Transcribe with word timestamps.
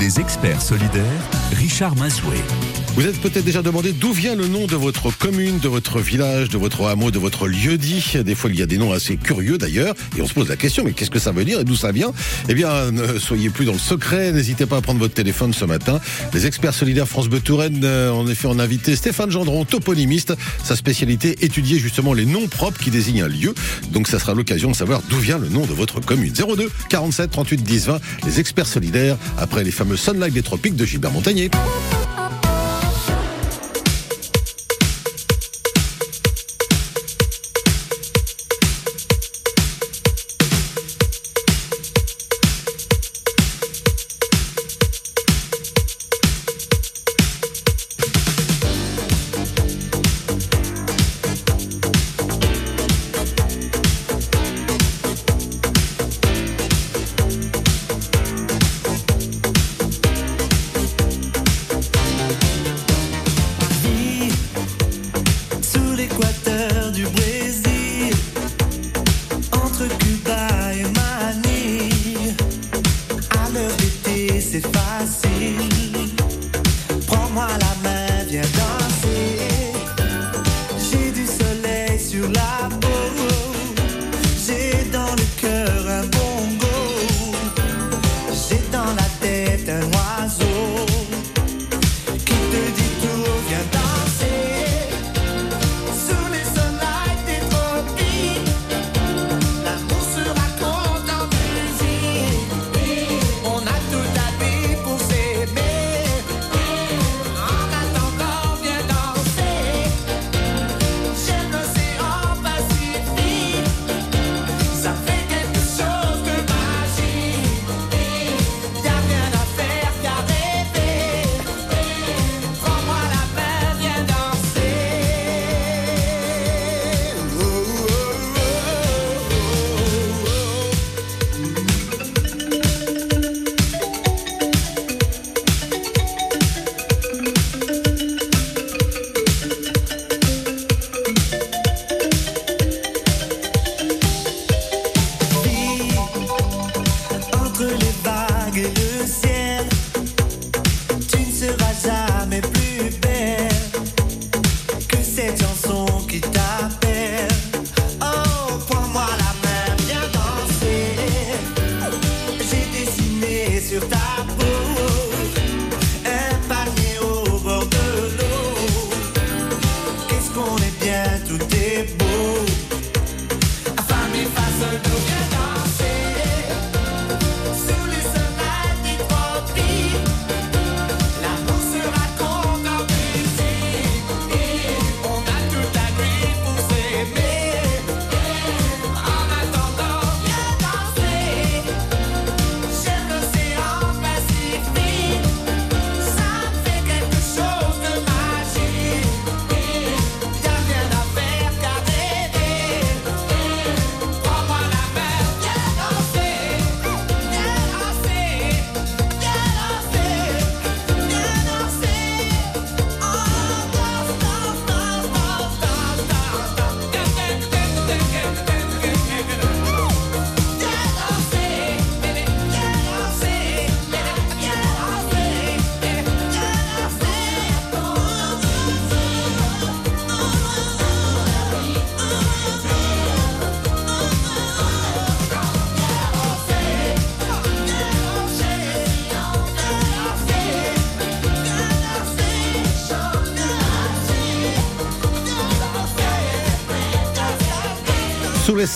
Les 0.00 0.18
experts 0.18 0.62
solidaires, 0.62 1.04
Richard 1.52 1.94
Mazoué. 1.94 2.38
Vous 2.96 3.06
êtes 3.06 3.20
peut-être 3.20 3.44
déjà 3.44 3.62
demandé 3.62 3.92
d'où 3.92 4.12
vient 4.12 4.34
le 4.34 4.48
nom 4.48 4.66
de 4.66 4.74
votre 4.74 5.16
commune, 5.16 5.58
de 5.60 5.68
votre 5.68 6.00
village, 6.00 6.48
de 6.48 6.58
votre 6.58 6.86
hameau, 6.86 7.10
de 7.10 7.18
votre 7.18 7.46
lieu-dit. 7.46 8.16
Des 8.24 8.34
fois, 8.34 8.50
il 8.50 8.58
y 8.58 8.62
a 8.62 8.66
des 8.66 8.78
noms 8.78 8.92
assez 8.92 9.16
curieux 9.16 9.58
d'ailleurs, 9.58 9.94
et 10.18 10.22
on 10.22 10.26
se 10.26 10.34
pose 10.34 10.48
la 10.48 10.56
question, 10.56 10.82
mais 10.84 10.92
qu'est-ce 10.92 11.10
que 11.10 11.20
ça 11.20 11.30
veut 11.30 11.44
dire 11.44 11.60
et 11.60 11.64
d'où 11.64 11.76
ça 11.76 11.92
vient? 11.92 12.12
Eh 12.48 12.54
bien, 12.54 12.90
ne 12.90 13.18
soyez 13.18 13.48
plus 13.48 13.64
dans 13.64 13.72
le 13.72 13.78
secret, 13.78 14.32
n'hésitez 14.32 14.66
pas 14.66 14.78
à 14.78 14.80
prendre 14.80 14.98
votre 14.98 15.14
téléphone 15.14 15.54
ce 15.54 15.64
matin. 15.64 16.00
Les 16.34 16.46
experts 16.46 16.74
solidaires 16.74 17.06
France 17.06 17.28
Bleu 17.28 17.40
euh, 17.50 18.10
en 18.10 18.26
effet, 18.26 18.48
on 18.48 18.58
a 18.58 18.64
invité 18.64 18.96
Stéphane 18.96 19.30
Gendron, 19.30 19.64
toponymiste. 19.64 20.34
Sa 20.64 20.76
spécialité, 20.76 21.44
étudier 21.44 21.78
justement 21.78 22.12
les 22.12 22.26
noms 22.26 22.48
propres 22.48 22.80
qui 22.80 22.90
désignent 22.90 23.22
un 23.22 23.28
lieu. 23.28 23.54
Donc, 23.92 24.08
ça 24.08 24.18
sera 24.18 24.34
l'occasion 24.34 24.72
de 24.72 24.76
savoir 24.76 25.00
d'où 25.08 25.18
vient 25.18 25.38
le 25.38 25.48
nom 25.48 25.64
de 25.64 25.72
votre 25.72 26.00
commune. 26.00 26.32
02 26.32 26.70
47 26.88 27.30
38 27.30 27.62
10 27.62 27.86
20, 27.86 28.00
les 28.26 28.40
experts 28.40 28.66
solidaires, 28.66 29.16
après 29.38 29.62
les 29.64 29.70
fameux 29.70 29.89
Sunlight 29.96 30.32
des 30.32 30.42
Tropiques 30.42 30.76
de 30.76 30.84
Gilbert 30.84 31.12
Montagnier. 31.12 31.50
C'est 74.40 74.66
facile. 74.74 75.58
Prends-moi 77.06 77.46
la 77.46 77.88
main, 77.88 78.24
viens 78.28 78.40
danser. 78.42 78.79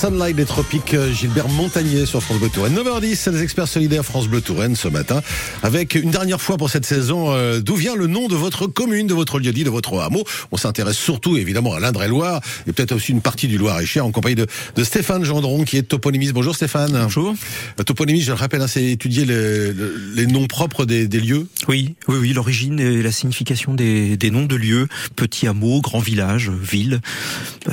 Sunlight 0.04 0.37
des 0.37 0.44
tropiques, 0.44 0.92
euh, 0.92 1.10
Gilbert 1.15 1.48
Montagnier 1.48 2.04
sur 2.04 2.22
France 2.22 2.38
Bleu 2.38 2.50
Touraine. 2.50 2.75
9h10, 2.75 3.15
c'est 3.15 3.32
les 3.32 3.42
experts 3.42 3.69
solidaires 3.69 4.04
France 4.04 4.28
Bleu 4.28 4.42
Touraine 4.42 4.76
ce 4.76 4.88
matin, 4.88 5.22
avec 5.62 5.94
une 5.94 6.10
dernière 6.10 6.42
fois 6.42 6.59
pour 6.59 6.69
cette 6.69 6.84
saison, 6.84 7.33
euh, 7.33 7.60
d'où 7.60 7.74
vient 7.74 7.97
le 7.97 8.06
nom 8.06 8.28
de 8.28 8.34
votre 8.34 8.66
commune, 8.66 9.06
de 9.06 9.15
votre 9.15 9.39
lieu-dit, 9.39 9.65
de 9.65 9.71
votre 9.71 9.98
hameau? 9.98 10.22
On 10.53 10.59
s'intéresse 10.59 10.98
surtout 10.98 11.39
évidemment 11.39 11.72
à 11.72 11.80
l'Indre-et-Loire, 11.80 12.42
et 12.66 12.74
peut-être 12.74 12.92
aussi 12.92 13.12
une 13.12 13.22
partie 13.22 13.48
du 13.48 13.56
Loir-et-Cher, 13.56 14.04
en 14.04 14.10
compagnie 14.10 14.34
de, 14.34 14.47
de 14.77 14.84
Stéphane 14.84 15.24
Gendron, 15.24 15.65
qui 15.65 15.78
est 15.78 15.84
toponymiste. 15.84 16.34
Bonjour 16.34 16.54
Stéphane. 16.54 16.92
Bonjour. 16.92 17.34
Euh, 17.80 17.83
Toponymiste, 17.83 18.27
je 18.27 18.33
le 18.33 18.36
rappelle, 18.36 18.60
hein, 18.60 18.68
c'est 18.68 18.84
étudier 18.84 19.24
les, 19.24 19.72
les 20.16 20.27
noms 20.27 20.47
propres 20.48 20.84
des, 20.84 21.09
des 21.09 21.21
lieux. 21.21 21.47
Oui, 21.66 21.95
oui, 22.09 22.16
oui, 22.21 22.33
l'origine 22.34 22.78
et 22.78 23.03
la 23.03 23.12
signification 23.12 23.72
des, 23.72 24.18
des 24.18 24.30
noms 24.30 24.45
de 24.45 24.56
lieux, 24.56 24.86
petits 25.16 25.47
hameaux, 25.47 25.80
grands 25.80 25.98
villages, 25.98 26.51
villes, 26.51 27.01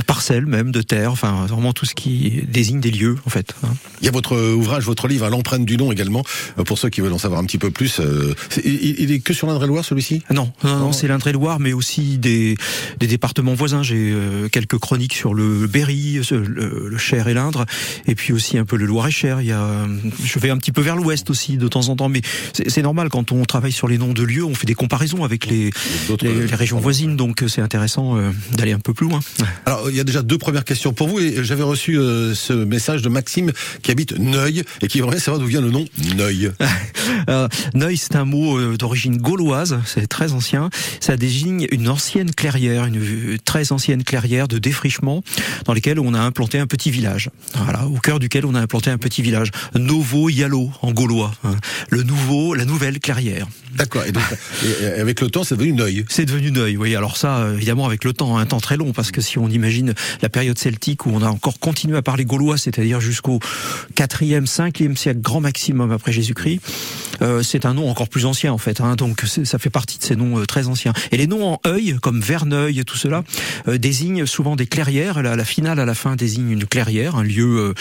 parcelles 0.07 0.45
même 0.45 0.71
de 0.71 0.81
terre, 0.81 1.11
enfin 1.11 1.45
vraiment 1.45 1.73
tout 1.73 1.85
ce 1.85 1.93
qui 1.93 2.20
désigne 2.29 2.79
des 2.79 2.91
lieux, 2.91 3.17
en 3.25 3.29
fait. 3.29 3.53
hein. 3.63 3.73
Il 4.01 4.05
y 4.05 4.07
a 4.07 4.11
votre 4.11 4.35
ouvrage, 4.53 4.83
votre 4.85 5.07
livre, 5.07 5.25
à 5.25 5.29
l'empreinte 5.29 5.65
du 5.65 5.77
nom 5.77 5.91
également, 5.91 6.23
euh, 6.57 6.63
pour 6.63 6.77
ceux 6.77 6.89
qui 6.89 7.01
veulent 7.01 7.13
en 7.13 7.17
savoir 7.17 7.39
un 7.39 7.45
petit 7.45 7.57
peu 7.57 7.71
plus. 7.71 7.99
euh, 7.99 8.33
il, 8.63 9.11
est 9.11 9.19
que 9.19 9.33
sur 9.33 9.47
l'Indre-et-Loire, 9.47 9.85
celui-ci? 9.85 10.21
Ah 10.29 10.33
Non, 10.33 10.51
non, 10.63 10.77
non, 10.79 10.91
c'est 10.91 11.07
l'Indre-et-Loire, 11.07 11.59
mais 11.59 11.73
aussi 11.73 12.17
des, 12.17 12.55
des 12.99 13.07
départements 13.07 13.53
voisins. 13.53 13.83
J'ai 13.83 14.11
euh, 14.11 14.47
quelques 14.49 14.77
chroniques 14.77 15.13
sur 15.13 15.33
le 15.33 15.67
Berry, 15.67 16.19
le, 16.31 16.87
le 16.89 16.97
Cher 16.97 17.27
et 17.27 17.33
l'Indre, 17.33 17.65
et 18.07 18.15
puis 18.15 18.33
aussi 18.33 18.57
un 18.57 18.65
peu 18.65 18.75
le 18.77 18.85
Loir-et-Cher. 18.85 19.41
Il 19.41 19.47
y 19.47 19.51
a, 19.51 19.87
je 20.23 20.39
vais 20.39 20.49
un 20.49 20.57
petit 20.57 20.71
peu 20.71 20.81
vers 20.81 20.95
l'ouest 20.95 21.29
aussi 21.29 21.57
de 21.57 21.67
temps 21.67 21.89
en 21.89 21.95
temps, 21.95 22.09
mais 22.09 22.21
c'est 22.53 22.81
normal 22.81 23.09
quand 23.09 23.31
on 23.31 23.43
travaille 23.45 23.71
sur 23.71 23.87
les 23.87 23.97
noms 23.97 24.13
de 24.13 24.23
lieux, 24.23 24.43
on 24.45 24.55
fait 24.55 24.67
des 24.67 24.73
comparaisons 24.75 25.23
avec 25.23 25.45
les, 25.45 25.69
les, 26.21 26.33
les 26.47 26.55
régions 26.55 26.79
voisines, 26.79 27.15
donc 27.15 27.43
c'est 27.47 27.61
intéressant 27.61 28.17
d'aller 28.53 28.71
un 28.73 28.79
peu 28.79 28.93
plus 28.93 29.07
loin. 29.07 29.19
Alors, 29.65 29.89
il 29.89 29.95
y 29.95 29.99
a 29.99 30.03
déjà 30.03 30.21
deux 30.21 30.37
premières 30.37 30.65
questions 30.65 30.93
pour 30.93 31.07
vous, 31.07 31.19
et 31.19 31.43
j'avais 31.43 31.63
reçu 31.63 31.97
euh, 32.11 32.35
ce 32.35 32.53
message 32.53 33.01
de 33.01 33.09
Maxime 33.09 33.51
qui 33.81 33.91
habite 33.91 34.17
Neuil, 34.17 34.63
et 34.81 34.87
qui 34.87 34.99
aimerait 34.99 35.19
savoir 35.19 35.39
d'où 35.39 35.47
vient 35.47 35.61
le 35.61 35.71
nom 35.71 35.85
Neuil. 36.15 36.51
Euh, 37.29 37.47
Neuil, 37.73 37.97
c'est 37.97 38.15
un 38.15 38.25
mot 38.25 38.57
euh, 38.57 38.77
d'origine 38.77 39.17
gauloise, 39.17 39.79
c'est 39.85 40.07
très 40.07 40.31
ancien. 40.31 40.69
Ça 40.99 41.17
désigne 41.17 41.67
une 41.71 41.89
ancienne 41.89 42.31
clairière, 42.33 42.85
une 42.85 42.97
euh, 42.99 43.37
très 43.43 43.71
ancienne 43.71 44.03
clairière 44.03 44.47
de 44.47 44.57
défrichement 44.59 45.23
dans 45.65 45.73
laquelle 45.73 45.99
on 45.99 46.13
a 46.13 46.19
implanté 46.19 46.57
un 46.57 46.67
petit 46.67 46.89
village. 46.89 47.29
Voilà, 47.55 47.85
au 47.87 47.97
cœur 47.99 48.19
duquel 48.19 48.45
on 48.45 48.55
a 48.55 48.61
implanté 48.61 48.89
un 48.91 48.97
petit 48.97 49.21
village. 49.21 49.49
Novo 49.75 50.29
Yalo 50.29 50.71
en 50.81 50.91
gaulois. 50.91 51.33
hein. 51.43 51.55
Le 51.89 52.03
nouveau, 52.03 52.53
la 52.55 52.65
nouvelle 52.65 52.99
clairière. 52.99 53.47
D'accord, 53.75 54.03
et 54.05 54.11
donc, 54.11 54.23
et- 54.81 54.99
avec 54.99 55.21
le 55.21 55.29
temps, 55.29 55.43
c'est 55.43 55.55
devenu 55.55 55.73
Neuil. 55.73 56.05
C'est 56.09 56.25
devenu 56.25 56.51
Neuil, 56.51 56.77
oui. 56.77 56.95
Alors 56.95 57.17
ça, 57.17 57.49
évidemment, 57.55 57.85
avec 57.85 58.03
le 58.03 58.13
temps, 58.13 58.37
un 58.37 58.45
temps 58.45 58.59
très 58.61 58.77
long, 58.77 58.93
parce 58.93 59.11
que 59.11 59.21
si 59.21 59.37
on 59.37 59.49
imagine 59.49 59.93
la 60.21 60.29
période 60.29 60.57
celtique 60.57 61.05
où 61.05 61.11
on 61.13 61.21
a 61.21 61.27
encore 61.29 61.59
continué 61.59 61.90
à 61.95 62.01
parler 62.01 62.25
gaulois, 62.25 62.57
c'est-à-dire 62.57 62.99
jusqu'au 62.99 63.39
4e, 63.95 64.45
5e 64.45 64.95
siècle, 64.95 65.19
grand 65.21 65.41
maximum 65.41 65.91
après 65.91 66.11
Jésus-Christ, 66.11 66.61
euh, 67.21 67.43
c'est 67.43 67.65
un 67.65 67.73
nom 67.73 67.89
encore 67.89 68.09
plus 68.09 68.25
ancien 68.25 68.51
en 68.53 68.57
fait. 68.57 68.81
Hein, 68.81 68.95
donc 68.95 69.21
ça 69.21 69.59
fait 69.59 69.69
partie 69.69 69.97
de 69.97 70.03
ces 70.03 70.15
noms 70.15 70.39
euh, 70.39 70.45
très 70.45 70.67
anciens. 70.67 70.93
Et 71.11 71.17
les 71.17 71.27
noms 71.27 71.53
en 71.53 71.59
œil, 71.67 71.95
comme 72.01 72.21
Verneuil 72.21 72.79
et 72.79 72.83
tout 72.83 72.97
cela, 72.97 73.23
euh, 73.67 73.77
désignent 73.77 74.25
souvent 74.25 74.55
des 74.55 74.65
clairières. 74.65 75.21
La, 75.21 75.35
la 75.35 75.45
finale 75.45 75.79
à 75.79 75.85
la 75.85 75.95
fin 75.95 76.15
désigne 76.15 76.51
une 76.51 76.65
clairière, 76.65 77.15
un 77.15 77.23
lieu 77.23 77.59
euh, 77.59 77.73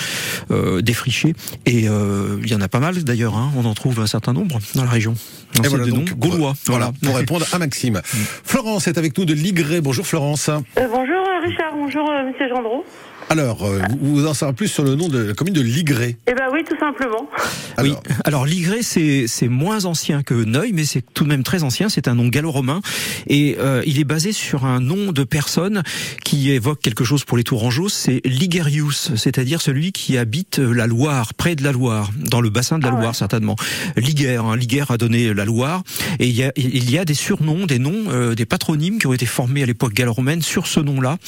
euh, 0.50 0.82
défriché. 0.82 1.34
Et 1.66 1.88
euh, 1.88 2.38
il 2.42 2.50
y 2.50 2.54
en 2.54 2.60
a 2.60 2.68
pas 2.68 2.80
mal 2.80 3.02
d'ailleurs. 3.04 3.36
Hein, 3.36 3.50
on 3.56 3.64
en 3.64 3.74
trouve 3.74 4.00
un 4.00 4.06
certain 4.06 4.32
nombre 4.32 4.58
dans 4.74 4.84
la 4.84 4.90
région. 4.90 5.14
Donc, 5.54 5.66
Et 5.66 5.68
voilà, 5.68 5.84
des 5.84 5.90
noms 5.90 5.98
donc, 5.98 6.18
gaulois. 6.18 6.54
Voilà, 6.66 6.92
pour 7.02 7.16
répondre 7.16 7.46
à 7.52 7.58
Maxime. 7.58 8.00
Florence 8.44 8.86
est 8.88 8.98
avec 8.98 9.16
nous 9.18 9.24
de 9.24 9.34
Ligré. 9.34 9.80
Bonjour 9.80 10.06
Florence. 10.06 10.48
Euh, 10.48 10.60
bonjour 10.88 11.26
Richard, 11.42 11.72
bonjour 11.74 12.08
euh, 12.10 12.30
Monsieur 12.30 12.48
Gendreau. 12.48 12.84
Alors, 13.30 13.64
euh, 13.64 13.78
vous 14.00 14.16
vous 14.16 14.26
en 14.26 14.34
savez 14.34 14.52
plus 14.54 14.66
sur 14.66 14.82
le 14.82 14.96
nom 14.96 15.08
de 15.08 15.18
la 15.18 15.34
commune 15.34 15.54
de 15.54 15.60
Ligré. 15.60 16.16
Eh 16.26 16.34
ben 16.34 16.48
oui, 16.52 16.64
tout 16.68 16.76
simplement. 16.80 17.30
Oui. 17.78 17.90
Alors, 17.90 18.02
Alors 18.24 18.44
Ligré, 18.44 18.82
c'est 18.82 19.26
c'est 19.28 19.46
moins 19.46 19.84
ancien 19.84 20.24
que 20.24 20.34
Neuil, 20.34 20.72
mais 20.72 20.84
c'est 20.84 21.00
tout 21.14 21.22
de 21.22 21.28
même 21.28 21.44
très 21.44 21.62
ancien. 21.62 21.88
C'est 21.88 22.08
un 22.08 22.16
nom 22.16 22.26
gallo-romain 22.26 22.80
et 23.28 23.56
euh, 23.60 23.82
il 23.86 24.00
est 24.00 24.04
basé 24.04 24.32
sur 24.32 24.64
un 24.64 24.80
nom 24.80 25.12
de 25.12 25.22
personne 25.22 25.84
qui 26.24 26.50
évoque 26.50 26.80
quelque 26.80 27.04
chose 27.04 27.24
pour 27.24 27.36
les 27.36 27.44
Tourangeaux. 27.44 27.88
C'est 27.88 28.20
Ligerius, 28.24 29.14
c'est-à-dire 29.14 29.62
celui 29.62 29.92
qui 29.92 30.18
habite 30.18 30.58
la 30.58 30.88
Loire, 30.88 31.32
près 31.34 31.54
de 31.54 31.62
la 31.62 31.70
Loire, 31.70 32.10
dans 32.16 32.40
le 32.40 32.50
bassin 32.50 32.80
de 32.80 32.84
la 32.84 32.90
Ah 32.90 32.94
ouais. 32.94 33.00
Loire 33.00 33.14
certainement. 33.14 33.54
Liguer, 33.96 34.42
hein, 34.44 34.56
Liguer 34.56 34.86
a 34.88 34.96
donné 34.96 35.32
la 35.34 35.44
Loire 35.44 35.84
et 36.18 36.26
il 36.26 36.34
y 36.34 36.42
a, 36.42 36.50
il 36.56 36.90
y 36.90 36.98
a 36.98 37.04
des 37.04 37.14
surnoms, 37.14 37.66
des 37.66 37.78
noms, 37.78 38.06
euh, 38.08 38.34
des 38.34 38.46
patronymes 38.46 38.98
qui 38.98 39.06
ont 39.06 39.12
été 39.12 39.26
formés 39.26 39.62
à 39.62 39.66
l'époque 39.66 39.92
gallo-romaine 39.92 40.42
sur 40.42 40.66
ce 40.66 40.80
nom-là. 40.80 41.18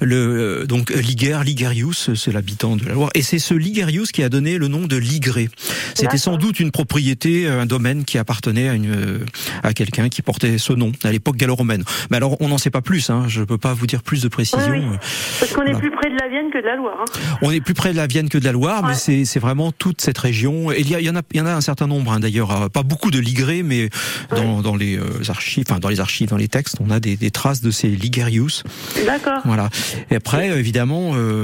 Le 0.00 0.62
euh, 0.62 0.66
donc 0.66 0.90
Liger, 0.90 1.40
Ligerius, 1.48 2.10
c'est 2.14 2.30
l'habitant 2.30 2.76
de 2.76 2.84
la 2.84 2.92
Loire 2.92 3.08
et 3.14 3.22
c'est 3.22 3.38
ce 3.38 3.54
Ligerius 3.54 4.12
qui 4.12 4.22
a 4.22 4.28
donné 4.28 4.58
le 4.58 4.68
nom 4.68 4.86
de 4.86 4.96
Ligré. 4.96 5.48
C'était 5.94 6.18
sans 6.18 6.36
doute 6.36 6.60
une 6.60 6.70
propriété, 6.70 7.48
un 7.48 7.64
domaine 7.64 8.04
qui 8.04 8.18
appartenait 8.18 8.68
à, 8.68 8.74
une, 8.74 9.24
à 9.62 9.72
quelqu'un 9.72 10.10
qui 10.10 10.20
portait 10.20 10.58
ce 10.58 10.74
nom 10.74 10.92
à 11.04 11.10
l'époque 11.10 11.36
gallo-romaine. 11.36 11.84
Mais 12.10 12.18
alors, 12.18 12.36
on 12.42 12.48
n'en 12.48 12.58
sait 12.58 12.68
pas 12.70 12.82
plus. 12.82 13.08
Hein, 13.08 13.24
je 13.28 13.42
peux 13.42 13.56
pas 13.56 13.72
vous 13.72 13.86
dire 13.86 14.02
plus 14.02 14.20
de 14.22 14.28
précision. 14.28 14.68
Oui, 14.70 14.80
oui. 14.90 14.96
Parce 15.40 15.52
qu'on 15.52 15.62
est 15.64 15.72
plus 15.78 15.90
près 15.90 16.10
de 16.10 16.16
la 16.20 16.28
Vienne 16.28 16.50
que 16.52 16.58
de 16.60 16.66
la 16.66 16.76
Loire. 16.76 16.98
hein. 17.00 17.38
On 17.40 17.50
est 17.50 17.62
plus 17.62 17.72
près 17.74 17.92
de 17.92 17.96
la 17.96 18.06
Vienne 18.06 18.28
que 18.28 18.36
de 18.36 18.44
la 18.44 18.52
Loire, 18.52 18.82
mais 18.82 18.88
Ouais. 18.90 18.94
c'est 18.94 19.24
c'est 19.24 19.40
vraiment 19.40 19.72
toute 19.72 20.02
cette 20.02 20.18
région. 20.18 20.70
Et 20.70 20.80
il 20.80 20.90
y, 20.90 20.94
a- 20.94 21.00
il 21.00 21.06
y 21.06 21.10
en 21.10 21.16
a, 21.16 21.22
il 21.32 21.38
y 21.38 21.40
en 21.40 21.46
a 21.46 21.54
un 21.54 21.60
certain 21.62 21.86
nombre 21.86 22.12
hein, 22.12 22.20
d'ailleurs, 22.20 22.50
euh, 22.64 22.68
pas 22.68 22.82
beaucoup 22.82 23.10
de 23.10 23.18
ligrés, 23.18 23.62
mais 23.62 23.88
dans, 24.36 24.60
dans 24.60 24.76
les 24.76 24.98
euh, 24.98 25.04
archives, 25.28 25.64
enfin 25.68 25.80
dans 25.80 25.88
les 25.88 26.00
archives, 26.00 26.28
dans 26.28 26.36
les 26.36 26.48
textes, 26.48 26.76
on 26.80 26.90
a 26.90 27.00
des, 27.00 27.16
des 27.16 27.30
traces 27.30 27.62
de 27.62 27.70
ces 27.70 27.88
ligerius. 27.88 28.64
D'accord. 29.06 29.40
Voilà. 29.46 29.70
Et 30.10 30.16
après, 30.16 30.48
évidemment, 30.58 31.12
euh, 31.14 31.37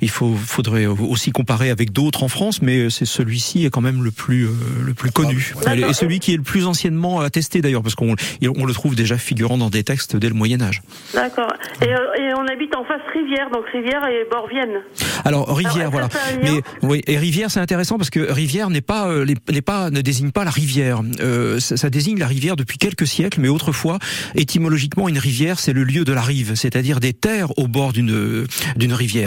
il 0.00 0.10
faut, 0.10 0.34
faudrait 0.34 0.86
aussi 0.86 1.32
comparer 1.32 1.70
avec 1.70 1.92
d'autres 1.92 2.22
en 2.22 2.28
France, 2.28 2.62
mais 2.62 2.90
c'est 2.90 3.04
celui-ci 3.04 3.64
est 3.64 3.70
quand 3.70 3.80
même 3.80 4.02
le 4.02 4.10
plus, 4.10 4.46
euh, 4.46 4.50
le 4.84 4.94
plus 4.94 5.10
connu. 5.10 5.54
Ah, 5.66 5.76
Et 5.76 5.92
celui 5.92 6.20
qui 6.20 6.32
est 6.34 6.36
le 6.36 6.42
plus 6.42 6.66
anciennement 6.66 7.20
attesté 7.20 7.60
d'ailleurs, 7.60 7.82
parce 7.82 7.94
qu'on 7.94 8.14
on 8.46 8.64
le 8.64 8.72
trouve 8.72 8.94
déjà 8.94 9.16
figurant 9.18 9.58
dans 9.58 9.70
des 9.70 9.84
textes 9.84 10.16
dès 10.16 10.28
le 10.28 10.34
Moyen 10.34 10.60
Âge. 10.60 10.82
D'accord. 11.14 11.52
Et, 11.82 11.86
euh, 11.86 11.96
et 12.18 12.34
on 12.34 12.46
habite 12.46 12.74
en 12.76 12.84
face 12.84 13.00
rivière, 13.12 13.50
donc 13.50 13.64
rivière 13.72 14.06
et 14.06 14.28
bord 14.30 14.48
Vienne. 14.48 14.82
Alors 15.24 15.54
Rivière, 15.54 15.82
est-ce 15.82 15.90
voilà. 15.90 16.08
Mais 16.42 16.62
oui, 16.82 17.02
et 17.06 17.18
Rivière, 17.18 17.50
c'est 17.50 17.60
intéressant 17.60 17.98
parce 17.98 18.10
que 18.10 18.20
Rivière 18.20 18.70
n'est 18.70 18.80
pas, 18.80 19.08
euh, 19.08 19.26
n'est 19.50 19.62
pas, 19.62 19.90
ne 19.90 20.00
désigne 20.00 20.30
pas 20.30 20.44
la 20.44 20.50
rivière. 20.50 21.02
Euh, 21.20 21.60
ça, 21.60 21.76
ça 21.76 21.90
désigne 21.90 22.18
la 22.18 22.26
rivière 22.26 22.56
depuis 22.56 22.78
quelques 22.78 23.06
siècles, 23.06 23.40
mais 23.40 23.48
autrefois, 23.48 23.98
étymologiquement, 24.34 25.08
une 25.08 25.18
rivière, 25.18 25.58
c'est 25.58 25.72
le 25.72 25.84
lieu 25.84 26.04
de 26.04 26.12
la 26.12 26.22
rive, 26.22 26.54
c'est-à-dire 26.54 27.00
des 27.00 27.12
terres 27.12 27.56
au 27.58 27.66
bord 27.66 27.92
d'une 27.92 28.46
d'une 28.76 28.92
rivière. 28.92 29.19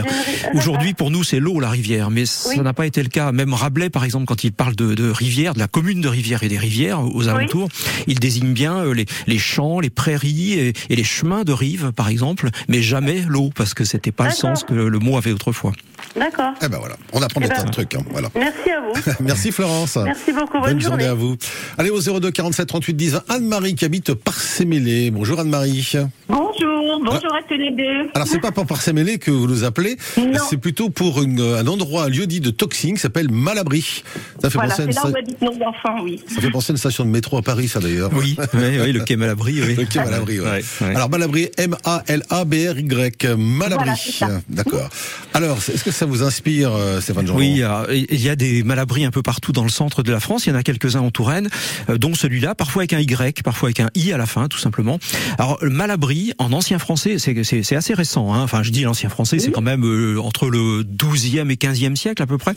Aujourd'hui, 0.54 0.94
pour 0.94 1.12
nous, 1.12 1.24
c'est 1.24 1.40
l'eau, 1.40 1.60
la 1.60 1.70
rivière, 1.70 2.10
mais 2.10 2.26
ça 2.26 2.50
Oui. 2.50 2.60
n'a 2.60 2.74
pas 2.74 2.86
été 2.86 3.02
le 3.04 3.10
cas. 3.10 3.32
Même 3.32 3.54
Rabelais, 3.54 3.90
par 3.90 4.04
exemple, 4.04 4.26
quand 4.26 4.44
il 4.44 4.52
parle 4.52 4.76
de, 4.76 4.94
de 4.94 5.10
rivière, 5.10 5.54
de 5.54 5.60
la 5.60 5.68
commune 5.68 6.02
de 6.02 6.08
rivière 6.08 6.44
et 6.44 6.48
des 6.50 6.58
rivières 6.58 7.02
aux 7.04 7.28
alentours, 7.28 7.70
il 8.08 8.20
désigne 8.20 8.54
bien 8.54 8.78
euh, 8.86 8.94
les, 8.94 9.06
les 9.28 9.38
champs, 9.40 9.80
les 9.80 9.90
prairies 9.90 10.54
et, 10.54 10.74
et 10.90 10.96
les 10.96 11.04
chemins 11.04 11.44
de 11.44 11.54
rive, 11.54 11.92
par 11.96 12.08
exemple, 12.10 12.50
mais 12.68 12.82
jamais 12.82 13.24
l'eau, 13.28 13.50
parce 13.56 13.74
que 13.74 13.84
c'était 13.84 14.12
pas 14.12 14.26
le 14.28 14.34
sens 14.34 14.64
que 14.64 14.74
le 14.74 15.00
mot 15.00 15.18
avait 15.18 15.32
autrefois. 15.32 15.72
D'accord. 16.16 16.54
eh 16.62 16.68
ben 16.68 16.78
voilà, 16.80 16.96
on 17.14 17.22
apprend 17.22 17.40
Eh 17.42 17.46
des 17.46 17.50
ben- 17.50 17.56
tas 17.56 17.64
de 17.64 17.72
trucs. 17.72 17.96
hein, 17.96 18.04
voilà. 18.12 18.30
Merci 18.36 18.70
à 18.72 18.82
vous. 18.82 19.14
Merci 19.26 19.52
Florence. 19.52 19.98
Merci 19.98 20.32
beaucoup. 20.34 20.60
Bonne, 20.60 20.74
Bonne 20.74 20.82
journée 20.82 21.06
journée. 21.06 21.06
à 21.06 21.14
vous. 21.14 21.38
Allez 21.78 21.90
au 21.90 22.00
02 22.02 22.30
47 22.30 22.68
38 22.68 22.94
10 22.94 23.18
Anne-Marie 23.30 23.74
qui 23.76 23.86
habite 23.86 24.14
Parcémélé. 24.14 25.10
Bonjour 25.12 25.40
Anne-Marie. 25.40 25.94
Bonjour, 26.30 26.73
bonjour 27.00 27.34
à 27.34 27.42
tous 27.48 27.56
les 27.56 27.72
deux. 27.72 28.10
Alors 28.14 28.28
c'est 28.28 28.40
pas 28.40 28.52
pour 28.52 28.66
Parcémélé 28.66 29.18
que 29.20 29.32
vous 29.32 29.48
nous 29.48 29.64
appelez, 29.64 29.98
Non. 30.18 30.40
c'est 30.50 30.58
plutôt 30.58 30.90
pour 30.90 31.22
une- 31.22 31.40
un 31.42 31.68
endroit, 31.68 32.06
un 32.06 32.10
lieu 32.10 32.28
dit 32.28 32.40
de 32.40 32.50
toxing 32.50 32.96
qui 32.96 33.02
s'appelle 33.02 33.30
Malabry. 33.32 34.04
Ça 34.42 34.50
fait, 34.50 34.58
Voilà, 34.58 34.70
penser 34.72 34.82
à 34.82 34.86
une 34.86 34.92
là 34.94 35.02
où 35.06 35.10
sta- 35.10 35.18
habitent 35.20 35.42
nos 35.42 35.52
enfants, 35.66 36.04
oui. 36.04 36.22
ça 36.28 36.42
fait 36.42 36.50
penser 36.52 36.72
à 36.72 36.74
une 36.74 36.78
station 36.78 37.06
de 37.06 37.10
métro 37.10 37.38
à 37.38 37.42
Paris, 37.42 37.68
ça 37.68 37.80
d'ailleurs. 37.80 38.12
Oui, 38.14 38.36
oui, 38.54 38.80
oui, 38.82 38.92
le 38.92 39.02
quai 39.02 39.16
Malabry, 39.16 39.62
oui. 39.62 39.76
Le 39.76 39.86
quai 39.86 40.00
Malabry, 40.00 40.40
ouais. 40.40 40.50
Ouais, 40.50 40.64
ouais. 40.82 40.96
Alors 40.96 41.10
Malabry, 41.10 41.50
M-A-L-A-B-R-Y, 41.58 43.36
Malabry. 43.38 43.84
Voilà, 43.86 43.96
c'est 43.96 44.12
ça. 44.12 44.30
D'accord. 44.50 44.90
Alors, 45.34 45.58
est-ce 45.58 45.84
que 45.84 45.92
ça 45.92 46.06
vous 46.06 46.24
inspire, 46.24 46.74
euh, 46.74 47.02
Stéphane 47.02 47.28
Jean 47.28 47.36
Oui, 47.36 47.62
alors, 47.64 47.86
il 47.92 48.22
y 48.22 48.30
a 48.30 48.36
des 48.36 48.64
malabris 48.64 49.06
un 49.06 49.12
peu 49.12 49.22
partout 49.22 49.52
dans 49.52 49.64
le 49.64 49.70
centre 49.70 50.04
de 50.04 50.12
la 50.12 50.20
France. 50.20 50.46
Il 50.46 50.50
y 50.50 50.54
en 50.54 50.56
a 50.56 50.64
quelques-uns 50.64 51.00
en 51.02 51.12
Touraine, 51.12 51.50
euh, 51.90 51.98
dont 51.98 52.14
celui-là, 52.14 52.56
parfois 52.56 52.82
avec 52.84 52.94
un 52.94 53.00
Y, 53.00 53.42
parfois 53.44 53.68
avec 53.68 53.80
un 53.80 53.90
I 53.96 54.12
à 54.14 54.18
la 54.18 54.26
fin, 54.26 54.48
tout 54.48 54.58
simplement. 54.60 55.00
Alors, 55.38 55.58
malabry, 55.64 56.34
en 56.38 56.52
ancien 56.54 56.80
français, 56.84 57.18
c'est- 57.18 57.76
assez 57.76 57.94
récent. 57.94 58.34
Hein. 58.34 58.44
Enfin, 58.44 58.62
je 58.62 58.70
dis 58.72 58.82
l'ancien 58.84 59.10
français, 59.10 59.40
c'est 59.40 59.52
quand 59.52 59.62
même 59.62 59.84
euh, 59.86 60.20
entre 60.22 60.48
le 60.50 60.84
12e 60.84 61.50
et 61.50 61.56
15e 61.56 61.96
siècle 61.96 62.22
à 62.22 62.28
peu 62.28 62.38
près. 62.38 62.54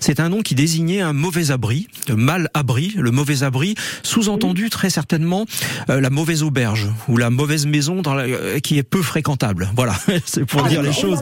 C'est 0.00 0.20
un 0.20 0.28
nom 0.28 0.42
qui 0.42 0.54
désignait 0.54 1.00
un 1.00 1.12
mauvais 1.12 1.50
abri, 1.50 1.86
le 2.08 2.16
mal 2.16 2.50
abri, 2.54 2.92
le 2.96 3.10
mauvais 3.10 3.42
abri, 3.44 3.74
sous-entendu 4.02 4.68
très 4.68 4.90
certainement 4.90 5.46
euh, 5.90 6.00
la 6.00 6.10
mauvaise 6.10 6.42
auberge 6.42 6.88
ou 7.08 7.16
la 7.16 7.30
mauvaise 7.30 7.66
maison 7.66 8.02
dans 8.02 8.14
la- 8.14 8.24
euh, 8.24 8.58
qui 8.60 8.76
est 8.78 8.82
peu 8.82 9.00
fréquentable. 9.02 9.70
Voilà, 9.76 9.94
c'est 10.26 10.44
pour 10.44 10.62
dire 10.64 10.82
les 10.82 10.92
choses. 10.92 11.20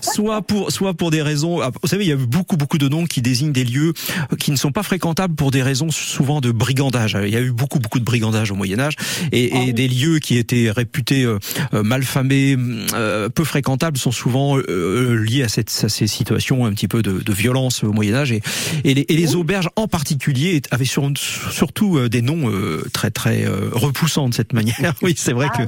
Soit 0.00 0.42
pour 0.42 0.70
soit 0.72 0.94
pour 0.94 1.10
des 1.10 1.22
raisons 1.22 1.60
ah, 1.60 1.70
vous 1.82 1.88
savez 1.88 2.04
il 2.04 2.08
y 2.08 2.12
a 2.12 2.16
eu 2.16 2.26
beaucoup 2.26 2.56
beaucoup 2.56 2.78
de 2.78 2.88
noms 2.88 3.04
qui 3.06 3.20
désignent 3.22 3.52
des 3.52 3.64
lieux 3.64 3.92
qui 4.38 4.50
ne 4.50 4.56
sont 4.56 4.72
pas 4.72 4.82
fréquentables 4.82 5.34
pour 5.34 5.50
des 5.50 5.62
raisons 5.62 5.90
souvent 5.90 6.40
de 6.40 6.50
brigandage 6.50 7.16
il 7.22 7.30
y 7.32 7.36
a 7.36 7.40
eu 7.40 7.50
beaucoup 7.52 7.78
beaucoup 7.78 7.98
de 7.98 8.04
brigandage 8.04 8.50
au 8.50 8.54
Moyen 8.54 8.78
Âge 8.80 8.94
et, 9.32 9.68
et 9.68 9.72
des 9.72 9.88
lieux 9.88 10.18
qui 10.18 10.36
étaient 10.44 10.70
réputés 10.70 11.24
euh, 11.24 11.38
euh, 11.72 11.82
malfamés 11.82 12.56
euh, 12.94 13.28
peu 13.28 13.44
fréquentables 13.44 13.96
sont 13.98 14.12
souvent 14.12 14.58
euh, 14.58 15.16
liés 15.24 15.42
à, 15.42 15.48
cette, 15.48 15.70
à 15.84 15.88
ces 15.88 16.06
situations 16.06 16.66
un 16.66 16.72
petit 16.72 16.88
peu 16.88 17.02
de, 17.02 17.20
de 17.20 17.32
violence 17.32 17.82
au 17.84 17.92
Moyen 17.92 18.14
Âge 18.14 18.32
et, 18.32 18.42
et, 18.84 18.94
les, 18.94 19.06
et 19.08 19.16
les 19.16 19.34
auberges 19.34 19.68
en 19.76 19.88
particulier 19.88 20.60
avaient 20.70 20.84
sur- 20.84 21.10
surtout 21.16 21.96
euh, 21.98 22.08
des 22.08 22.22
noms 22.22 22.50
euh, 22.50 22.84
très 22.92 23.10
très 23.10 23.44
euh, 23.46 23.68
repoussants 23.72 24.28
de 24.28 24.34
cette 24.34 24.52
manière 24.52 24.94
oui 25.02 25.14
c'est 25.16 25.32
vrai 25.32 25.48
que 25.56 25.62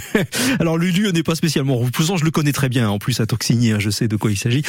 alors 0.60 0.78
le 0.78 0.86
lieu 0.88 1.10
n'est 1.10 1.22
pas 1.22 1.34
spécialement 1.34 1.76
repoussant, 1.76 2.16
je 2.16 2.24
le 2.24 2.30
connais 2.30 2.52
très 2.52 2.68
bien. 2.68 2.88
En 2.88 2.98
plus 2.98 3.20
à 3.20 3.26
Toxigny, 3.26 3.72
hein, 3.72 3.78
je 3.78 3.90
sais 3.90 4.08
de 4.08 4.16
quoi 4.16 4.30
il 4.30 4.36
s'agit. 4.38 4.62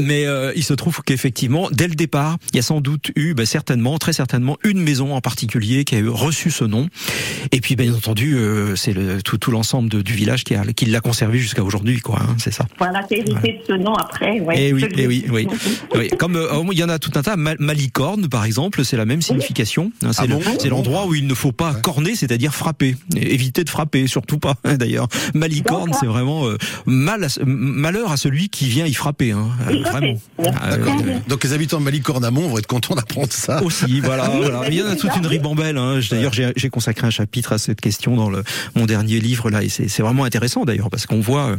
Mais 0.00 0.26
euh, 0.26 0.52
il 0.56 0.64
se 0.64 0.74
trouve 0.74 1.00
qu'effectivement, 1.04 1.68
dès 1.70 1.88
le 1.88 1.94
départ, 1.94 2.38
il 2.52 2.56
y 2.56 2.58
a 2.58 2.62
sans 2.62 2.80
doute 2.80 3.10
eu, 3.16 3.34
ben, 3.34 3.46
certainement, 3.46 3.98
très 3.98 4.12
certainement, 4.12 4.56
une 4.64 4.80
maison 4.80 5.14
en 5.14 5.20
particulier 5.20 5.84
qui 5.84 5.94
a 5.94 5.98
eu 5.98 6.08
reçu 6.08 6.50
ce 6.50 6.64
nom. 6.64 6.88
Et 7.52 7.60
puis 7.60 7.76
bien 7.76 7.92
entendu, 7.94 8.36
euh, 8.36 8.76
c'est 8.76 8.87
le, 8.92 9.22
tout, 9.22 9.38
tout 9.38 9.50
l'ensemble 9.50 9.88
de- 9.88 10.02
du 10.02 10.12
village 10.12 10.44
qui, 10.44 10.54
a, 10.54 10.64
qui 10.64 10.86
l'a 10.86 11.00
conservé 11.00 11.38
jusqu'à 11.38 11.62
aujourd'hui, 11.62 12.00
quoi. 12.00 12.20
hein, 12.20 12.34
c'est 12.38 12.52
ça. 12.52 12.66
Voilà, 12.78 13.02
c'est 13.08 13.18
hérité 13.18 13.60
de 13.60 13.66
ce 13.66 13.72
nom 13.78 13.94
après. 13.94 14.40
Ouais. 14.40 14.54
Eh 14.58 14.72
oui, 14.72 14.84
eh 14.96 15.06
oui, 15.06 15.24
oui, 15.30 15.46
oui. 15.94 16.08
Comme 16.18 16.36
euh, 16.36 16.62
il 16.72 16.78
y 16.78 16.84
en 16.84 16.88
a 16.88 16.98
tout 16.98 17.10
un 17.14 17.22
tas, 17.22 17.36
Ma- 17.36 17.54
Malicorne 17.58 18.28
par 18.28 18.44
exemple, 18.44 18.84
c'est 18.84 18.96
la 18.96 19.04
même 19.06 19.22
signification. 19.22 19.92
hein, 20.04 20.10
C'est 20.12 20.22
Ah 20.22 20.26
le- 20.26 20.34
bon 20.36 20.42
c'est 20.58 20.68
l'endroit 20.68 21.06
où 21.06 21.14
il 21.14 21.26
ne 21.26 21.34
faut 21.34 21.52
pas 21.52 21.74
corner, 21.74 22.14
c'est-à-dire 22.16 22.54
frapper. 22.54 22.96
Et 23.16 23.34
éviter 23.34 23.64
de 23.64 23.70
frapper, 23.70 24.06
surtout 24.06 24.38
pas 24.38 24.54
hein, 24.64 24.76
d'ailleurs. 24.76 25.08
Malicorne, 25.34 25.92
c'est 25.98 26.06
vraiment 26.06 26.46
euh, 26.46 26.56
mal, 26.86 27.24
à 27.24 27.28
malheur 27.44 28.12
à 28.12 28.16
celui 28.16 28.48
qui 28.48 28.66
vient 28.68 28.86
y 28.86 28.94
frapper. 28.94 29.32
Hein, 29.32 29.48
euh, 29.68 29.82
vraiment. 29.82 30.14
Ouais. 30.38 30.48
Euh, 30.64 30.76
D'accord. 30.76 30.96
euh, 31.06 31.18
Donc 31.28 31.44
les 31.44 31.52
habitants 31.52 31.78
de 31.78 31.84
Malicorne-Amont 31.84 32.48
vont 32.48 32.58
être 32.58 32.66
contents 32.66 32.94
d'apprendre 32.94 33.32
ça. 33.32 33.62
aussi, 33.62 34.00
voilà. 34.00 34.28
Voilà. 34.38 34.68
il 34.68 34.74
y 34.74 34.82
en 34.82 34.86
a 34.86 34.96
toute 34.96 35.14
une 35.16 35.26
ribambelle. 35.26 35.76
Hein. 35.78 36.00
D'ailleurs, 36.10 36.32
j'ai 36.32 36.52
j'ai 36.56 36.70
consacré 36.70 37.06
un 37.06 37.10
chapitre 37.10 37.52
à 37.52 37.58
cette 37.58 37.80
question 37.80 38.16
dans 38.16 38.30
le, 38.30 38.42
mon 38.78 38.86
dernier 38.86 39.18
livre 39.20 39.50
là, 39.50 39.62
et 39.62 39.68
c'est 39.68 39.88
c'est 39.88 40.02
vraiment 40.02 40.24
intéressant 40.24 40.64
d'ailleurs 40.64 40.90
parce 40.90 41.06
qu'on 41.06 41.20
voit 41.20 41.48
euh, 41.50 41.56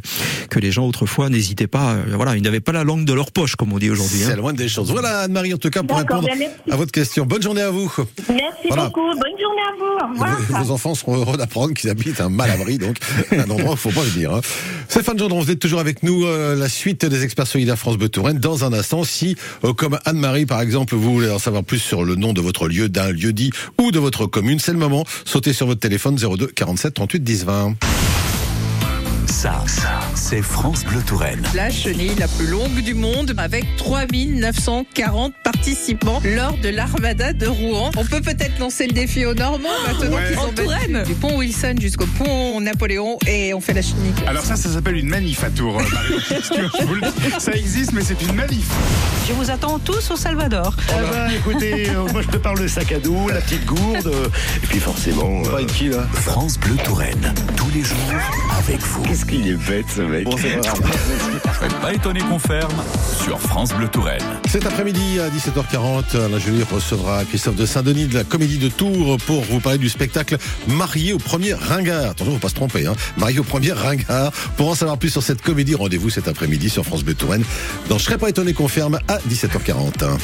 que 0.50 0.60
les 0.60 0.72
gens 0.72 0.88
autrefois 0.88 1.30
n'hésitaient 1.30 1.68
pas. 1.68 1.94
euh, 1.94 2.04
Voilà, 2.16 2.36
ils 2.36 2.42
n'avaient 2.42 2.60
pas 2.62 2.72
la 2.72 2.84
langue 2.84 3.06
de 3.06 3.14
leur 3.14 3.32
poche, 3.32 3.56
comme 3.56 3.74
on 3.74 3.78
dit 3.80 3.90
aujourd'hui. 3.90 4.20
C'est 4.20 4.34
hein. 4.34 4.38
moindre 4.42 4.58
des 4.58 4.70
choses. 4.70 4.90
Voilà 4.92 5.20
Anne-Marie 5.22 5.54
en 5.54 5.58
tout 5.58 5.70
cas 5.70 5.84
pour 5.84 5.98
répondre 5.98 6.26
bien, 6.26 6.36
merci. 6.36 6.56
à 6.72 6.76
votre 6.76 6.92
question. 6.92 7.26
Bonne 7.26 7.42
journée 7.42 7.62
à 7.62 7.70
vous. 7.72 7.92
Merci 8.30 8.68
Voilà. 8.70 8.86
beaucoup. 8.86 9.02
Bonne 9.02 9.40
journée 9.40 9.62
à 9.68 9.76
vous. 9.78 10.06
Au 10.08 10.12
revoir. 10.14 10.40
Vos, 10.50 10.64
vos 10.64 10.72
enfants 10.72 10.96
seront 10.96 11.18
heureux 11.18 11.38
d'apprendre 11.38 11.74
qu'ils 11.74 11.90
habitent 11.90 12.22
un 12.22 12.30
mal-abri, 12.30 12.78
donc 12.78 12.98
un 13.32 13.44
endroit 13.50 13.72
où 13.72 13.74
il 13.74 13.78
faut 13.78 13.92
pas 13.92 14.02
venir. 14.04 14.34
Hein. 14.34 14.42
Stéphane 14.88 15.20
Gendron, 15.20 15.42
vous 15.42 15.52
êtes 15.52 15.60
toujours 15.60 15.80
avec 15.80 16.04
nous. 16.04 16.26
euh, 16.26 16.56
la 16.56 16.70
suite 16.70 17.06
des 17.06 17.24
experts 17.24 17.48
solidaires 17.48 17.78
France 17.78 17.98
Bleu 17.98 18.10
Touraine 18.10 18.40
dans 18.40 18.64
un 18.64 18.74
instant. 18.74 19.04
Si, 19.04 19.36
euh, 19.64 19.74
comme 19.74 20.00
Anne-Marie 20.06 20.46
par 20.46 20.62
exemple, 20.62 20.96
vous 20.96 21.14
voulez 21.14 21.30
en 21.30 21.40
savoir 21.40 21.64
plus 21.64 21.80
sur 21.80 22.04
le 22.04 22.16
nom 22.16 22.34
de 22.34 22.42
votre 22.42 22.68
lieu, 22.68 22.88
d'un 22.90 23.12
lieu 23.12 23.34
dit 23.34 23.52
ou 23.80 23.92
de 23.92 24.00
votre 24.00 24.26
commune, 24.26 24.60
c'est 24.60 24.72
le 24.72 24.78
moment. 24.80 25.06
Sautez 25.26 25.54
sur 25.54 25.68
votre 25.68 25.80
téléphone 25.82 26.16
02 26.18 26.48
47 26.48 27.00
38 27.10 27.24
10 27.24 27.46
20. 27.46 28.09
Ça, 29.39 29.63
ça, 29.67 30.01
c'est 30.15 30.41
France 30.41 30.84
Bleu 30.84 31.00
Touraine. 31.01 31.41
La 31.55 31.69
chenille 31.69 32.13
la 32.15 32.27
plus 32.27 32.48
longue 32.48 32.81
du 32.81 32.93
monde 32.93 33.34
avec 33.38 33.63
3940 33.77 35.34
participants 35.46 36.22
lors 36.25 36.58
de 36.58 36.67
l'Armada 36.67 37.31
de 37.31 37.48
Rouen. 37.48 37.89
On 37.96 38.03
peut 38.03 38.19
peut-être 38.19 38.60
lancer 38.60 38.86
le 38.88 38.91
défi 38.91 39.25
aux 39.25 39.34
Normands 39.34 39.69
maintenant 39.88 40.17
qu'ils 40.27 40.36
sont 40.36 40.51
battus 40.51 41.08
du 41.08 41.13
pont 41.13 41.38
Wilson 41.38 41.75
jusqu'au 41.79 42.05
pont 42.05 42.60
Napoléon 42.60 43.17
et 43.27 43.53
on 43.53 43.62
fait 43.62 43.72
la 43.72 43.81
chenille. 43.81 44.12
Alors 44.27 44.43
ça, 44.43 44.58
ça 44.58 44.74
s'appelle 44.74 44.98
une 44.98 45.08
manif 45.08 45.41
à 45.41 45.50
Tours, 45.50 45.79
euh, 45.79 47.39
ça 47.39 47.53
existe, 47.53 47.93
mais 47.93 48.01
c'est 48.03 48.22
une 48.22 48.36
manif. 48.36 48.67
Je 49.29 49.34
vous 49.34 49.50
attends 49.50 49.79
tous 49.79 50.12
au 50.12 50.17
Salvador. 50.17 50.75
Ah 50.89 50.96
bah, 51.12 51.27
écoutez, 51.34 51.89
euh, 51.91 52.03
moi 52.12 52.22
je 52.24 52.27
prépare 52.27 52.55
le 52.55 52.67
sac 52.67 52.91
à 52.91 53.00
dos, 53.00 53.29
la 53.29 53.39
petite 53.39 53.65
gourde, 53.65 54.08
euh, 54.08 54.27
et 54.62 54.67
puis 54.67 54.79
forcément. 54.79 55.43
euh, 55.46 55.63
qui 55.65 55.88
là 55.88 56.05
France 56.12 56.60
Bleu 56.60 56.75
Touraine, 56.84 57.34
tous 57.55 57.69
les 57.74 57.84
jours 57.84 57.98
avec 58.58 58.81
vous. 58.81 59.03
Qu'il 59.30 59.48
est 59.48 59.54
bête 59.54 59.86
ce 59.96 60.02
mec 60.02 60.28
Faites 60.38 61.74
pas 61.82 61.94
étonner 61.94 62.22
qu'on 62.22 62.40
ferme 62.40 62.74
sur 63.24 63.40
France 63.40 63.70
Bleu 63.74 63.88
Touraine. 63.88 64.24
Cet 64.50 64.66
après-midi 64.66 65.20
à 65.20 65.30
17h40, 65.30 66.26
Alain 66.26 66.40
Julie 66.40 66.64
recevra 66.64 67.24
Christophe 67.26 67.56
de 67.56 67.68
Saint-Denis 67.68 68.08
de 68.08 68.16
la 68.16 68.24
Comédie 68.24 68.58
de 68.58 68.70
Tours 68.70 69.18
pour 69.28 69.44
vous 69.44 69.60
parler 69.60 69.78
du 69.78 69.90
spectacle 69.90 70.38
Marié 70.68 71.14
au 71.14 71.20
premier 71.20 71.54
ringard. 71.54 72.10
Attention, 72.10 72.34
faut 72.34 72.40
pas 72.40 72.50
se 72.50 72.56
tromper, 72.56 72.88
hein. 72.88 72.96
Marié 73.18 73.40
au 73.40 73.44
premier 73.44 73.72
ringard. 73.72 74.32
Pour 74.58 74.70
en 74.70 74.76
savoir 74.76 74.98
plus 74.98 75.10
sur 75.10 75.22
cette 75.22 75.44
comédie, 75.44 75.76
rendez-vous 75.76 76.10
cet 76.10 76.28
après-midi 76.28 76.70
sur 76.70 76.84
France 76.84 77.04
Bleu 77.04 77.14
Touraine 77.14 77.44
dans 77.88 78.00
Je 78.00 78.06
serais 78.06 78.18
pas 78.18 78.30
étonné 78.30 78.54
qu'on 78.54 78.68
ferme 78.68 79.00
à 79.08 79.20
17h40. 79.30 80.18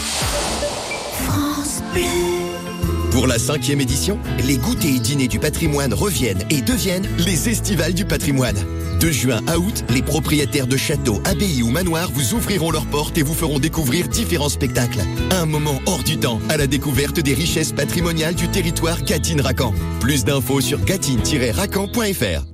Pour 3.12 3.28
la 3.28 3.38
cinquième 3.40 3.82
édition, 3.82 4.20
les 4.46 4.58
goûters 4.58 4.96
et 4.96 5.00
dîners 5.00 5.28
du 5.28 5.40
patrimoine 5.40 5.94
reviennent 5.94 6.44
et 6.50 6.62
deviennent 6.62 7.08
les 7.20 7.50
estivales 7.50 7.94
du 7.94 8.04
patrimoine. 8.04 8.58
De 9.06 9.12
juin 9.12 9.40
à 9.46 9.60
août, 9.60 9.86
les 9.92 10.02
propriétaires 10.02 10.66
de 10.66 10.78
châteaux, 10.78 11.22
abbayes 11.26 11.62
ou 11.62 11.70
manoirs 11.70 12.10
vous 12.12 12.34
ouvriront 12.34 12.72
leurs 12.72 12.88
portes 12.88 13.20
et 13.20 13.22
vous 13.22 13.36
feront 13.36 13.60
découvrir 13.60 14.08
différents 14.08 14.50
spectacles. 14.50 15.02
Un 15.30 15.46
moment 15.46 15.80
hors 15.86 16.02
du 16.02 16.18
temps 16.18 16.40
à 16.50 16.58
la 16.58 16.66
découverte 16.66 17.20
des 17.20 17.36
richesses 17.36 17.72
patrimoniales 17.72 18.34
du 18.34 18.48
territoire 18.48 19.00
Gatine-Racan. 19.04 19.76
Plus 20.00 20.26
d'infos 20.26 20.60
sur 20.60 20.84
gatine-racan.fr. 20.84 22.46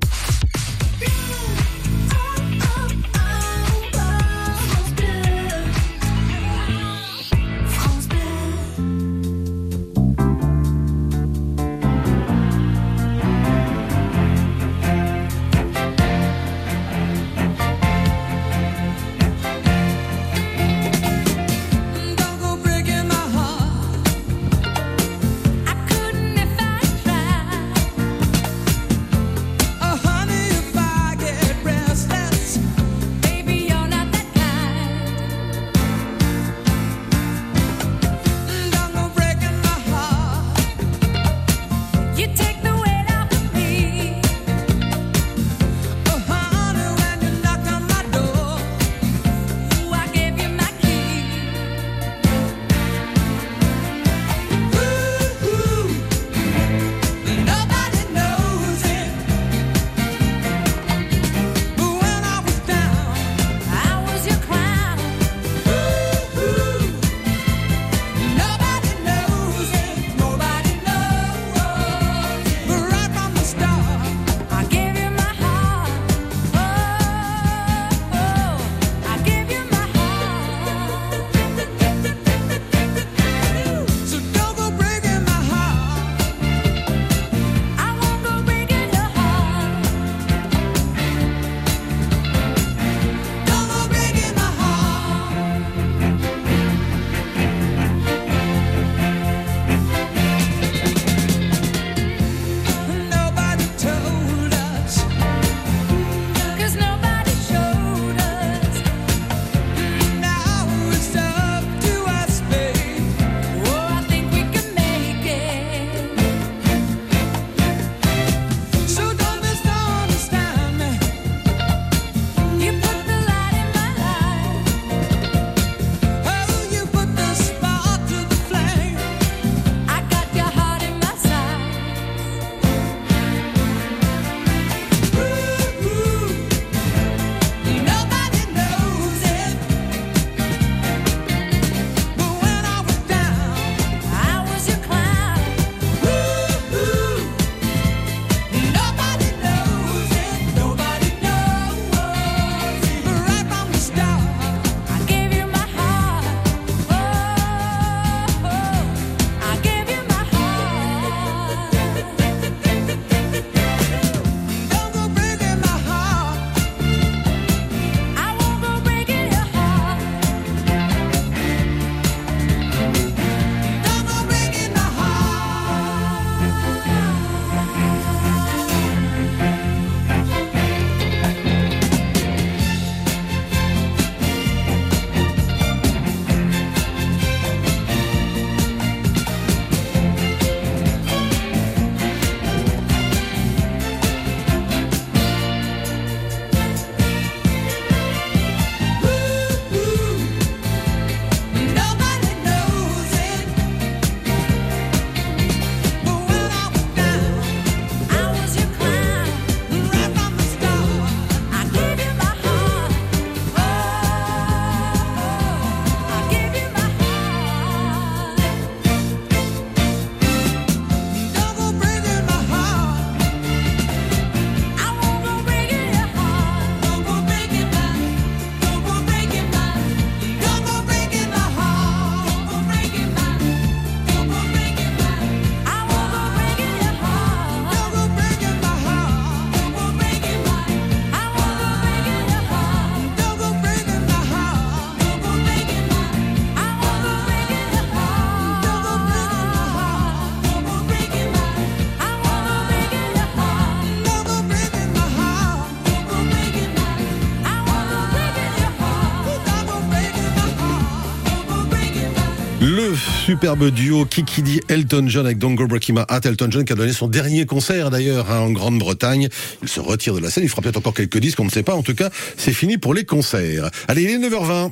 Le 262.61 262.93
superbe 263.25 263.71
duo 263.71 264.05
Kikidi 264.05 264.61
Elton 264.67 265.05
John 265.07 265.25
avec 265.25 265.39
Don't 265.39 265.55
Go 265.55 265.65
Breaking. 265.65 265.95
Elton 266.23 266.47
John 266.51 266.63
qui 266.63 266.73
a 266.73 266.75
donné 266.75 266.93
son 266.93 267.07
dernier 267.07 267.47
concert 267.47 267.89
d'ailleurs 267.89 268.29
hein, 268.29 268.37
en 268.41 268.51
Grande-Bretagne. 268.51 269.29
Il 269.63 269.67
se 269.67 269.79
retire 269.79 270.13
de 270.13 270.19
la 270.19 270.29
scène. 270.29 270.43
Il 270.43 270.49
fera 270.49 270.61
peut-être 270.61 270.77
encore 270.77 270.93
quelques 270.93 271.17
disques, 271.17 271.39
on 271.39 271.45
ne 271.45 271.49
sait 271.49 271.63
pas. 271.63 271.73
En 271.73 271.81
tout 271.81 271.95
cas, 271.95 272.11
c'est 272.37 272.53
fini 272.53 272.77
pour 272.77 272.93
les 272.93 273.03
concerts. 273.03 273.71
Allez, 273.87 274.03
il 274.03 274.11
est 274.11 274.29
9h20. 274.29 274.71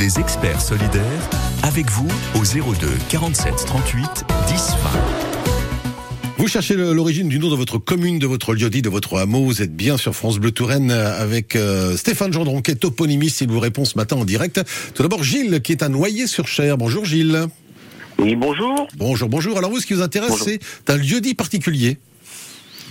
Les 0.00 0.18
experts 0.18 0.62
solidaires, 0.62 1.30
avec 1.62 1.90
vous 1.90 2.08
au 2.34 2.44
02 2.44 2.88
47 3.10 3.54
38 3.66 4.24
10 4.48 4.70
20. 5.30 5.35
Vous 6.38 6.48
cherchez 6.48 6.74
l'origine 6.74 7.30
du 7.30 7.38
nom 7.38 7.48
de 7.48 7.56
votre 7.56 7.78
commune, 7.78 8.18
de 8.18 8.26
votre 8.26 8.52
lieu-dit, 8.52 8.82
de 8.82 8.90
votre 8.90 9.16
hameau. 9.16 9.42
Vous 9.44 9.62
êtes 9.62 9.74
bien 9.74 9.96
sur 9.96 10.14
France 10.14 10.38
Bleu 10.38 10.50
Touraine 10.50 10.90
euh, 10.90 11.18
avec 11.18 11.56
euh, 11.56 11.96
Stéphane 11.96 12.30
Gendron 12.30 12.60
qui 12.60 12.72
est 12.72 12.74
toponymiste. 12.74 13.40
Il 13.40 13.48
vous 13.48 13.58
répond 13.58 13.86
ce 13.86 13.96
matin 13.96 14.16
en 14.16 14.26
direct. 14.26 14.60
Tout 14.94 15.02
d'abord, 15.02 15.24
Gilles 15.24 15.62
qui 15.62 15.72
est 15.72 15.82
à 15.82 15.88
Noyer-sur-Cher. 15.88 16.76
Bonjour 16.76 17.06
Gilles. 17.06 17.46
Oui, 18.18 18.36
bonjour. 18.36 18.86
Bonjour, 18.98 19.30
bonjour. 19.30 19.56
Alors 19.56 19.70
vous, 19.70 19.80
ce 19.80 19.86
qui 19.86 19.94
vous 19.94 20.02
intéresse, 20.02 20.34
c'est 20.44 20.60
un 20.88 20.98
lieu-dit 20.98 21.34
particulier. 21.34 21.96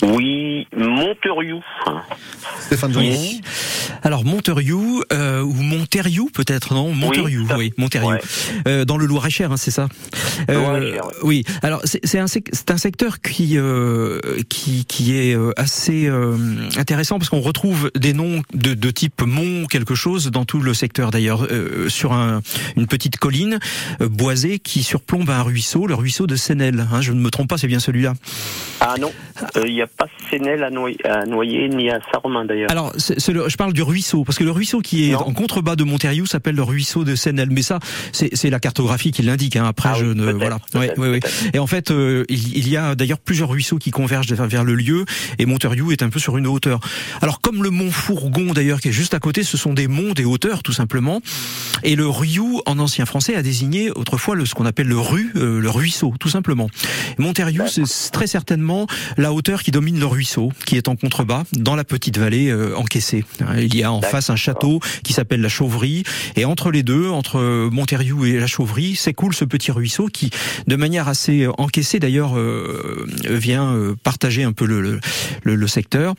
Oui, 0.01 0.67
Monteriou. 0.75 1.61
Stéphane. 2.59 2.93
Oui. 2.95 3.41
Alors 4.03 4.23
Monteriou 4.23 5.03
euh, 5.13 5.41
ou 5.41 5.53
Monteriou 5.53 6.29
peut-être 6.33 6.73
non? 6.73 6.93
Monteriou 6.93 7.47
oui, 7.57 7.73
Monteriou 7.77 8.09
ouais. 8.11 8.19
Euh, 8.67 8.85
dans 8.85 8.97
le 8.97 9.05
Loir-et-Cher 9.05 9.51
hein, 9.51 9.57
c'est 9.57 9.71
ça? 9.71 9.87
Ouais. 10.47 10.99
oui 11.23 11.43
alors 11.63 11.81
c'est 11.83 12.19
un 12.19 12.27
sec- 12.27 12.49
c'est 12.53 12.71
un 12.71 12.77
secteur 12.77 13.19
qui 13.21 13.57
euh, 13.57 14.19
qui 14.49 14.85
qui 14.85 15.15
est 15.17 15.35
euh, 15.35 15.51
assez 15.57 16.07
euh, 16.07 16.37
intéressant 16.77 17.17
parce 17.17 17.29
qu'on 17.29 17.39
retrouve 17.41 17.89
des 17.95 18.13
noms 18.13 18.41
de, 18.53 18.73
de 18.73 18.91
type 18.91 19.21
Mont 19.21 19.65
quelque 19.65 19.95
chose 19.95 20.29
dans 20.29 20.45
tout 20.45 20.59
le 20.59 20.73
secteur 20.73 21.11
d'ailleurs 21.11 21.47
euh, 21.51 21.89
sur 21.89 22.13
un, 22.13 22.41
une 22.75 22.87
petite 22.87 23.17
colline 23.17 23.59
euh, 24.01 24.09
boisée 24.09 24.59
qui 24.59 24.83
surplombe 24.83 25.29
un 25.29 25.41
ruisseau 25.41 25.87
le 25.87 25.95
ruisseau 25.95 26.27
de 26.27 26.35
Sénel 26.35 26.87
hein, 26.91 27.01
je 27.01 27.11
ne 27.11 27.19
me 27.19 27.29
trompe 27.31 27.49
pas 27.49 27.57
c'est 27.57 27.67
bien 27.67 27.79
celui-là? 27.79 28.13
Ah 28.81 28.95
non, 28.99 29.11
il 29.65 29.73
n'y 29.73 29.81
a 29.81 29.84
pas 29.87 30.07
Sénel 30.29 30.63
à, 30.63 30.69
Noy- 30.69 30.97
à 31.03 31.25
Noyer 31.25 31.69
ni 31.69 31.89
à 31.89 31.99
Saint-Romain 32.11 32.45
d'ailleurs. 32.45 32.71
Alors, 32.71 32.93
le- 32.93 33.49
je 33.49 33.57
parle 33.57 33.73
du 33.73 33.81
ruisseau, 33.81 34.23
parce 34.23 34.37
que 34.37 34.43
le 34.43 34.51
ruisseau 34.51 34.81
qui 34.81 35.09
est 35.09 35.13
Non. 35.13 35.27
en 35.27 35.33
contrebas 35.33 35.75
de 35.75 35.83
Monteriou 35.83 36.25
s'appelle 36.25 36.55
le 36.55 36.63
ruisseau 36.63 37.03
de 37.03 37.15
Sénel. 37.15 37.49
Mais 37.51 37.61
ça, 37.61 37.79
c'est 38.11 38.49
la 38.49 38.59
cartographie 38.59 39.11
qui 39.11 39.21
l'indique. 39.23 39.55
Hein. 39.55 39.65
Après, 39.65 39.89
Ah 39.93 39.97
je 39.99 40.05
oui, 40.05 40.15
ne 40.15 40.31
voilà. 40.31 40.59
peut-être, 40.59 40.97
Ouais, 40.97 40.99
ouais, 40.99 41.09
ouais. 41.11 41.19
peut-être. 41.19 41.55
Et 41.55 41.59
en 41.59 41.67
fait, 41.67 41.91
euh, 41.91 42.23
il, 42.29 42.57
il 42.57 42.69
y 42.69 42.77
a 42.77 42.95
d'ailleurs 42.95 43.19
plusieurs 43.19 43.49
ruisseaux 43.49 43.77
qui 43.77 43.91
convergent 43.91 44.31
vers, 44.33 44.63
le 44.63 44.75
lieu, 44.75 45.05
et 45.39 45.45
Monteriou 45.45 45.91
est 45.91 46.03
un 46.03 46.09
peu 46.09 46.19
sur 46.19 46.37
une 46.37 46.47
hauteur. 46.47 46.79
Alors, 47.21 47.41
comme 47.41 47.63
le 47.63 47.69
mont 47.69 47.91
Fourgon 47.91 48.53
d'ailleurs 48.53 48.79
qui 48.81 48.89
est 48.89 48.93
juste 48.93 49.13
à 49.13 49.19
côté, 49.19 49.43
ce 49.43 49.57
sont 49.57 49.73
des 49.73 49.87
monts, 49.87 50.13
des 50.13 50.25
hauteurs 50.25 50.63
tout 50.63 50.71
simplement. 50.73 51.21
Et 51.83 51.95
le 51.95 52.07
Riou 52.07 52.61
en 52.65 52.79
ancien 52.79 53.05
français 53.05 53.35
a 53.35 53.41
désigné 53.41 53.91
autrefois 53.91 54.35
le, 54.35 54.45
ce 54.45 54.53
qu'on 54.55 54.65
appelle 54.65 54.87
le 54.87 54.95
euh, 55.35 55.59
le 55.61 55.69
ruisseau, 55.69 56.13
tout 56.19 56.29
simplement. 56.29 56.69
Monteriou, 57.17 57.63
c'est 57.67 57.83
très 58.11 58.27
certainement 58.27 58.87
la 59.17 59.33
hauteur 59.33 59.61
qui 59.63 59.71
domine 59.75 59.99
le 59.99 60.05
ruisseau, 60.05 60.53
qui 60.65 60.77
est 60.77 60.87
en 60.87 60.95
contrebas, 60.95 61.43
dans 61.51 61.75
la 61.75 61.83
petite 61.83 62.17
vallée 62.17 62.47
euh, 62.49 62.77
encaissée. 62.77 63.25
Il 63.57 63.75
y 63.75 63.83
a 63.83 63.91
en 63.91 64.01
face 64.01 64.29
un 64.29 64.37
château 64.37 64.79
qui 65.03 65.11
s'appelle 65.11 65.41
la 65.41 65.49
Chauverie, 65.49 66.03
et 66.37 66.45
entre 66.45 66.71
les 66.71 66.81
deux, 66.81 67.09
entre 67.09 67.67
Monteriou 67.69 68.23
et 68.23 68.39
la 68.39 68.47
Chauverie, 68.47 68.95
s'écoule 68.95 69.35
ce 69.35 69.43
petit 69.43 69.73
ruisseau 69.73 70.07
qui, 70.07 70.29
de 70.65 70.75
manière 70.77 71.09
assez 71.09 71.45
encaissée 71.57 71.99
d'ailleurs, 71.99 72.37
euh, 72.37 73.05
vient 73.25 73.73
euh, 73.73 73.95
partager 74.01 74.43
un 74.45 74.53
peu 74.53 74.65
le, 74.65 74.79
le, 74.79 74.99
le- 75.43 75.55
le 75.55 75.67
secteur. 75.67 76.15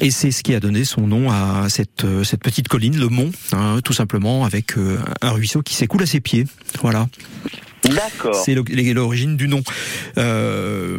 Et 0.00 0.12
c'est 0.12 0.30
ce 0.30 0.44
qui 0.44 0.54
a 0.54 0.60
donné 0.60 0.84
son 0.84 1.08
nom 1.08 1.32
à 1.32 1.66
cette, 1.68 2.06
cette 2.22 2.42
petite 2.44 2.68
colline, 2.68 2.96
le 2.96 3.08
Mont, 3.08 3.32
hein, 3.50 3.80
tout 3.82 3.92
simplement, 3.92 4.44
avec 4.44 4.74
un 5.20 5.30
ruisseau 5.30 5.62
qui 5.62 5.74
s'écoule 5.74 6.04
à 6.04 6.06
ses 6.06 6.20
pieds. 6.20 6.46
Voilà. 6.82 7.08
D'accord. 7.84 8.34
C'est 8.34 8.54
l'origine 8.54 9.36
du 9.36 9.48
nom. 9.48 9.62
Euh, 10.18 10.98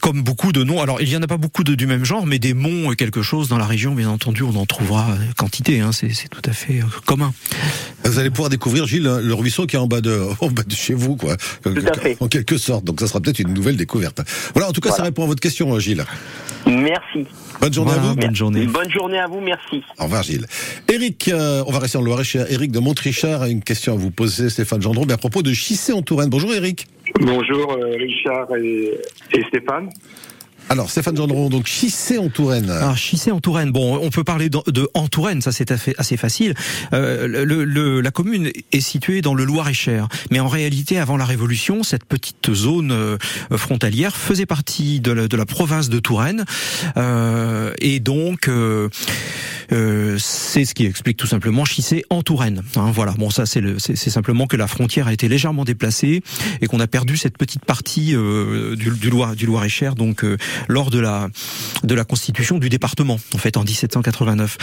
comme 0.00 0.22
beaucoup 0.22 0.52
de 0.52 0.64
noms, 0.64 0.80
alors 0.80 1.00
il 1.00 1.08
y 1.08 1.16
en 1.16 1.22
a 1.22 1.26
pas 1.26 1.36
beaucoup 1.36 1.64
de, 1.64 1.74
du 1.74 1.86
même 1.86 2.04
genre, 2.04 2.26
mais 2.26 2.38
des 2.38 2.54
monts 2.54 2.90
euh, 2.90 2.94
quelque 2.94 3.22
chose 3.22 3.48
dans 3.48 3.58
la 3.58 3.66
région, 3.66 3.94
bien 3.94 4.08
entendu, 4.08 4.42
on 4.42 4.56
en 4.56 4.66
trouvera 4.66 5.10
euh, 5.12 5.16
quantité. 5.36 5.80
Hein, 5.80 5.90
c'est 5.92 6.08
tout 6.28 6.42
à 6.48 6.52
fait 6.52 6.80
euh, 6.80 6.84
commun. 7.06 7.32
Vous 8.04 8.18
allez 8.18 8.30
pouvoir 8.30 8.50
découvrir, 8.50 8.86
Gilles, 8.86 9.04
le 9.22 9.34
ruisseau 9.34 9.66
qui 9.66 9.76
est 9.76 9.78
en 9.78 9.86
bas 9.86 10.00
de, 10.00 10.20
en 10.40 10.48
bas 10.50 10.62
de 10.62 10.74
chez 10.74 10.94
vous, 10.94 11.16
quoi. 11.16 11.34
à 11.34 11.98
fait. 12.00 12.16
En 12.20 12.28
quelque 12.28 12.56
sorte. 12.58 12.84
Donc, 12.84 13.00
ça 13.00 13.06
sera 13.06 13.20
peut-être 13.20 13.38
une 13.38 13.52
nouvelle 13.54 13.76
découverte. 13.76 14.20
Voilà, 14.54 14.68
en 14.68 14.72
tout 14.72 14.80
cas, 14.80 14.90
ça 14.90 15.02
répond 15.02 15.24
à 15.24 15.26
votre 15.26 15.40
question, 15.40 15.78
Gilles. 15.78 16.04
Merci. 16.66 17.26
Bonne 17.60 17.72
journée 17.72 17.92
Voilà, 17.92 18.08
à 18.08 18.12
vous. 18.12 18.16
bonne 18.16 18.34
journée. 18.34 18.66
Bonne 18.66 18.90
journée 18.90 19.18
à 19.18 19.26
vous, 19.26 19.40
merci. 19.40 19.82
Au 19.98 20.04
revoir, 20.04 20.22
Gilles. 20.22 20.46
Eric, 20.92 21.28
euh, 21.28 21.62
on 21.66 21.72
va 21.72 21.78
rester 21.78 21.98
en 21.98 22.02
Loire-et-Cher. 22.02 22.46
Eric 22.50 22.72
de 22.72 22.78
Montrichard 22.78 23.42
a 23.42 23.48
une 23.48 23.62
question 23.62 23.92
à 23.92 23.96
vous 23.96 24.10
poser, 24.10 24.50
Stéphane 24.50 24.82
Gendron, 24.82 25.04
mais 25.06 25.12
à 25.14 25.18
propos 25.18 25.42
de 25.42 25.52
Chissé 25.52 25.92
en 25.92 26.02
Touraine. 26.14 26.30
Bonjour, 26.30 26.54
Eric. 26.54 26.86
Bonjour 27.20 27.72
euh, 27.72 27.96
Richard 27.98 28.46
et, 28.56 29.00
et 29.32 29.42
Stéphane. 29.48 29.88
Alors, 30.70 30.88
Stéphane 30.88 31.14
Gendron, 31.14 31.50
donc 31.50 31.66
Chissé 31.66 32.16
en 32.16 32.30
Touraine. 32.30 32.70
Alors 32.70 32.96
Chissé 32.96 33.30
en 33.30 33.38
Touraine, 33.40 33.70
bon, 33.70 33.98
on 34.00 34.08
peut 34.08 34.24
parler 34.24 34.48
de, 34.48 34.58
de 34.68 34.88
en 34.94 35.08
Touraine, 35.08 35.42
ça 35.42 35.52
c'est 35.52 35.70
assez, 35.70 35.94
assez 35.98 36.16
facile. 36.16 36.54
Euh, 36.94 37.26
le, 37.44 37.64
le- 37.64 38.00
la 38.00 38.10
commune 38.10 38.50
est 38.72 38.80
située 38.80 39.20
dans 39.20 39.34
le 39.34 39.44
Loir-et-Cher, 39.44 40.08
mais 40.30 40.40
en 40.40 40.48
réalité, 40.48 40.98
avant 40.98 41.18
la 41.18 41.26
Révolution, 41.26 41.82
cette 41.82 42.04
petite 42.06 42.54
zone 42.54 42.92
euh, 42.92 43.18
frontalière 43.54 44.16
faisait 44.16 44.46
partie 44.46 45.00
de 45.00 45.12
la, 45.12 45.28
de 45.28 45.36
la 45.36 45.44
province 45.44 45.90
de 45.90 45.98
Touraine, 45.98 46.44
euh, 46.96 47.74
et 47.80 48.00
donc 48.00 48.48
euh, 48.48 48.88
euh, 49.72 50.16
c'est 50.18 50.64
ce 50.64 50.74
qui 50.74 50.84
explique 50.86 51.16
tout 51.16 51.26
simplement 51.26 51.64
Chissé 51.64 52.04
en 52.10 52.22
Touraine. 52.22 52.62
Hein, 52.76 52.90
voilà, 52.92 53.12
bon 53.12 53.30
ça 53.30 53.46
c'est 53.46 53.60
le- 53.60 53.78
c'est 53.78 53.96
c'est 53.96 54.10
simplement 54.10 54.46
que 54.46 54.56
la 54.56 54.66
frontière 54.66 55.06
a 55.08 55.12
été 55.12 55.28
légèrement 55.28 55.64
déplacée 55.64 56.22
et 56.60 56.66
qu'on 56.66 56.80
a 56.80 56.86
perdu 56.86 57.16
cette 57.16 57.38
petite 57.38 57.64
partie 57.64 58.14
euh, 58.14 58.76
du, 58.76 58.90
du 58.90 59.10
Loir 59.10 59.34
du 59.36 59.46
Loir-et-Cher, 59.46 59.94
donc 59.94 60.24
euh, 60.24 60.36
lors 60.68 60.90
de 60.90 60.98
la 60.98 61.28
de 61.82 61.94
la 61.94 62.04
constitution 62.04 62.58
du 62.58 62.68
département, 62.68 63.18
en 63.34 63.38
fait, 63.38 63.56
en 63.56 63.64
1789. 63.64 64.56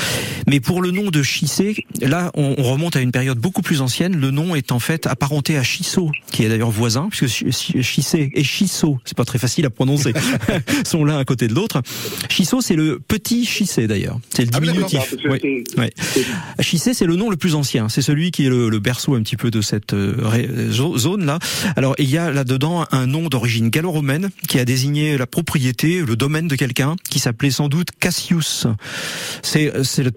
Mais 0.47 0.59
pour 0.59 0.81
le 0.81 0.91
nom 0.91 1.09
de 1.09 1.23
Chissé, 1.23 1.85
là, 2.01 2.31
on, 2.35 2.55
on 2.57 2.63
remonte 2.63 2.95
à 2.95 3.01
une 3.01 3.11
période 3.11 3.37
beaucoup 3.37 3.61
plus 3.61 3.81
ancienne. 3.81 4.15
Le 4.19 4.31
nom 4.31 4.55
est 4.55 4.71
en 4.71 4.79
fait 4.79 5.07
apparenté 5.07 5.57
à 5.57 5.63
Chissot, 5.63 6.11
qui 6.31 6.43
est 6.43 6.49
d'ailleurs 6.49 6.71
voisin, 6.71 7.09
puisque 7.09 7.27
Chi- 7.27 7.51
Chi- 7.51 7.83
Chissé 7.83 8.31
et 8.33 8.43
Chissot, 8.43 8.99
c'est 9.05 9.15
pas 9.17 9.25
très 9.25 9.39
facile 9.39 9.65
à 9.65 9.69
prononcer, 9.69 10.13
sont 10.85 11.05
l'un 11.05 11.17
à 11.17 11.25
côté 11.25 11.47
de 11.47 11.53
l'autre. 11.53 11.81
Chissot, 12.29 12.61
c'est 12.61 12.75
le 12.75 12.99
petit 12.99 13.45
Chissé 13.45 13.87
d'ailleurs. 13.87 14.19
C'est 14.35 14.43
le 14.43 14.49
Ah 14.53 14.59
diminutif. 14.59 14.90
Chissé, 16.59 16.93
c'est 16.93 17.05
le 17.05 17.15
nom 17.15 17.29
le 17.29 17.37
plus 17.37 17.55
ancien. 17.55 17.89
C'est 17.89 18.01
celui 18.01 18.31
qui 18.31 18.45
est 18.45 18.49
le, 18.49 18.69
le 18.69 18.79
berceau 18.79 19.15
un 19.15 19.21
petit 19.21 19.37
peu 19.37 19.51
de 19.51 19.61
cette 19.61 19.93
euh, 19.93 20.71
zone 20.71 21.25
là. 21.25 21.39
Alors 21.75 21.95
il 21.97 22.09
y 22.09 22.17
a 22.17 22.31
là-dedans 22.31 22.85
un 22.91 23.07
nom 23.07 23.27
d'origine 23.27 23.69
gallo-romaine 23.69 24.29
qui 24.47 24.59
a 24.59 24.65
désigné 24.65 25.17
la 25.17 25.27
propriété, 25.27 26.01
le 26.01 26.15
domaine 26.15 26.47
de 26.47 26.55
quelqu'un 26.55 26.95
qui 27.09 27.19
s'appelait 27.19 27.51
sans 27.51 27.69
doute 27.69 27.89
Cassius. 27.99 28.67
C'est, 29.41 29.71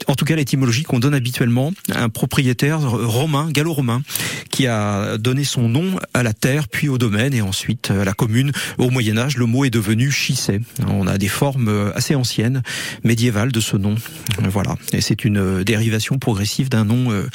en 0.07 0.15
tout 0.15 0.25
cas 0.25 0.37
l'étymologie 0.37 0.85
qu'on 0.85 0.99
donne 0.99 1.15
habituellement. 1.15 1.73
Un 1.95 2.09
propriétaire 2.09 2.81
romain, 2.81 3.49
gallo-romain, 3.51 4.03
qui 4.51 4.67
a 4.67 5.19
donné 5.19 5.45
son 5.45 5.69
nom 5.69 5.99
à 6.13 6.23
la 6.23 6.33
terre, 6.33 6.69
puis 6.69 6.89
au 6.89 6.99
domaine 6.99 7.35
et 7.35 7.43
ensuite 7.43 7.91
à 7.91 8.05
la 8.05 8.13
commune. 8.13 8.53
Au 8.79 8.91
Moyen 8.91 9.19
Âge, 9.19 9.37
le 9.37 9.47
mot 9.47 9.65
est 9.65 9.71
devenu 9.71 10.11
Chissé. 10.11 10.61
On 10.89 11.07
a 11.07 11.19
des 11.19 11.29
formes 11.29 11.69
euh, 11.69 11.93
assez 11.95 12.15
anciennes, 12.15 12.63
médiévales 13.03 13.53
de 13.53 13.61
ce 13.61 13.77
nom. 13.77 13.95
Voilà. 14.43 14.64
Et 14.93 15.01
c'est 15.01 15.25
une 15.25 15.39
euh, 15.39 15.65
dérivation 15.65 16.19
progressive 16.19 16.69
d'un 16.69 16.85
nom 16.85 17.11
euh, 17.11 17.29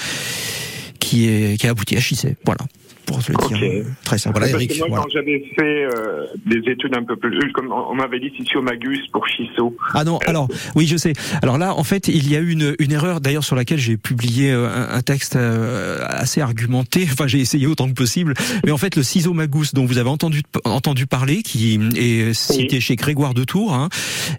qui 1.00 1.28
est 1.28 1.60
qui 1.60 1.68
a 1.68 1.72
abouti 1.72 1.96
à 1.96 2.00
Chissé. 2.00 2.36
Voilà. 2.46 2.62
Pour 3.10 3.50
le 3.52 3.58
dire 3.58 3.82
euh, 3.82 3.84
très 4.04 4.17
simple. 4.17 4.38
Voilà, 4.38 4.52
Parce 4.52 4.63
Eric, 4.63 4.74
que 4.74 4.80
moi, 4.80 4.88
voilà. 4.89 5.04
quand 5.04 5.10
j'avais 5.13 5.43
fait 5.58 5.86
euh, 5.86 6.26
des 6.45 6.72
études 6.72 6.95
un 6.95 7.04
peu 7.04 7.15
plus, 7.15 7.52
comme 7.54 7.72
on 7.72 7.89
on 7.91 7.95
m'avait 7.95 8.19
dit 8.19 8.32
Magus 8.62 9.08
pour 9.12 9.28
Chisso. 9.28 9.76
Ah 9.93 10.04
non, 10.04 10.19
alors 10.26 10.48
oui, 10.76 10.86
je 10.88 10.98
sais. 10.98 11.13
Alors 11.41 11.58
là, 11.58 11.74
en 11.76 11.84
fait, 11.84 12.08
il 12.08 12.30
y 12.30 12.36
a 12.36 12.39
eu 12.39 12.52
une, 12.52 12.76
une 12.80 12.91
erreur 12.91 13.22
d'ailleurs 13.22 13.43
sur 13.43 13.56
laquelle 13.56 13.80
j'ai 13.80 13.98
publié 13.98 14.52
euh, 14.52 14.67
un, 14.67 14.98
un 14.98 15.02
texte 15.02 15.36
euh, 15.36 16.04
assez 16.08 16.41
argumenté. 16.41 17.08
Enfin, 17.12 17.28
j'ai 17.28 17.39
essayé 17.39 17.67
autant 17.67 17.88
que 17.88 17.93
possible. 17.93 18.34
Mais 18.65 18.72
en 18.72 18.78
fait, 18.78 18.95
le 18.95 19.04
ciseau 19.04 19.34
magus 19.34 19.74
dont 19.74 19.86
vous 19.86 19.98
avez 19.98 20.10
entendu 20.10 20.43
entendu 20.65 21.08
parler, 21.08 21.41
qui 21.41 21.80
est 21.95 22.34
cité 22.34 22.80
chez 22.80 22.95
Grégoire 22.95 23.34
de 23.34 23.43
Tours, 23.43 23.74
hein, 23.74 23.89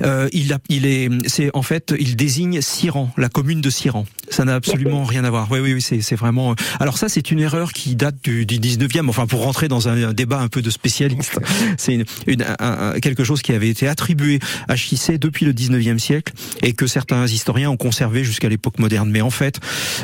euh, 0.02 0.28
il 0.32 0.52
a, 0.52 0.58
il 0.68 0.86
est, 0.86 1.08
c'est 1.26 1.50
en 1.54 1.62
fait, 1.62 1.94
il 1.98 2.16
désigne 2.16 2.60
Siran, 2.60 3.10
la 3.16 3.28
commune 3.28 3.60
de 3.60 3.70
Siran. 3.70 4.06
Ça 4.28 4.44
n'a 4.44 4.54
absolument 4.54 5.04
rien 5.04 5.24
à 5.24 5.30
voir. 5.30 5.48
Oui, 5.50 5.58
oui, 5.60 5.74
oui, 5.74 5.82
c'est 5.82 6.00
c'est 6.02 6.16
vraiment. 6.16 6.54
Alors 6.78 6.98
ça, 6.98 7.08
c'est 7.08 7.30
une 7.30 7.40
erreur 7.40 7.72
qui 7.72 7.96
date 7.96 8.16
du, 8.22 8.46
du 8.46 8.58
19e. 8.60 9.08
Enfin, 9.08 9.26
pour 9.26 9.42
rentrer 9.42 9.68
dans 9.68 9.88
un, 9.88 10.02
un 10.10 10.12
débat 10.12 10.38
un 10.40 10.48
peu 10.48 10.62
de 10.62 10.70
spécialistes, 10.70 11.38
c'est 11.78 11.94
une, 11.94 12.04
une- 12.26 12.42
un- 12.42 12.92
un- 12.94 13.00
quelque 13.00 13.24
chose 13.24 13.42
qui 13.42 13.52
avait 13.52 13.68
été 13.68 13.88
attribué 13.88 14.38
à 14.68 14.76
Chissé 14.76 15.18
depuis 15.18 15.46
le 15.46 15.52
19e 15.52 15.98
siècle 15.98 16.32
et 16.62 16.72
que 16.72 16.86
certains 16.86 17.26
historiens 17.26 17.70
ont 17.70 17.76
conservé 17.76 18.24
jusqu'à 18.24 18.48
l'époque 18.48 18.78
moderne. 18.78 19.10
Mais 19.10 19.20
en 19.20 19.30
fait, 19.30 19.58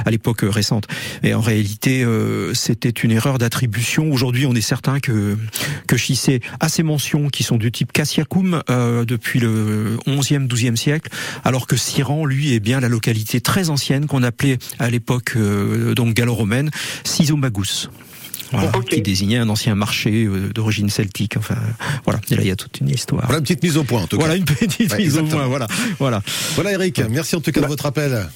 à 0.05 0.11
l'époque 0.11 0.41
récente. 0.43 0.87
Et 1.23 1.35
en 1.35 1.41
réalité, 1.41 2.03
euh, 2.05 2.55
c'était 2.55 2.89
une 2.91 3.13
erreur 3.13 3.39
d'attribution. 3.39 4.11
Aujourd'hui, 4.13 4.47
on 4.47 4.55
est 4.55 4.61
certain 4.61 5.01
que 5.01 5.37
que 5.87 5.97
Chissé 5.97 6.41
a 6.61 6.69
ces 6.69 6.83
mentions 6.83 7.29
qui 7.29 7.43
sont 7.43 7.57
du 7.57 7.71
type 7.71 7.93
Cassiacum 7.93 8.63
euh, 8.71 9.05
depuis 9.05 9.39
le 9.41 9.99
11e, 10.07 10.47
12e 10.49 10.77
siècle, 10.77 11.11
alors 11.45 11.67
que 11.67 11.77
Siran, 11.77 12.25
lui, 12.25 12.55
est 12.55 12.61
bien 12.61 12.81
la 12.81 12.89
localité 12.89 13.41
très 13.41 13.71
ancienne 13.71 14.07
qu'on 14.07 14.23
appelait 14.23 14.59
à 14.79 14.91
l'époque 14.91 15.35
euh, 15.37 15.95
donc 15.95 16.15
gallo-romaine 16.15 16.71
Sisomagus. 17.05 17.89
Voilà, 18.53 18.71
qui 18.89 19.03
désignait 19.03 19.39
un 19.39 19.49
ancien 19.49 19.75
marché 19.75 20.25
euh, 20.25 20.51
d'origine 20.53 20.89
celtique. 20.91 21.37
Enfin, 21.37 21.57
voilà. 22.05 22.21
Et 22.31 22.37
là, 22.37 22.43
il 22.43 22.49
y 22.49 22.51
a 22.51 22.57
toute 22.57 22.81
une 22.81 22.89
histoire. 22.91 23.23
Voilà 23.25 23.39
une 23.39 23.45
petite 23.45 23.63
mise 23.63 23.77
au 23.77 23.85
point, 23.85 24.03
en 24.03 24.07
tout 24.07 24.17
Voilà 24.17 24.35
cas. 24.35 24.39
une 24.39 24.45
petite 24.45 24.93
Ouais, 24.93 24.99
mise 24.99 25.17
au 25.19 25.25
point. 25.25 25.47
Voilà, 25.47 25.67
voilà. 25.99 26.23
Voilà, 26.55 26.73
Eric. 26.73 27.01
Merci 27.11 27.37
en 27.37 27.41
tout 27.41 27.51
cas 27.53 27.61
de 27.61 27.67
votre 27.67 27.87
appel. 27.87 28.27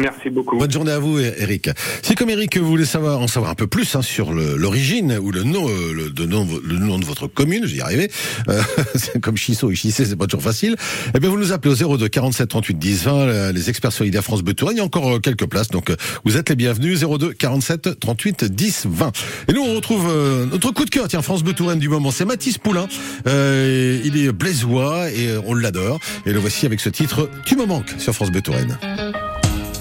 Merci 0.00 0.30
beaucoup. 0.30 0.58
Bonne 0.58 0.70
journée 0.70 0.92
à 0.92 0.98
vous, 0.98 1.18
Eric. 1.18 1.70
Si 2.02 2.14
comme 2.14 2.30
Eric, 2.30 2.58
vous 2.58 2.66
voulez 2.66 2.84
savoir, 2.84 3.20
en 3.20 3.28
savoir 3.28 3.50
un 3.50 3.54
peu 3.54 3.66
plus 3.66 3.94
hein, 3.94 4.02
sur 4.02 4.32
l'origine 4.32 5.18
ou 5.20 5.30
le 5.30 5.42
nom, 5.42 5.68
euh, 5.68 5.92
le, 5.92 6.10
de 6.10 6.26
nom, 6.26 6.46
le 6.62 6.78
nom 6.78 6.98
de 6.98 7.04
votre 7.04 7.26
commune, 7.26 7.66
j'y 7.66 7.80
arrivais, 7.80 8.10
euh, 8.48 8.60
comme 9.22 9.36
Chissot 9.36 9.70
et 9.70 9.74
Chissé, 9.74 10.04
c'est 10.04 10.16
pas 10.16 10.26
toujours 10.26 10.42
facile, 10.42 10.76
eh 11.14 11.20
bien 11.20 11.30
vous 11.30 11.38
nous 11.38 11.52
appelez 11.52 11.82
au 11.82 11.96
02 11.96 12.08
47 12.08 12.48
38 12.48 12.78
10 12.78 13.04
20, 13.04 13.12
euh, 13.12 13.52
les 13.52 13.70
experts 13.70 13.92
solidaires 13.92 14.24
France 14.24 14.42
Bleu 14.42 14.54
il 14.70 14.76
y 14.76 14.80
a 14.80 14.84
encore 14.84 15.16
euh, 15.16 15.18
quelques 15.18 15.46
places, 15.46 15.68
donc 15.68 15.90
euh, 15.90 15.96
vous 16.24 16.36
êtes 16.36 16.48
les 16.48 16.56
bienvenus, 16.56 17.00
02 17.00 17.32
47 17.32 18.00
38 18.00 18.44
10 18.44 18.86
20. 18.88 19.12
Et 19.48 19.52
nous 19.52 19.62
on 19.62 19.74
retrouve 19.74 20.08
euh, 20.10 20.46
notre 20.46 20.72
coup 20.72 20.84
de 20.84 20.90
cœur, 20.90 21.08
tiens, 21.08 21.22
France 21.22 21.42
Bleu 21.42 21.52
Touraine 21.52 21.78
du 21.78 21.88
moment, 21.88 22.10
c'est 22.10 22.24
Mathis 22.24 22.58
Poulain, 22.58 22.86
Euh, 23.26 24.00
il 24.04 24.16
est 24.16 24.32
blaisois 24.32 25.10
et 25.10 25.36
on 25.46 25.54
l'adore, 25.54 26.00
et 26.26 26.32
le 26.32 26.38
voici 26.38 26.66
avec 26.66 26.80
ce 26.80 26.88
titre, 26.88 27.28
Tu 27.44 27.56
me 27.56 27.66
manques, 27.66 27.94
sur 27.98 28.14
France 28.14 28.30
Bleu 28.30 28.42
Touraine. 28.42 28.78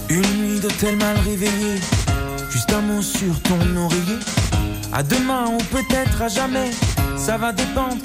Une 0.09 0.21
nuit 0.21 0.59
d'hôtel 0.59 0.97
mal 0.97 1.17
réveillé, 1.25 1.79
juste 2.51 2.71
un 2.71 2.81
mot 2.81 3.01
sur 3.01 3.39
ton 3.41 3.59
oreiller. 3.75 4.19
À 4.93 5.01
demain 5.01 5.45
ou 5.47 5.57
peut-être 5.75 6.21
à 6.21 6.27
jamais, 6.27 6.69
ça 7.17 7.37
va 7.37 7.51
dépendre 7.51 7.97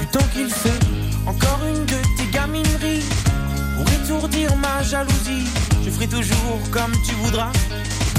du 0.00 0.06
temps 0.06 0.26
qu'il 0.32 0.48
fait. 0.48 0.80
Encore 1.26 1.60
une 1.68 1.84
de 1.84 1.96
tes 2.16 2.26
gamineries 2.32 3.04
pour 3.76 3.86
étourdir 3.92 4.56
ma 4.56 4.82
jalousie. 4.82 5.46
Je 5.84 5.90
ferai 5.90 6.06
toujours 6.06 6.60
comme 6.70 6.92
tu 7.06 7.14
voudras. 7.16 7.52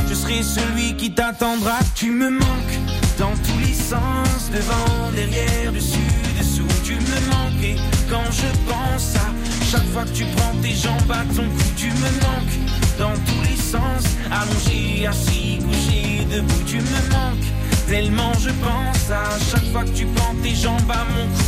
Je 0.07 0.13
serai 0.13 0.43
celui 0.43 0.95
qui 0.95 1.13
t'attendra. 1.13 1.79
Tu 1.95 2.11
me 2.11 2.29
manques 2.29 2.79
dans 3.17 3.33
tous 3.43 3.59
les 3.59 3.73
sens, 3.73 4.51
devant, 4.53 5.11
derrière, 5.15 5.71
dessus, 5.73 5.97
dessous. 6.37 6.67
Tu 6.83 6.93
me 6.93 7.19
manques 7.31 7.63
et 7.63 7.75
quand 8.09 8.31
je 8.31 8.47
pense 8.69 9.15
à 9.15 9.29
chaque 9.75 9.87
fois 9.87 10.03
que 10.03 10.15
tu 10.17 10.25
prends 10.37 10.55
tes 10.61 10.73
jambes 10.73 11.11
à 11.11 11.23
ton 11.35 11.43
cou, 11.43 11.63
tu 11.75 11.87
me 11.87 12.09
manques 12.23 12.59
dans 12.97 13.11
tous 13.11 13.41
les 13.43 13.57
sens, 13.57 14.03
allongé, 14.31 15.05
assis, 15.05 15.59
couché, 15.59 16.25
debout. 16.31 16.63
Tu 16.65 16.77
me 16.77 17.09
manques 17.11 17.49
tellement 17.87 18.31
je 18.39 18.51
pense 18.51 19.11
à 19.11 19.37
chaque 19.51 19.65
fois 19.71 19.83
que 19.83 19.89
tu 19.89 20.05
prends 20.05 20.33
tes 20.41 20.55
jambes 20.55 20.89
à 20.89 21.03
mon 21.13 21.27
cou. 21.27 21.43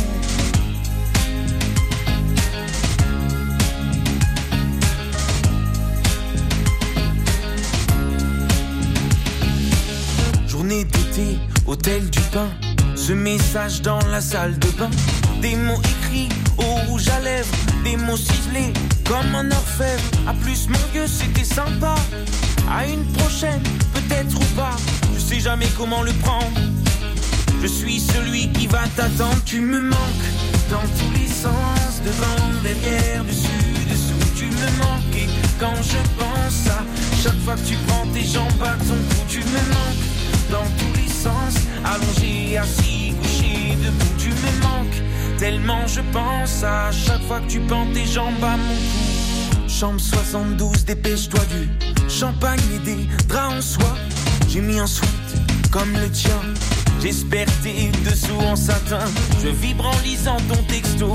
Journée 10.48 10.84
d'été, 10.84 11.38
hôtel 11.66 12.10
du 12.10 12.20
pain. 12.32 12.48
Ce 12.94 13.12
message 13.12 13.80
dans 13.80 14.00
la 14.10 14.20
salle 14.20 14.58
de 14.58 14.68
bain. 14.78 14.90
Des 15.40 15.56
mots 15.56 15.80
au 16.56 16.90
rouge 16.90 17.08
à 17.08 17.20
lèvres. 17.20 17.54
Des 17.84 17.96
mots 17.96 18.16
ciselés 18.16 18.72
comme 19.04 19.34
un 19.34 19.50
orfèvre. 19.50 20.02
À 20.26 20.34
plus, 20.34 20.68
mon 20.68 20.78
Dieu, 20.92 21.06
c'était 21.06 21.44
sympa. 21.44 21.94
À 22.70 22.86
une 22.86 23.04
prochaine, 23.18 23.62
peut-être 23.94 24.34
ou 24.34 24.44
pas. 24.56 24.76
Je 25.14 25.20
sais 25.20 25.40
jamais 25.40 25.68
comment 25.76 26.02
le 26.02 26.12
prendre. 26.24 26.60
Je 27.62 27.66
suis 27.66 28.00
celui 28.00 28.50
qui 28.52 28.66
va 28.66 28.82
t'attendre. 28.96 29.40
Tu 29.44 29.60
me 29.60 29.80
manques 29.80 30.28
dans 30.70 30.86
tous 30.98 31.12
les 31.18 31.28
sens. 31.28 32.02
Devant, 32.04 32.62
derrière, 32.62 33.24
dessus, 33.24 33.74
dessous. 33.90 34.32
Tu 34.36 34.46
me 34.46 34.68
manques. 34.78 35.16
Et 35.16 35.28
quand 35.58 35.76
je 35.82 36.00
pense 36.18 36.68
à 36.68 36.84
chaque 37.22 37.40
fois 37.44 37.54
que 37.54 37.66
tu 37.66 37.76
prends 37.86 38.06
tes 38.12 38.24
jambes 38.24 38.62
à 38.62 38.76
ton 38.84 38.94
cou, 38.94 39.24
tu 39.28 39.40
me 39.40 39.62
manques 39.74 40.08
dans 40.50 40.68
tous 40.78 41.00
les 41.00 41.08
sens. 41.08 41.54
Allongé, 41.84 42.58
assis, 42.58 43.14
couché, 43.20 43.76
debout, 43.82 44.14
tu 44.18 44.28
me 44.28 44.62
manques. 44.62 45.02
Tellement 45.38 45.86
je 45.86 46.00
pense 46.12 46.64
à 46.64 46.90
chaque 46.90 47.22
fois 47.22 47.38
que 47.40 47.46
tu 47.48 47.60
prends 47.60 47.86
tes 47.92 48.04
jambes 48.04 48.42
à 48.42 48.56
mon 48.56 48.74
cou. 48.74 49.68
Chambre 49.68 50.00
72, 50.00 50.84
dépêche-toi 50.84 51.40
du 51.44 52.10
champagne 52.10 52.60
et 52.74 52.78
des 52.80 53.06
draps 53.28 53.54
en 53.54 53.60
soie. 53.60 53.94
J'ai 54.48 54.60
mis 54.60 54.80
un 54.80 54.86
sweat 54.88 55.10
comme 55.70 55.92
le 55.92 56.10
tien. 56.10 56.40
J'espère 57.00 57.46
t'es 57.62 57.92
dessous 58.04 58.40
en 58.40 58.56
satin. 58.56 59.04
Je 59.40 59.48
vibre 59.48 59.86
en 59.86 60.00
lisant 60.02 60.38
ton 60.48 60.60
texto. 60.64 61.12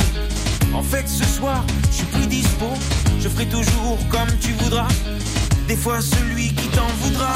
En 0.74 0.82
fait, 0.82 1.08
ce 1.10 1.26
soir, 1.26 1.62
je 1.90 1.98
suis 1.98 2.06
plus 2.06 2.28
dispo. 2.28 2.68
Je 3.20 3.28
ferai 3.28 3.46
toujours 3.48 3.98
comme 4.10 4.30
tu 4.40 4.54
voudras. 4.54 4.88
Des 5.68 5.76
fois, 5.76 6.00
celui 6.00 6.54
qui 6.54 6.68
t'en 6.70 6.88
voudra. 7.02 7.34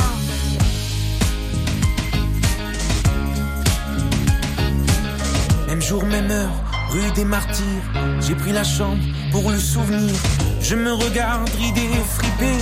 Même 5.67 5.81
jour, 5.81 6.05
même 6.05 6.31
heure, 6.31 6.66
rue 6.89 7.11
des 7.15 7.25
Martyrs. 7.25 7.83
J'ai 8.21 8.35
pris 8.35 8.51
la 8.51 8.63
chambre 8.63 9.01
pour 9.31 9.51
le 9.51 9.59
souvenir. 9.59 10.13
Je 10.61 10.75
me 10.75 10.93
regarde 10.93 11.49
ridé, 11.49 11.87
fripé 12.17 12.53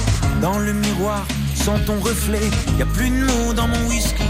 dans 0.41 0.59
le 0.59 0.73
miroir, 0.73 1.25
sans 1.55 1.79
ton 1.79 1.99
reflet. 1.99 2.49
Y 2.77 2.81
a 2.81 2.85
plus 2.85 3.09
de 3.09 3.25
mots 3.25 3.53
dans 3.53 3.67
mon 3.67 3.87
whisky. 3.87 4.23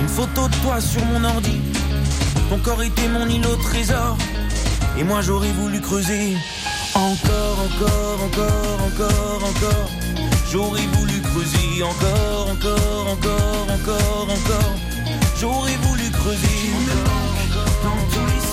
Une 0.00 0.08
photo 0.08 0.48
de 0.48 0.54
toi 0.62 0.80
sur 0.80 1.04
mon 1.06 1.24
ordi. 1.24 1.60
Ton 2.50 2.58
corps 2.58 2.82
était 2.82 3.08
mon 3.08 3.28
îlot 3.28 3.50
au 3.50 3.56
trésor. 3.56 4.16
Et 4.98 5.04
moi 5.04 5.20
j'aurais 5.22 5.52
voulu 5.52 5.80
creuser. 5.80 6.36
Encore, 6.94 7.58
encore, 7.66 8.18
encore, 8.26 8.78
encore, 8.86 9.42
encore. 9.50 9.90
J'aurais 10.50 10.86
voulu 10.92 11.20
creuser. 11.20 11.82
Encore, 11.82 12.50
encore, 12.52 13.06
encore, 13.12 13.66
encore, 13.74 14.28
encore. 14.30 14.74
J'aurais 15.40 15.76
voulu 15.82 16.10
creuser. 16.10 17.23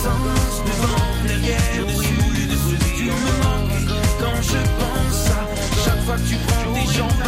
Sens. 0.02 0.54
Devant, 0.66 1.14
derrière, 1.28 1.86
dessus, 1.86 2.48
dessous. 2.52 2.78
Tu 2.98 3.06
me 3.06 3.34
manques. 3.44 3.90
Quand 4.22 4.40
je 4.42 4.62
pense 4.80 5.22
à 5.30 5.42
chaque 5.84 6.02
fois 6.06 6.18
que 6.18 6.28
tu 6.30 6.38
prends 6.48 6.74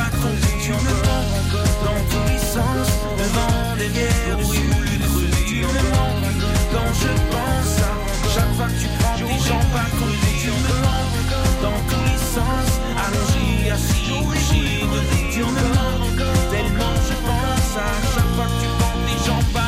à 0.04 0.10
ton 0.22 0.34
cou, 0.42 0.52
tu 0.64 0.72
me 0.72 0.96
manques. 1.08 1.54
Dans 1.86 2.02
tous 2.12 2.26
les 2.32 2.42
sens. 2.54 2.88
Devant, 3.20 3.58
derrière, 3.78 4.38
dessus, 4.40 4.74
dessous. 5.02 5.30
Tu 5.48 5.60
me 5.74 5.84
manques. 5.94 6.42
Quand 6.74 6.92
je 7.02 7.12
pense 7.34 7.76
à 7.86 7.94
chaque 8.34 8.54
fois 8.58 8.68
que 8.68 8.78
tu 8.82 8.88
prends 9.00 9.14
à 9.14 9.20
ton 9.20 9.98
cou, 9.98 10.10
tu 10.42 10.50
me 10.64 10.74
manques. 10.86 11.22
Dans 11.66 11.80
tous 11.90 12.04
les 12.10 12.22
sens. 12.36 12.70
Allongé, 13.04 13.72
assis, 13.76 14.06
debout. 14.10 15.04
Tu 15.32 15.40
me 15.40 15.66
manques. 15.78 16.24
Tellement 16.52 16.96
je 17.08 17.16
pense 17.28 17.72
à 17.78 17.90
chaque 18.14 18.32
fois 18.36 18.48
que 18.50 18.58
tu 18.62 18.68
prends 18.78 18.98
mon 18.98 19.06
cou. 19.06 19.54
Tu 19.54 19.63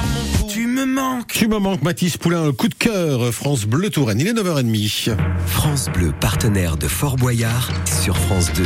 me 0.76 0.86
manques. 0.86 1.28
Tu 1.28 1.48
me 1.48 1.58
manques, 1.58 1.82
Mathis 1.84 2.18
Poulain, 2.18 2.52
coup 2.52 2.68
de 2.68 2.74
cœur, 2.74 3.34
France 3.34 3.66
Bleu 3.66 3.90
Touraine. 3.90 4.20
Il 4.20 4.28
est 4.28 4.34
9h30. 4.34 5.16
France 5.48 5.88
Bleu, 5.94 6.14
partenaire 6.20 6.76
de 6.76 6.88
Fort 6.88 7.16
Boyard 7.16 7.72
sur 7.86 8.18
France 8.18 8.52
2. 8.54 8.64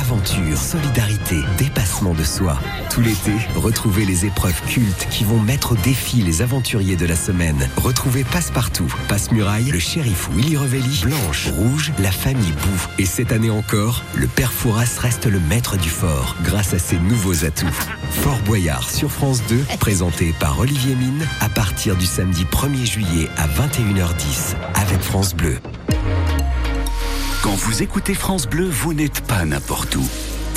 Aventure, 0.00 0.56
solidarité, 0.56 1.36
de 2.02 2.24
soi. 2.24 2.58
Tout 2.90 3.00
l'été, 3.00 3.32
retrouvez 3.54 4.04
les 4.04 4.26
épreuves 4.26 4.60
cultes 4.66 5.06
qui 5.10 5.22
vont 5.22 5.38
mettre 5.38 5.72
au 5.72 5.74
défi 5.76 6.16
les 6.22 6.42
aventuriers 6.42 6.96
de 6.96 7.06
la 7.06 7.14
semaine. 7.14 7.68
Retrouvez 7.76 8.24
Passepartout, 8.24 8.92
Passe-Muraille, 9.08 9.70
le 9.70 9.78
shérif 9.78 10.28
Willy 10.34 10.56
Revelli, 10.56 11.02
Blanche, 11.02 11.48
Rouge, 11.56 11.92
la 12.00 12.10
famille 12.10 12.52
Bou. 12.52 12.86
Et 12.98 13.06
cette 13.06 13.30
année 13.30 13.50
encore, 13.50 14.02
le 14.14 14.26
père 14.26 14.52
Fouras 14.52 14.98
reste 14.98 15.26
le 15.26 15.38
maître 15.38 15.76
du 15.76 15.88
fort 15.88 16.34
grâce 16.42 16.74
à 16.74 16.80
ses 16.80 16.98
nouveaux 16.98 17.44
atouts. 17.44 17.66
Fort 18.10 18.40
Boyard 18.44 18.90
sur 18.90 19.10
France 19.10 19.42
2, 19.48 19.64
présenté 19.78 20.34
par 20.40 20.58
Olivier 20.58 20.96
Mine 20.96 21.24
à 21.40 21.48
partir 21.48 21.96
du 21.96 22.06
samedi 22.06 22.44
1er 22.44 22.86
juillet 22.86 23.28
à 23.36 23.46
21h10 23.46 24.56
avec 24.74 25.00
France 25.00 25.34
Bleu. 25.34 25.58
Quand 27.42 27.54
vous 27.54 27.82
écoutez 27.82 28.14
France 28.14 28.46
Bleu, 28.48 28.68
vous 28.68 28.94
n'êtes 28.94 29.20
pas 29.20 29.44
n'importe 29.44 29.94
où. 29.94 30.08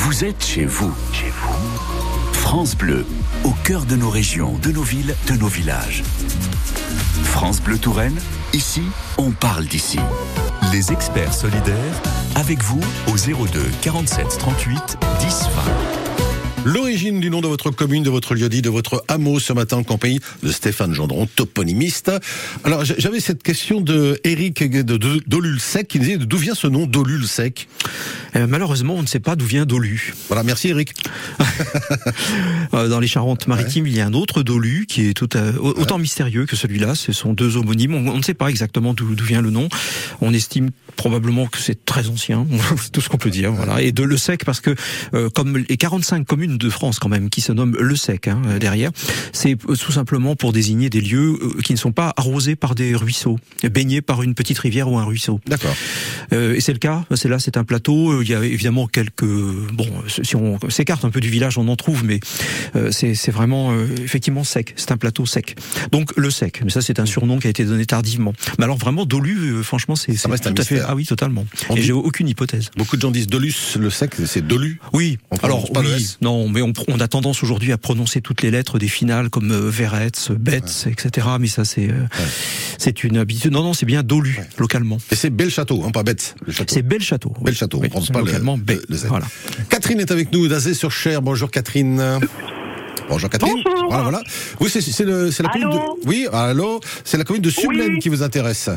Vous 0.07 0.23
êtes 0.23 0.41
chez 0.41 0.63
vous. 0.63 0.95
Chez 1.11 1.29
vous. 1.29 2.31
France 2.31 2.77
Bleu, 2.77 3.05
au 3.43 3.51
cœur 3.65 3.83
de 3.83 3.97
nos 3.97 4.09
régions, 4.09 4.57
de 4.59 4.71
nos 4.71 4.81
villes, 4.81 5.13
de 5.27 5.33
nos 5.33 5.47
villages. 5.47 6.01
France 7.25 7.59
Bleu 7.59 7.77
Touraine, 7.77 8.17
ici, 8.53 8.83
on 9.17 9.31
parle 9.31 9.65
d'ici. 9.65 9.99
Les 10.71 10.93
experts 10.93 11.33
solidaires, 11.33 12.01
avec 12.35 12.63
vous 12.63 12.79
au 13.09 13.17
02 13.17 13.59
47 13.81 14.37
38 14.39 14.97
10 15.19 15.49
20. 15.93 15.96
L'origine 16.71 17.21
du 17.21 17.29
nom 17.29 17.39
de 17.39 17.47
votre 17.47 17.71
commune, 17.71 18.03
de 18.03 18.09
votre 18.09 18.35
lieu-dit, 18.35 18.61
de 18.61 18.69
votre 18.69 19.01
hameau 19.07 19.39
ce 19.39 19.53
matin 19.53 19.77
en 19.77 19.83
compagnie 19.83 20.19
de 20.43 20.51
Stéphane 20.51 20.93
Gendron, 20.93 21.25
toponymiste. 21.25 22.11
Alors 22.65 22.83
j'avais 22.83 23.21
cette 23.21 23.41
question 23.41 23.79
de 23.79 24.19
Eric 24.25 24.61
Dolul-Sec 24.83 25.87
qui 25.87 25.97
disait 25.99 26.17
d'où 26.17 26.35
vient 26.37 26.55
ce 26.55 26.67
nom 26.67 26.85
Dolul-Sec? 26.85 27.69
Euh, 28.35 28.47
malheureusement, 28.49 28.95
on 28.95 29.01
ne 29.01 29.07
sait 29.07 29.21
pas 29.21 29.37
d'où 29.37 29.45
vient 29.45 29.65
Dolu. 29.65 30.13
Voilà, 30.27 30.43
merci 30.43 30.67
Eric. 30.67 30.91
Euh, 32.73 32.89
Dans 32.89 32.99
les 32.99 33.07
Charentes-Maritimes, 33.07 33.87
il 33.87 33.95
y 33.95 34.01
a 34.01 34.05
un 34.05 34.13
autre 34.13 34.43
Dolu 34.43 34.85
qui 34.87 35.07
est 35.07 35.13
tout 35.13 35.29
à- 35.33 35.57
autant 35.61 35.97
mystérieux 35.97 36.45
que 36.45 36.55
celui-là. 36.57 36.95
Ce 36.95 37.13
sont 37.13 37.33
deux 37.33 37.55
homonymes. 37.55 37.93
On, 37.93 38.07
on 38.09 38.17
ne 38.17 38.21
sait 38.21 38.33
pas 38.33 38.49
exactement 38.49 38.93
d'où 38.93 39.07
vient 39.23 39.41
le 39.41 39.49
nom. 39.51 39.69
On 40.19 40.33
estime 40.33 40.71
probablement 40.97 41.47
que 41.47 41.59
c'est 41.59 41.85
très 41.85 42.09
ancien. 42.09 42.45
c'est 42.77 42.91
tout 42.91 42.99
ce 43.01 43.07
qu'on 43.09 43.17
peut 43.17 43.29
dire. 43.29 43.53
Voilà. 43.53 43.81
Et 43.81 43.91
de 43.93 44.03
le 44.03 44.17
sec 44.17 44.43
parce 44.45 44.59
que 44.59 44.75
euh, 45.13 45.29
comme 45.29 45.57
les 45.57 45.77
45 45.77 46.25
communes 46.27 46.56
de 46.57 46.69
France 46.69 46.99
quand 46.99 47.09
même 47.09 47.29
qui 47.29 47.41
se 47.41 47.51
nomme 47.51 47.75
Le 47.79 47.95
Sec 47.95 48.27
hein, 48.27 48.41
derrière. 48.59 48.91
C'est 49.33 49.55
tout 49.55 49.91
simplement 49.91 50.35
pour 50.35 50.53
désigner 50.53 50.89
des 50.89 51.01
lieux 51.01 51.37
euh, 51.41 51.61
qui 51.61 51.73
ne 51.73 51.77
sont 51.77 51.91
pas 51.91 52.13
arrosés 52.17 52.55
par 52.55 52.75
des 52.75 52.95
ruisseaux, 52.95 53.37
baignés 53.63 54.01
par 54.01 54.23
une 54.23 54.35
petite 54.35 54.59
rivière 54.59 54.91
ou 54.91 54.97
un 54.97 55.03
ruisseau. 55.03 55.39
D'accord. 55.47 55.75
Euh, 56.33 56.55
et 56.55 56.61
c'est 56.61 56.73
le 56.73 56.79
cas. 56.79 57.05
C'est 57.15 57.29
là, 57.29 57.39
c'est 57.39 57.57
un 57.57 57.63
plateau. 57.63 58.11
Euh, 58.11 58.23
Il 58.23 58.29
y 58.29 58.35
a 58.35 58.43
évidemment 58.43 58.87
quelques 58.87 59.23
bon, 59.23 59.87
si 60.07 60.35
on 60.35 60.59
s'écarte 60.69 61.05
un 61.05 61.09
peu 61.09 61.19
du 61.19 61.29
village, 61.29 61.57
on 61.57 61.67
en 61.67 61.75
trouve, 61.75 62.03
mais 62.03 62.19
euh, 62.75 62.91
c'est 62.91 63.31
vraiment 63.31 63.71
euh, 63.71 63.87
effectivement 64.03 64.43
sec. 64.43 64.73
C'est 64.77 64.91
un 64.91 64.97
plateau 64.97 65.25
sec. 65.25 65.55
Donc 65.91 66.11
le 66.15 66.29
sec. 66.29 66.61
Mais 66.63 66.71
ça, 66.71 66.81
c'est 66.81 66.99
un 66.99 67.05
surnom 67.05 67.39
qui 67.39 67.47
a 67.47 67.49
été 67.49 67.65
donné 67.65 67.85
tardivement. 67.85 68.33
Mais 68.57 68.65
alors 68.65 68.77
vraiment 68.77 69.05
Dolu, 69.05 69.37
euh, 69.37 69.63
franchement, 69.63 69.95
c'est 69.95 70.11
reste 70.25 70.47
un 70.47 70.53
tout 70.53 70.61
à 70.61 70.65
fait. 70.65 70.81
Ah 70.85 70.95
oui, 70.95 71.05
totalement. 71.05 71.45
On 71.69 71.75
Et 71.75 71.81
j'ai 71.81 71.93
aucune 71.93 72.27
hypothèse. 72.27 72.71
Beaucoup 72.75 72.95
de 72.95 73.01
gens 73.01 73.11
disent 73.11 73.27
Dolus, 73.27 73.77
le 73.79 73.89
sec, 73.89 74.15
c'est 74.25 74.45
Dolu. 74.45 74.79
Oui. 74.93 75.17
Alors 75.43 75.69
oui, 75.75 75.87
S. 75.95 76.17
non, 76.47 76.53
mais 76.53 76.61
on, 76.61 76.73
on 76.87 76.99
a 76.99 77.07
tendance 77.07 77.43
aujourd'hui 77.43 77.71
à 77.71 77.77
prononcer 77.77 78.21
toutes 78.21 78.41
les 78.41 78.51
lettres 78.51 78.79
des 78.79 78.87
finales 78.87 79.29
comme 79.29 79.51
euh, 79.51 79.69
Veretz, 79.69 80.31
Betz, 80.31 80.87
etc. 80.87 81.27
Mais 81.39 81.47
ça 81.47 81.65
c'est 81.65 81.89
euh, 81.89 82.05
c'est 82.77 83.03
une 83.03 83.17
habitude. 83.17 83.51
Non, 83.51 83.63
non, 83.63 83.73
c'est 83.73 83.85
bien 83.85 84.03
Dolu 84.03 84.39
localement. 84.57 84.97
Et 85.11 85.15
c'est 85.15 85.29
Bel 85.29 85.49
Château, 85.49 85.83
hein, 85.85 85.91
pas 85.91 86.03
château. 86.49 86.73
C'est 86.73 86.81
bel 86.83 87.01
château. 87.01 87.33
Bel 87.41 87.55
Château, 87.55 87.77
on 87.77 87.81
Oui, 87.81 87.87
ne 87.87 87.91
prononce 87.91 88.09
pas 88.11 88.19
le, 88.19 88.25
localement, 88.25 88.57
Bé. 88.57 88.75
le- 88.75 88.85
le 88.89 88.97
Z. 88.97 89.05
Voilà. 89.07 89.25
Catherine 89.69 89.99
est 89.99 90.11
avec 90.11 90.31
nous 90.31 90.47
d'Azé 90.47 90.73
sur 90.73 90.91
Cher. 90.91 91.21
Bonjour 91.21 91.51
Catherine. 91.51 92.19
Bonjour 93.09 93.29
Catherine. 93.29 93.61
Bonjour. 93.63 93.87
Voilà, 93.89 94.03
voilà. 94.03 94.21
Oui, 94.59 94.69
c'est 94.71 94.81
c'est 94.81 95.05
le- 95.05 95.31
c'est 95.31 95.43
la 95.43 95.49
commune 95.49 95.69
de. 95.69 95.75
Allô 95.75 95.99
Oui, 96.05 96.27
allô. 96.31 96.79
C'est 97.03 97.17
la 97.17 97.23
commune 97.23 97.41
de 97.41 97.49
Sublen 97.49 97.93
Oui. 97.93 97.99
qui 97.99 98.09
vous 98.09 98.23
intéresse. 98.23 98.69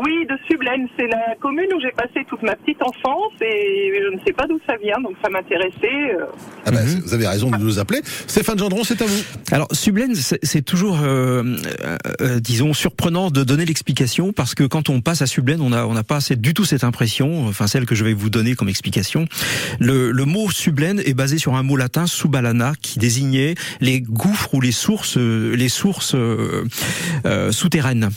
Oui, 0.00 0.26
de 0.28 0.36
Sublaine. 0.50 0.88
C'est 0.98 1.06
la 1.06 1.34
commune 1.40 1.66
où 1.76 1.80
j'ai 1.80 1.90
passé 1.92 2.24
toute 2.28 2.42
ma 2.42 2.56
petite 2.56 2.80
enfance 2.82 3.32
et 3.42 3.92
je 4.02 4.14
ne 4.16 4.20
sais 4.26 4.32
pas 4.32 4.46
d'où 4.46 4.58
ça 4.66 4.74
vient, 4.82 4.98
donc 5.02 5.14
ça 5.22 5.28
m'intéressait. 5.28 6.14
euh. 6.18 6.24
Ah 6.64 6.70
ben, 6.70 6.84
vous 7.04 7.12
avez 7.14 7.26
raison 7.26 7.50
de 7.50 7.56
nous 7.58 7.78
appeler. 7.78 8.00
Stéphane 8.26 8.58
Gendron, 8.58 8.84
c'est 8.84 9.02
à 9.02 9.06
vous. 9.06 9.22
Alors 9.50 9.68
Sublaine, 9.72 10.14
c'est 10.14 10.38
c'est 10.42 10.62
toujours, 10.62 11.00
euh, 11.02 11.42
euh, 11.84 11.96
euh, 12.20 12.40
disons, 12.40 12.72
surprenant 12.72 13.30
de 13.30 13.44
donner 13.44 13.64
l'explication 13.66 14.32
parce 14.32 14.54
que 14.54 14.64
quand 14.64 14.88
on 14.88 15.00
passe 15.02 15.20
à 15.22 15.26
Sublaine, 15.26 15.60
on 15.60 15.68
n'a 15.70 16.02
pas 16.04 16.16
assez- 16.16 16.36
du 16.36 16.54
tout 16.54 16.64
cette 16.64 16.84
impression, 16.84 17.46
enfin 17.46 17.66
celle 17.66 17.84
que 17.84 17.94
je 17.94 18.04
vais 18.04 18.14
vous 18.14 18.30
donner 18.30 18.54
comme 18.54 18.68
explication. 18.70 19.26
Le, 19.78 20.10
le 20.10 20.24
mot 20.24 20.50
Sublaine 20.50 21.00
est 21.04 21.14
basé 21.14 21.36
sur 21.38 21.54
un 21.54 21.62
mot 21.62 21.76
latin 21.76 22.06
subalana 22.06 22.72
qui 22.80 22.98
désignait 22.98 23.54
les 23.80 24.00
gouffres 24.00 24.54
ou 24.54 24.60
les 24.60 24.72
sources, 24.72 25.16
les 25.18 25.68
sources 25.68 26.14
euh, 26.14 26.64
euh, 27.26 27.52
souterraines. 27.52 28.08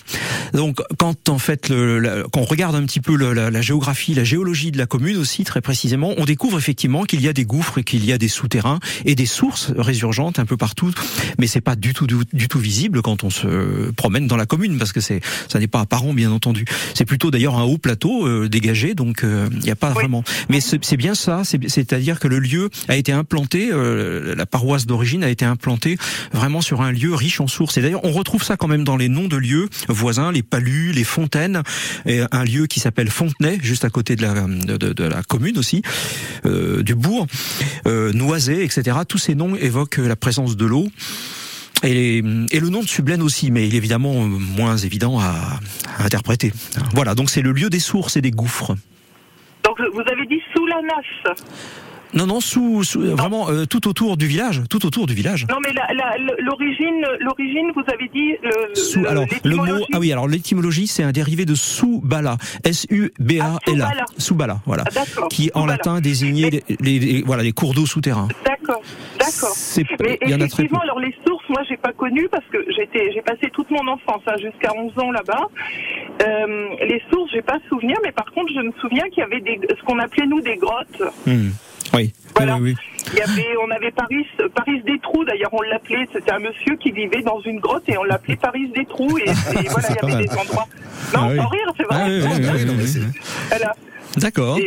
Donc 0.54 0.80
quand 0.98 1.30
en 1.30 1.38
fait 1.40 1.64
le, 1.69 1.99
la- 1.99 2.23
quand 2.32 2.41
on 2.41 2.45
regarde 2.45 2.75
un 2.75 2.84
petit 2.86 2.99
peu 3.01 3.15
le- 3.15 3.34
la, 3.34 3.49
la 3.51 3.62
géographie, 3.62 4.13
la 4.13 4.23
géologie 4.23 4.71
de 4.71 4.78
la 4.78 4.86
commune 4.86 5.17
aussi 5.17 5.43
très 5.43 5.62
précisément, 5.62 6.13
on 6.17 6.25
découvre 6.25 6.58
effectivement 6.58 7.04
qu'il 7.04 7.21
y 7.21 7.28
a 7.28 7.34
des 7.34 7.45
gouffres 7.45 7.78
et 7.80 7.84
qu'il 7.84 8.06
y 8.06 8.12
a 8.12 8.17
des 8.17 8.28
souterrains 8.28 8.80
et 9.06 9.15
des 9.15 9.25
sources 9.25 9.71
résurgentes 9.78 10.39
un 10.39 10.45
peu 10.45 10.58
partout, 10.58 10.91
mais 11.39 11.47
c'est 11.47 11.62
pas 11.62 11.75
du 11.75 11.93
tout 11.93 12.08
du, 12.08 12.15
du 12.34 12.47
tout 12.47 12.60
visible 12.60 13.01
quand 13.01 13.23
on 13.23 13.30
se 13.30 13.91
promène 13.91 14.28
dans 14.28 14.38
la 14.38 14.45
commune 14.45 14.78
parce 14.78 14.91
que 14.91 15.01
c'est 15.01 15.21
ça 15.47 15.60
n'est 15.60 15.67
pas 15.67 15.80
apparent 15.82 16.13
bien 16.13 16.32
entendu. 16.32 16.65
C'est 16.93 17.06
plutôt 17.06 17.32
d'ailleurs 17.32 17.58
un 17.58 17.63
haut 17.63 17.78
plateau 17.78 18.28
euh, 18.28 18.47
dégagé 18.49 18.93
donc 18.95 19.23
euh, 19.23 19.47
il 19.51 19.60
n'y 19.60 19.71
a 19.71 19.75
pas 19.75 19.89
vraiment. 19.91 20.23
Mais 20.49 20.60
c'est 20.62 20.97
bien 20.97 21.15
ça, 21.15 21.43
c'est- 21.43 21.67
c'est-à-dire 21.69 22.19
que 22.19 22.28
le 22.28 22.39
lieu 22.39 22.69
a 22.88 22.95
été 22.95 23.12
implanté, 23.12 23.69
euh, 23.71 24.36
la 24.36 24.45
paroisse 24.45 24.86
d'origine 24.86 25.23
a 25.23 25.30
été 25.30 25.45
implantée 25.45 25.97
vraiment 26.34 26.62
sur 26.62 26.82
un 26.82 26.91
lieu 26.91 27.13
riche 27.13 27.39
en 27.41 27.47
sources. 27.47 27.78
Et 27.78 27.82
d'ailleurs 27.82 28.04
on 28.04 28.12
retrouve 28.12 28.43
ça 28.43 28.58
quand 28.58 28.67
même 28.67 28.84
dans 28.84 28.97
les 28.97 29.10
noms 29.10 29.28
de 29.28 29.38
lieux 29.38 29.69
voisins, 29.89 30.32
les 30.32 30.43
palus, 30.43 30.91
les 30.91 31.04
fontaines, 31.04 31.55
et 32.06 32.22
un 32.32 32.44
lieu 32.44 32.68
qui 32.68 32.80
s'appelle 32.80 33.10
Fontenay 33.10 33.58
juste 33.62 33.86
à 33.86 33.89
côté 33.89 34.15
de 34.15 35.04
la 35.04 35.24
commune 35.24 35.58
aussi, 35.58 35.82
euh, 36.46 36.84
du 36.84 36.96
bourg, 36.96 37.28
euh, 37.88 38.13
Noisé, 38.13 38.63
etc. 38.63 38.98
Tous 39.08 39.18
ces 39.18 39.36
noms 39.36 39.56
évoquent 39.56 39.98
la 39.98 40.15
présence 40.15 40.56
de 40.56 40.65
l'eau. 40.65 40.88
Et, 41.84 42.22
le 42.22 42.70
nom 42.70 42.82
de 42.82 42.88
Sublaine 42.88 43.22
aussi, 43.22 43.52
mais 43.52 43.68
il 43.68 43.76
est 43.76 43.78
évidemment 43.78 44.26
moins 44.26 44.78
évident 44.78 45.20
à, 45.20 45.60
à 45.98 46.06
interpréter. 46.06 46.52
Voilà, 46.94 47.15
donc 47.15 47.30
c'est 47.30 47.41
le 47.41 47.52
lieu 47.52 47.70
des 47.70 47.80
sources 47.80 48.18
et 48.18 48.22
des 48.22 48.32
gouffres. 48.32 48.76
Donc 49.63 49.78
vous 49.94 50.02
avez 50.02 50.26
dit 50.28 50.41
sous 50.56 50.65
la 50.65 50.82
nasse. 50.82 51.39
Non, 52.15 52.25
non, 52.25 52.39
sous, 52.39 52.84
sous- 52.84 53.01
vraiment 53.15 53.49
euh, 53.49 53.65
tout 53.65 53.88
autour 53.88 54.15
du 54.17 54.25
village, 54.25 54.62
tout 54.69 54.86
autour 54.86 55.06
du 55.06 55.13
village. 55.13 55.45
Non, 55.49 55.58
mais 55.62 55.73
l'origine, 56.39 57.06
l'origine, 57.19 57.71
vous 57.75 57.84
avez 57.93 58.08
dit 58.08 58.36
le, 58.41 59.01
le- 59.01 59.10
alors 59.10 59.25
le 59.43 59.56
mot, 59.56 59.63
l'étymologie 59.65 59.86
ah 59.93 59.99
oui, 59.99 60.12
alors 60.13 60.28
l'étymologie 60.28 60.88
c'est 60.88 61.04
un 61.04 61.12
dérivé 61.12 61.45
de 61.45 61.56
Soubala, 61.56 62.38
S-U-B-A-L-A, 62.63 63.91
Ah, 63.99 64.06
Soubala, 64.17 64.60
voilà, 64.65 64.84
Ah, 64.95 65.01
qui 65.30 65.51
en 65.54 65.65
latin 65.65 65.99
désignait 66.01 66.49
les, 66.49 66.63
les- 66.80 66.99
les- 66.99 67.21
voilà 67.23 67.43
les 67.43 67.51
cours 67.51 67.73
d'eau 67.73 67.86
souterrains. 67.86 68.28
D'accord, 68.45 68.82
d'accord. 69.19 69.54
Mais 69.99 70.17
en 70.34 70.39
a 70.41 70.45
effectivement, 70.45 70.80
alors 70.80 70.99
les 70.99 71.13
sources, 71.28 71.43
moi, 71.49 71.62
j'ai 71.67 71.78
pas 71.78 71.91
connu 71.93 72.28
parce 72.32 72.45
que 72.51 72.58
j'étais, 72.75 73.12
j'ai 73.13 73.21
passé 73.21 73.49
toute 73.54 73.69
mon 73.71 73.86
enfance 73.88 74.21
hein, 74.28 74.36
jusqu'à 74.41 74.71
11 74.75 74.97
ans 74.99 75.12
là-bas. 75.12 75.47
Euh, 76.25 76.67
les 76.88 77.01
sources, 77.12 77.30
j'ai 77.34 77.41
pas 77.41 77.58
souvenir, 77.69 77.97
mais 78.04 78.12
par 78.12 78.32
contre, 78.32 78.51
je 78.56 78.62
me 78.62 78.71
souviens 78.80 79.04
qu'il 79.10 79.19
y 79.19 79.23
avait 79.23 79.41
des, 79.41 79.60
ce 79.69 79.84
qu'on 79.86 79.99
appelait 79.99 80.25
nous 80.28 80.41
des 80.41 80.56
grottes. 80.56 81.04
Hmm. 81.28 81.49
Oui, 81.95 82.13
Voilà. 82.36 82.58
oui, 82.58 82.71
oui. 82.71 82.75
Il 83.13 83.19
y 83.19 83.21
avait, 83.21 83.45
on 83.65 83.69
avait 83.71 83.91
Paris, 83.91 84.25
Paris 84.55 84.81
des 84.86 84.99
Trous. 84.99 85.23
D'ailleurs, 85.25 85.53
on 85.53 85.62
l'appelait. 85.62 86.08
C'était 86.12 86.31
un 86.31 86.39
monsieur 86.39 86.75
qui 86.77 86.91
vivait 86.91 87.21
dans 87.21 87.39
une 87.41 87.60
grotte 87.60 87.84
et 87.88 87.97
on 87.97 88.03
l'appelait 88.03 88.36
Paris 88.36 88.69
des 88.75 88.86
Trous. 88.86 89.17
Et, 89.19 89.29
et 89.29 89.34
voilà, 89.69 89.88
il 89.89 90.10
y 90.10 90.13
avait 90.13 90.25
des 90.25 90.31
endroits. 90.34 90.67
Non, 91.13 91.19
Ah 91.21 91.27
oui. 91.29 91.38
sans 91.38 91.47
rire, 91.47 91.73
c'est 91.77 91.84
vrai. 91.84 92.21
Ah. 92.23 93.08
Voilà. 93.49 93.73
D'accord. 94.17 94.58
Euh, 94.58 94.62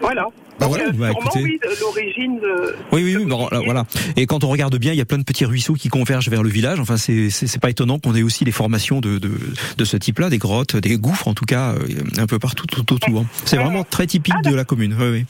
voilà. 0.00 0.26
Bah 0.58 0.66
voilà. 0.68 0.84
Euh, 0.86 0.92
Bah, 0.94 1.10
écoutez. 1.10 1.42
oui, 1.42 1.58
l'origine 1.80 2.38
de. 2.40 2.74
Oui, 2.92 3.02
oui, 3.04 3.16
oui, 3.16 3.24
bon, 3.24 3.48
voilà. 3.64 3.84
Et 4.16 4.26
quand 4.26 4.42
on 4.44 4.48
regarde 4.48 4.76
bien, 4.78 4.92
il 4.92 4.98
y 4.98 5.00
a 5.02 5.04
plein 5.04 5.18
de 5.18 5.22
petits 5.24 5.44
ruisseaux 5.44 5.74
qui 5.74 5.88
convergent 5.88 6.28
vers 6.30 6.42
le 6.42 6.48
village. 6.48 6.80
Enfin, 6.80 6.96
c'est 6.96 7.60
pas 7.60 7.70
étonnant 7.70 7.98
qu'on 7.98 8.14
ait 8.14 8.22
aussi 8.22 8.44
des 8.44 8.52
formations 8.52 9.00
de 9.00 9.18
de, 9.18 9.32
de 9.76 9.84
ce 9.84 9.96
type-là, 9.96 10.30
des 10.30 10.38
grottes, 10.38 10.76
des 10.76 10.96
gouffres 10.96 11.28
en 11.28 11.34
tout 11.34 11.44
cas, 11.44 11.72
euh, 11.74 11.78
un 12.18 12.26
peu 12.26 12.38
partout 12.38 12.66
tout 12.66 12.90
autour. 12.92 13.24
C'est 13.44 13.56
vraiment 13.58 13.84
très 13.84 14.06
typique 14.06 14.40
de 14.44 14.54
la 14.54 14.64
commune. 14.64 14.96
Oui, 14.98 15.08
oui. 15.10 15.26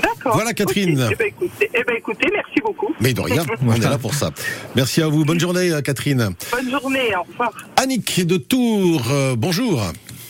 D'accord. 0.00 0.34
Voilà, 0.34 0.52
Catherine. 0.52 1.08
Eh 1.10 1.14
ben, 1.14 1.26
écoutez, 1.28 1.70
eh 1.74 1.84
ben, 1.84 1.96
écoutez, 1.96 2.28
merci 2.32 2.60
beaucoup. 2.60 2.94
Mais 3.00 3.12
de 3.12 3.20
rien, 3.20 3.42
on 3.66 3.74
est 3.74 3.78
là 3.80 3.98
pour 3.98 4.14
ça. 4.14 4.30
Merci 4.74 5.02
à 5.02 5.08
vous. 5.08 5.24
Bonne 5.24 5.40
journée, 5.40 5.70
euh, 5.70 5.80
Catherine. 5.80 6.30
Bonne 6.50 6.70
journée, 6.70 7.14
au 7.16 7.22
revoir. 7.22 7.52
Annick 7.80 8.26
de 8.26 8.36
Tours, 8.36 9.02
euh, 9.10 9.34
bonjour. 9.36 9.82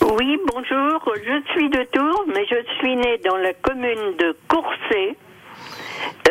Oui, 0.02 0.38
bonjour. 0.52 1.12
Je 1.16 1.52
suis 1.52 1.68
de 1.70 1.84
Tours, 1.92 2.24
mais 2.28 2.44
je 2.48 2.56
suis 2.78 2.96
née 2.96 3.18
dans 3.24 3.36
la 3.36 3.52
commune 3.54 4.16
de 4.18 4.36
Courcé, 4.48 5.16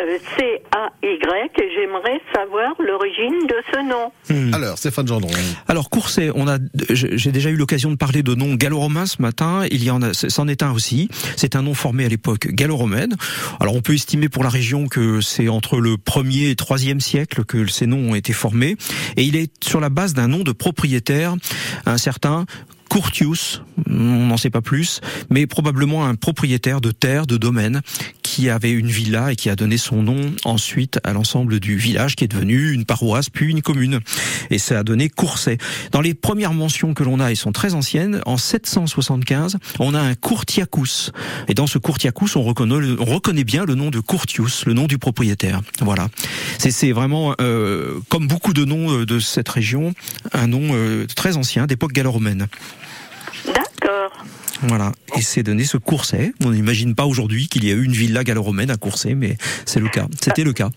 euh, 0.04 0.18
C-A-Y, 0.36 1.50
et 1.62 1.70
j'aimerais 1.74 2.20
savoir 2.34 2.74
l'origine 2.78 3.46
de 3.46 3.56
ce 3.72 3.88
nom. 3.88 4.12
Hmm. 4.28 4.54
Alors, 4.54 4.78
Stéphane 4.78 5.06
Gendron. 5.06 5.30
Alors 5.68 5.90
Courset, 5.90 6.30
on 6.34 6.48
a, 6.48 6.58
j'ai 6.90 7.32
déjà 7.32 7.50
eu 7.50 7.56
l'occasion 7.56 7.90
de 7.90 7.96
parler 7.96 8.22
de 8.22 8.34
noms 8.34 8.54
gallo-romains 8.54 9.06
ce 9.06 9.22
matin. 9.22 9.62
Il 9.70 9.82
y 9.82 9.90
en 9.90 10.02
a, 10.02 10.14
c'en 10.14 10.48
est 10.48 10.62
un 10.62 10.72
aussi. 10.72 11.08
C'est 11.36 11.56
un 11.56 11.62
nom 11.62 11.74
formé 11.74 12.04
à 12.04 12.08
l'époque 12.08 12.48
gallo-romaine. 12.48 13.14
Alors 13.60 13.74
on 13.74 13.80
peut 13.80 13.94
estimer 13.94 14.28
pour 14.28 14.42
la 14.42 14.50
région 14.50 14.88
que 14.88 15.20
c'est 15.20 15.48
entre 15.48 15.78
le 15.78 15.96
1er 15.96 16.50
et 16.50 16.54
3e 16.54 17.00
siècle 17.00 17.44
que 17.44 17.66
ces 17.66 17.86
noms 17.86 18.10
ont 18.10 18.14
été 18.14 18.32
formés. 18.32 18.76
Et 19.16 19.24
il 19.24 19.36
est 19.36 19.52
sur 19.64 19.80
la 19.80 19.88
base 19.88 20.14
d'un 20.14 20.28
nom 20.28 20.42
de 20.42 20.52
propriétaire, 20.52 21.34
un 21.86 21.98
certain 21.98 22.46
Curtius, 22.94 23.60
on 23.90 23.92
n'en 24.28 24.36
sait 24.36 24.50
pas 24.50 24.60
plus, 24.60 25.00
mais 25.28 25.48
probablement 25.48 26.06
un 26.06 26.14
propriétaire 26.14 26.80
de 26.80 26.92
terre, 26.92 27.26
de 27.26 27.36
domaine, 27.36 27.80
qui 28.22 28.48
avait 28.48 28.70
une 28.70 28.86
villa 28.86 29.32
et 29.32 29.36
qui 29.36 29.50
a 29.50 29.56
donné 29.56 29.78
son 29.78 30.00
nom 30.04 30.20
ensuite 30.44 31.00
à 31.02 31.12
l'ensemble 31.12 31.58
du 31.58 31.76
village, 31.76 32.14
qui 32.14 32.22
est 32.22 32.28
devenu 32.28 32.70
une 32.70 32.84
paroisse, 32.84 33.30
puis 33.30 33.50
une 33.50 33.62
commune. 33.62 33.98
Et 34.50 34.58
ça 34.58 34.78
a 34.78 34.82
donné 34.84 35.08
Courset. 35.08 35.58
Dans 35.90 36.00
les 36.00 36.14
premières 36.14 36.52
mentions 36.54 36.94
que 36.94 37.02
l'on 37.02 37.18
a, 37.18 37.30
elles 37.32 37.36
sont 37.36 37.50
très 37.50 37.74
anciennes, 37.74 38.20
en 38.26 38.36
775, 38.36 39.56
on 39.80 39.92
a 39.94 40.00
un 40.00 40.14
Courtiacus. 40.14 41.10
Et 41.48 41.54
dans 41.54 41.66
ce 41.66 41.78
Courtiacus, 41.78 42.36
on 42.36 42.44
reconnaît, 42.44 42.94
on 43.00 43.04
reconnaît 43.04 43.42
bien 43.44 43.64
le 43.64 43.74
nom 43.74 43.90
de 43.90 43.98
Courtius, 43.98 44.66
le 44.66 44.72
nom 44.74 44.86
du 44.86 44.98
propriétaire. 44.98 45.62
Voilà. 45.80 46.06
C'est- 46.58 46.70
C'est 46.70 46.92
vraiment, 46.92 47.34
euh, 47.40 47.98
comme 48.08 48.28
beaucoup 48.28 48.52
de 48.52 48.64
noms 48.64 48.92
euh, 49.00 49.04
de 49.06 49.18
cette 49.18 49.48
région, 49.48 49.94
un 50.32 50.46
nom 50.46 50.60
euh, 50.74 51.06
très 51.16 51.36
ancien, 51.36 51.66
d'époque 51.66 51.92
gallo-romaine. 51.92 52.46
D'accord. 54.04 54.24
Voilà. 54.62 54.92
Et 55.16 55.20
c'est 55.22 55.42
donné 55.42 55.64
ce 55.64 55.76
Courset. 55.76 56.32
On 56.44 56.50
n'imagine 56.50 56.94
pas 56.94 57.04
aujourd'hui 57.04 57.48
qu'il 57.48 57.64
y 57.64 57.70
a 57.70 57.74
eu 57.74 57.84
une 57.84 57.92
villa 57.92 58.24
gallo-romaine 58.24 58.70
à 58.70 58.76
Courset, 58.76 59.14
mais 59.14 59.36
c'est 59.66 59.80
le 59.80 59.88
cas. 59.88 60.06
C'était 60.20 60.44
le 60.44 60.52
cas. 60.52 60.70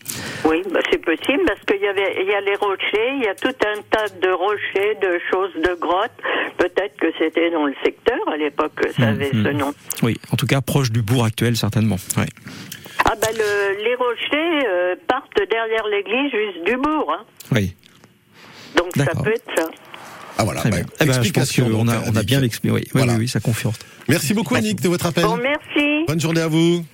Oui, 0.46 0.62
bah, 0.74 0.80
c'est 0.92 0.98
possible 1.04 1.44
parce 1.48 1.60
qu'il 1.68 1.82
y 1.82 1.88
avait, 1.88 2.18
il 2.22 2.28
y 2.28 2.34
a 2.34 2.42
les 2.42 2.56
rochers, 2.56 3.14
il 3.18 3.24
y 3.24 3.28
a 3.28 3.36
tout 3.36 3.48
un 3.66 3.82
tas 3.90 4.08
de 4.22 4.30
rochers, 4.32 4.96
de 5.02 5.20
choses, 5.32 5.52
de 5.56 5.74
grottes. 5.80 6.12
Peut-être 6.58 6.98
que 7.00 7.08
c'était 7.20 7.50
dans 7.52 7.66
le 7.66 7.74
secteur 7.84 8.18
à 8.32 8.38
l'époque 8.38 8.74
que 8.76 8.92
ça 8.94 9.08
avait 9.10 9.32
Mhm. 9.34 9.44
ce 9.44 9.50
nom. 9.52 9.74
Oui, 10.04 10.18
en 10.32 10.36
tout 10.36 10.48
cas 10.48 10.62
proche 10.62 10.92
du 10.92 11.02
bourg 11.02 11.26
actuel 11.26 11.56
certainement. 11.56 11.98
Ouais. 12.18 12.26
Ah 13.06 13.14
bah 13.22 13.28
le, 13.32 13.84
les 13.84 13.96
rochers 13.96 14.68
euh, 14.68 14.96
partent 15.08 15.40
derrière 15.50 15.86
l'église 15.88 16.32
juste 16.32 16.66
du 16.66 16.76
bourg. 16.78 17.12
Hein. 17.14 17.24
Oui. 17.52 17.76
Donc 18.76 18.88
ça 18.96 19.06
peut 19.24 19.32
être 19.32 19.52
ça. 19.56 19.70
Ah 20.38 20.44
voilà, 20.44 20.62
Très 20.62 20.70
bah, 20.70 20.78
bien. 20.78 20.86
Eh 21.00 21.06
ben, 21.06 21.12
je 21.14 21.18
pense 21.18 21.26
explication. 21.28 21.66
qu'on 21.70 21.86
donc, 21.86 21.90
a, 21.96 22.04
on 22.08 22.16
a 22.16 22.24
bien 22.24 22.42
expliqué. 22.44 22.74
Oui, 22.74 22.82
oui, 22.86 22.90
Voilà. 22.94 23.14
oui, 23.14 23.20
oui, 23.22 23.28
ça 23.28 23.40
conforte. 23.40 23.86
Merci 24.08 24.34
beaucoup, 24.34 24.56
Annick, 24.56 24.80
de 24.82 24.88
votre 24.90 25.06
appel. 25.08 25.24
Bon, 25.26 25.38
merci. 25.38 26.06
Bonne 26.08 26.20
journée 26.22 26.42
à 26.42 26.48
vous. 26.48 26.86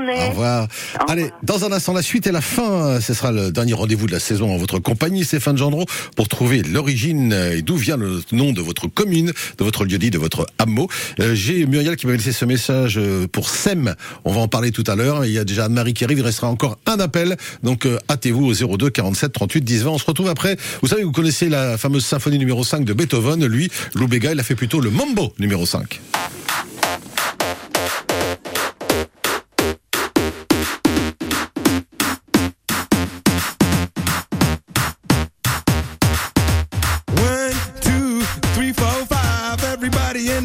Journée. 0.00 0.26
Au 0.26 0.30
revoir. 0.30 0.68
Allez, 1.08 1.30
dans 1.42 1.64
un 1.64 1.72
instant, 1.72 1.92
la 1.92 2.02
suite 2.02 2.26
et 2.26 2.32
la 2.32 2.40
fin. 2.40 3.00
Ce 3.00 3.14
sera 3.14 3.32
le 3.32 3.50
dernier 3.50 3.74
rendez-vous 3.74 4.06
de 4.06 4.12
la 4.12 4.20
saison 4.20 4.52
en 4.52 4.56
votre 4.56 4.78
compagnie, 4.78 5.24
Stéphane 5.24 5.56
Gendron, 5.56 5.84
pour 6.16 6.28
trouver 6.28 6.62
l'origine 6.62 7.32
et 7.32 7.62
d'où 7.62 7.76
vient 7.76 7.96
le 7.96 8.22
nom 8.32 8.52
de 8.52 8.60
votre 8.60 8.86
commune, 8.86 9.32
de 9.58 9.64
votre 9.64 9.84
lieu-dit, 9.84 10.10
de 10.10 10.18
votre 10.18 10.46
hameau. 10.58 10.88
Euh, 11.20 11.34
J'ai 11.34 11.66
Muriel 11.66 11.96
qui 11.96 12.06
m'a 12.06 12.12
laissé 12.12 12.32
ce 12.32 12.44
message 12.44 12.98
euh, 12.98 13.26
pour 13.26 13.48
SEM. 13.48 13.94
On 14.24 14.32
va 14.32 14.40
en 14.40 14.48
parler 14.48 14.70
tout 14.70 14.84
à 14.86 14.96
l'heure. 14.96 15.24
Il 15.24 15.32
y 15.32 15.38
a 15.38 15.44
déjà 15.44 15.66
Anne-Marie 15.66 15.94
qui 15.94 16.04
arrive. 16.04 16.18
Il 16.18 16.24
restera 16.24 16.48
encore 16.48 16.78
un 16.86 16.98
appel. 17.00 17.36
Donc, 17.62 17.86
euh, 17.86 17.98
hâtez-vous 18.10 18.46
au 18.46 18.76
02 18.76 18.90
47 18.90 19.32
38 19.32 19.62
10 19.62 19.82
20. 19.84 19.90
On 19.90 19.98
se 19.98 20.06
retrouve 20.06 20.28
après. 20.28 20.56
Vous 20.82 20.88
savez, 20.88 21.04
vous 21.04 21.12
connaissez 21.12 21.48
la 21.48 21.78
fameuse 21.78 22.04
symphonie 22.04 22.38
numéro 22.38 22.64
5 22.64 22.84
de 22.84 22.92
Beethoven. 22.92 23.44
Lui, 23.46 23.70
Lou 23.94 24.08
Béga, 24.08 24.32
il 24.32 24.40
a 24.40 24.42
fait 24.42 24.54
plutôt 24.54 24.80
le 24.80 24.90
mambo 24.90 25.32
numéro 25.38 25.66
5. 25.66 26.00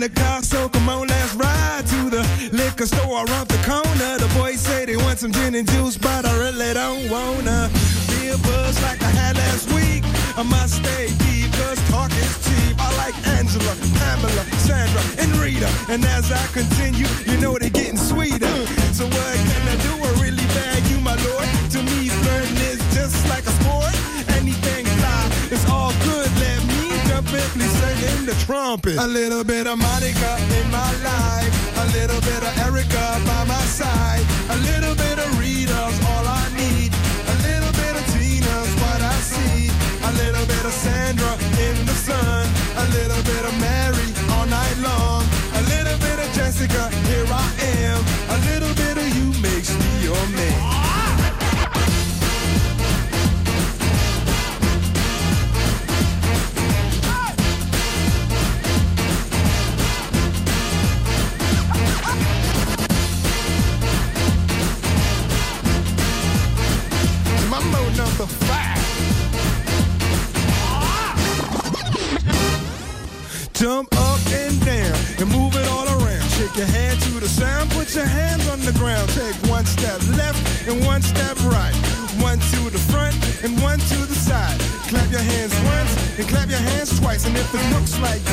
The 0.07 0.19
car, 0.21 0.43
so 0.43 0.69
come 0.69 0.87
on, 0.89 1.07
let's 1.07 1.33
ride 1.35 1.85
to 1.87 2.09
the 2.09 2.23
liquor 2.51 2.85
store 2.85 3.25
around 3.25 3.47
the 3.47 3.61
corner. 3.65 4.17
The 4.17 4.29
boys 4.37 4.59
say 4.59 4.85
they 4.85 4.97
want 4.97 5.19
some 5.19 5.31
gin 5.31 5.55
and 5.55 5.67
juice, 5.67 5.97
but 5.97 6.25
I 6.25 6.37
really 6.37 6.73
don't 6.73 7.09
wanna 7.09 7.69
be 8.09 8.29
a 8.29 8.37
buzz 8.37 8.81
like 8.83 9.01
I 9.01 9.11
had 9.21 9.35
last 9.37 9.71
week. 9.73 10.03
I 10.37 10.43
must 10.43 10.75
stay 10.75 11.07
deep, 11.25 11.51
cause 11.53 11.79
talk 11.89 12.11
is 12.11 12.33
cheap. 12.45 12.75
I 12.79 12.89
like 12.97 13.15
Angela, 13.39 13.73
Pamela, 13.99 14.43
Sandra, 14.67 15.01
and 15.17 15.31
Rita. 15.37 15.69
And 15.89 16.03
as 16.05 16.31
I 16.31 16.45
continue, 16.47 17.07
you 17.25 17.37
know 17.41 17.57
they're 17.57 17.69
getting 17.69 17.84
jump 27.35 27.55
in, 27.55 27.59
please 27.59 27.71
sing 27.79 28.19
in 28.19 28.25
the 28.25 28.33
trumpet. 28.45 28.97
A 28.97 29.07
little 29.07 29.43
bit 29.43 29.67
of 29.67 29.77
Monica 29.77 30.37
in 30.59 30.71
my 30.71 30.91
life. 31.03 31.77
A 31.77 31.85
little 31.97 32.21
bit 32.21 32.41
of 32.43 32.57
Erica 32.59 33.21
clap 86.85 86.99
twice. 86.99 87.25
And 87.25 87.35
if 87.37 87.53
it 87.53 87.73
looks 87.73 87.99
like 87.99 88.24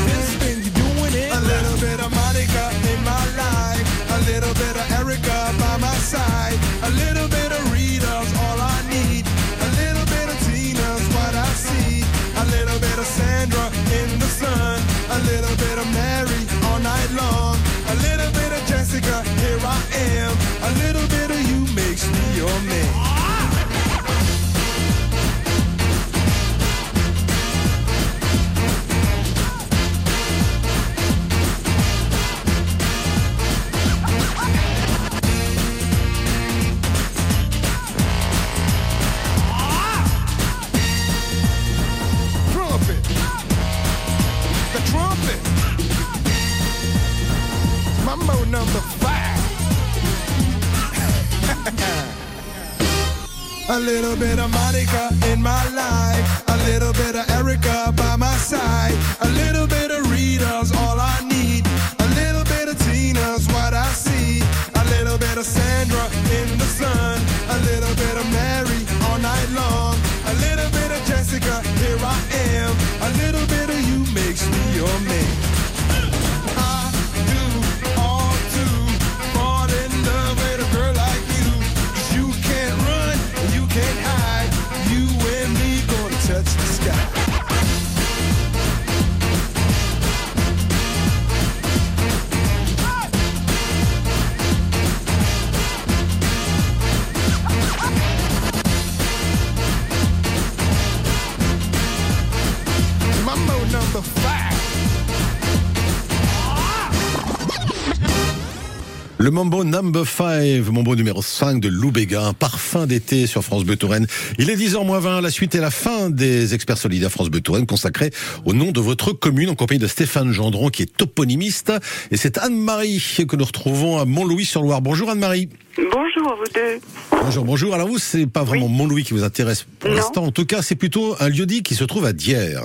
Le 109.23 109.31
Mambo 109.31 109.63
Number 109.63 110.05
5, 110.05 110.69
Mambo 110.73 110.97
numéro 110.97 111.23
5 111.23 111.61
de 111.61 111.69
Lou 111.69 111.93
Béga, 111.93 112.25
un 112.25 112.33
parfum 112.33 112.89
d'été 112.89 113.29
sur 113.29 113.45
France 113.45 113.63
Bleu 113.65 113.77
Touraine. 113.77 114.09
Il 114.37 114.51
est 114.51 114.57
10h 114.57 114.85
moins 114.85 114.99
20, 114.99 115.21
la 115.21 115.31
suite 115.31 115.55
et 115.55 115.61
la 115.61 115.71
fin 115.71 116.11
des 116.11 116.55
experts 116.55 116.79
solidaires 116.79 117.13
France 117.13 117.31
Bleu 117.31 117.41
Touraine 117.41 117.65
consacrés 117.65 118.11
au 118.45 118.53
nom 118.53 118.73
de 118.73 118.81
votre 118.81 119.13
commune 119.13 119.49
en 119.49 119.55
compagnie 119.55 119.79
de 119.79 119.87
Stéphane 119.87 120.33
Gendron 120.33 120.71
qui 120.71 120.83
est 120.83 120.97
toponymiste. 120.97 121.73
Et 122.11 122.17
c'est 122.17 122.37
Anne-Marie 122.37 123.25
que 123.29 123.37
nous 123.37 123.45
retrouvons 123.45 123.99
à 123.99 124.07
Montlouis-sur-Loire. 124.07 124.81
Bonjour 124.81 125.09
Anne-Marie. 125.09 125.51
Bonjour 125.77 126.33
à 126.33 126.35
vous 126.35 126.53
deux. 126.53 126.81
Bonjour, 127.13 127.45
bonjour. 127.45 127.75
Alors 127.75 127.87
vous, 127.87 127.99
c'est 127.99 128.27
pas 128.27 128.43
vraiment 128.43 128.67
Montlouis 128.67 129.05
qui 129.05 129.15
vous 129.15 129.23
intéresse 129.23 129.69
pour 129.79 129.91
l'instant. 129.91 130.25
En 130.25 130.33
tout 130.33 130.47
cas, 130.47 130.63
c'est 130.63 130.75
plutôt 130.75 131.15
un 131.21 131.29
lieu-dit 131.29 131.63
qui 131.63 131.77
se 131.77 131.85
trouve 131.85 132.07
à 132.07 132.13
Dieppe. 132.13 132.59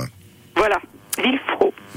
Voilà. 0.56 0.78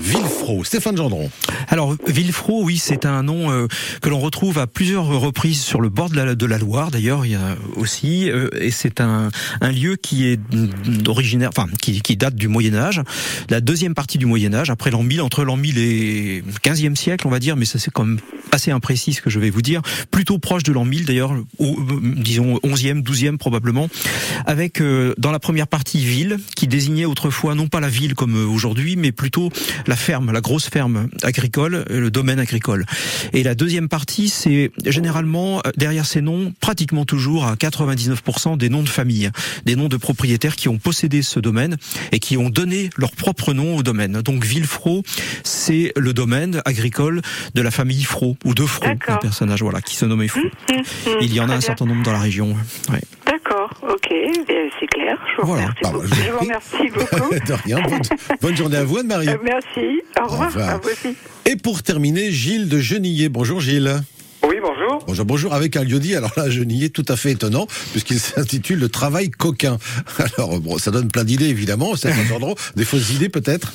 Villefranc. 0.01 0.65
Stéphane 0.65 0.97
Gendron. 0.97 1.31
Alors 1.69 1.95
Villefranc, 2.07 2.61
oui, 2.63 2.79
c'est 2.79 3.05
un 3.05 3.23
nom 3.23 3.51
euh, 3.51 3.67
que 4.01 4.09
l'on 4.09 4.19
retrouve 4.19 4.59
à 4.59 4.67
plusieurs 4.67 5.07
reprises 5.07 5.61
sur 5.61 5.81
le 5.81 5.89
bord 5.89 6.09
de 6.11 6.47
la, 6.47 6.59
Loire. 6.59 6.91
D'ailleurs, 6.91 7.27
il 7.27 7.33
y 7.33 7.35
a 7.37 7.57
aussi, 7.77 8.31
euh, 8.31 8.49
et 8.59 8.71
c'est 8.71 9.01
un, 9.01 9.31
lieu 9.63 9.97
qui 9.97 10.27
est 10.27 10.39
mm, 10.39 11.07
originaire, 11.07 11.51
enfin 11.55 11.69
qui, 11.81 12.17
date 12.17 12.35
du 12.35 12.49
Moyen 12.49 12.75
Âge, 12.75 13.03
la 13.51 13.61
deuxième 13.61 13.95
partie 13.95 14.19
du 14.19 14.27
Moyen 14.27 14.53
Âge, 14.55 14.71
après 14.71 14.91
l'an 14.91 15.03
1000, 15.03 15.21
entre 15.21 15.45
l'an 15.45 15.57
1000 15.57 15.79
et 15.79 16.43
15e 16.63 16.97
siècle, 16.97 17.27
on 17.27 17.31
va 17.31 17.39
dire, 17.39 17.57
mais 17.57 17.65
ça 17.65 17.79
c'est 17.79 17.91
quand 17.91 18.05
même 18.05 18.19
assez 18.53 18.71
imprécis 18.71 19.15
ce 19.15 19.23
que 19.23 19.31
je 19.31 19.39
vais 19.39 19.51
vous 19.51 19.63
dire, 19.63 19.83
plutôt 20.11 20.39
proche 20.39 20.63
de 20.63 20.73
l'an 20.73 20.85
1000 20.85 21.05
d'ailleurs, 21.05 21.33
euh, 21.33 21.67
disons 22.03 22.57
11e, 22.65 23.03
12e 23.03 23.37
probablement, 23.37 23.89
avec 24.47 24.81
euh, 24.81 25.15
dans 25.19 25.31
la 25.31 25.39
première 25.39 25.67
partie 25.67 26.05
ville, 26.05 26.39
qui 26.57 26.67
désignait 26.67 27.05
autrefois 27.05 27.55
non 27.55 27.69
pas 27.69 27.81
la 27.81 27.89
ville 27.89 28.15
comme 28.15 28.35
aujourd'hui, 28.53 28.97
mais 28.97 29.13
plutôt 29.13 29.51
la 29.91 29.97
ferme, 29.97 30.30
la 30.30 30.41
grosse 30.41 30.70
ferme 30.70 31.09
agricole, 31.24 31.84
euh, 31.91 32.01
le 32.01 32.11
domaine 32.12 32.38
agricole. 32.38 32.86
Et 33.32 33.43
la 33.43 33.57
deuxième 33.57 33.88
partie, 33.88 34.28
c'est 34.28 34.70
généralement 34.86 35.59
euh, 35.66 35.70
derrière 35.76 36.07
ces 36.07 36.20
noms, 36.20 36.55
pratiquement 36.61 37.05
toujours 37.05 37.45
à 37.45 37.57
99% 37.57 38.57
des 38.57 38.68
noms 38.68 38.84
de 38.84 38.88
famille, 38.88 39.30
des 39.66 39.74
noms 39.74 39.88
de 39.88 39.97
propriétaires 39.97 40.55
qui 40.55 40.68
ont 40.68 40.78
possédé 40.78 41.22
ce 41.22 41.41
domaine 41.41 41.76
et 42.12 42.20
qui 42.20 42.36
ont 42.36 42.51
donné 42.51 42.91
leur 42.97 43.11
propre 43.11 43.53
nom 43.53 43.76
au 43.76 43.82
domaine. 43.82 44.22
Donc 44.22 44.45
Villefranc, 44.45 45.03
c'est 45.43 45.93
le 45.97 46.12
domaine 46.12 46.62
agricole 46.64 47.20
de 47.57 47.61
la 47.61 47.72
famille 47.72 48.05
Fro 48.05 48.36
ou 48.45 48.55
de 48.55 48.64
Fro, 48.64 48.86
un 48.86 49.16
personnage 49.16 49.61
voilà 49.61 49.80
qui 49.82 49.97
se 49.97 50.05
nommait 50.05 50.28
Fro. 50.28 50.41
Il 51.20 51.34
y 51.34 51.41
en 51.41 51.49
a 51.49 51.55
un 51.55 51.61
certain 51.61 51.84
nombre 51.84 52.05
dans 52.05 52.12
la 52.12 52.20
région. 52.20 52.57
Ouais. 52.93 53.01
Ok, 53.93 54.09
c'est 54.78 54.86
clair. 54.86 55.18
Je 55.36 55.41
vous 55.43 55.49
Voilà. 55.49 55.62
remercie 55.62 55.82
Bah, 55.82 55.91
beaucoup. 55.93 56.07
je 56.07 56.14
vous 56.14 56.22
Je 56.22 56.30
vous 56.30 56.38
remercie 56.38 56.91
beaucoup. 56.95 57.34
De 57.34 57.53
rien. 57.64 57.80
Bonne, 57.82 58.01
bonne 58.41 58.57
journée 58.57 58.76
à 58.76 58.84
vous, 58.84 58.99
Anne-Marie. 58.99 59.28
Euh, 59.28 59.36
merci, 59.43 60.03
au 60.20 60.26
revoir. 60.26 60.47
revoir. 60.49 60.68
À 60.70 60.76
vous 60.78 60.88
aussi. 60.88 61.16
Et 61.47 61.57
pour 61.57 61.82
terminer, 61.82 62.30
Gilles 62.30 62.68
de 62.68 62.78
Genillet. 62.78 63.28
Bonjour 63.28 63.61
Gilles. 63.61 64.01
Oui, 64.43 64.57
bonjour. 64.62 65.05
Bonjour, 65.07 65.26
bonjour. 65.26 65.55
Avec 65.55 65.76
un 65.76 65.84
lieu-dit, 65.84 66.14
alors 66.14 66.32
là, 66.36 66.49
Genillet, 66.49 66.88
tout 66.88 67.05
à 67.09 67.16
fait 67.16 67.32
étonnant, 67.32 67.66
puisqu'il 67.93 68.18
s'intitule 68.20 68.78
Le 68.78 68.88
travail 68.88 69.30
coquin. 69.30 69.76
Alors, 70.36 70.61
bon, 70.61 70.78
ça 70.78 70.91
donne 70.91 71.09
plein 71.09 71.24
d'idées, 71.24 71.49
évidemment. 71.49 71.95
C'est 71.97 72.12
des 72.76 72.84
fausses 72.84 73.11
idées, 73.11 73.28
peut-être? 73.28 73.72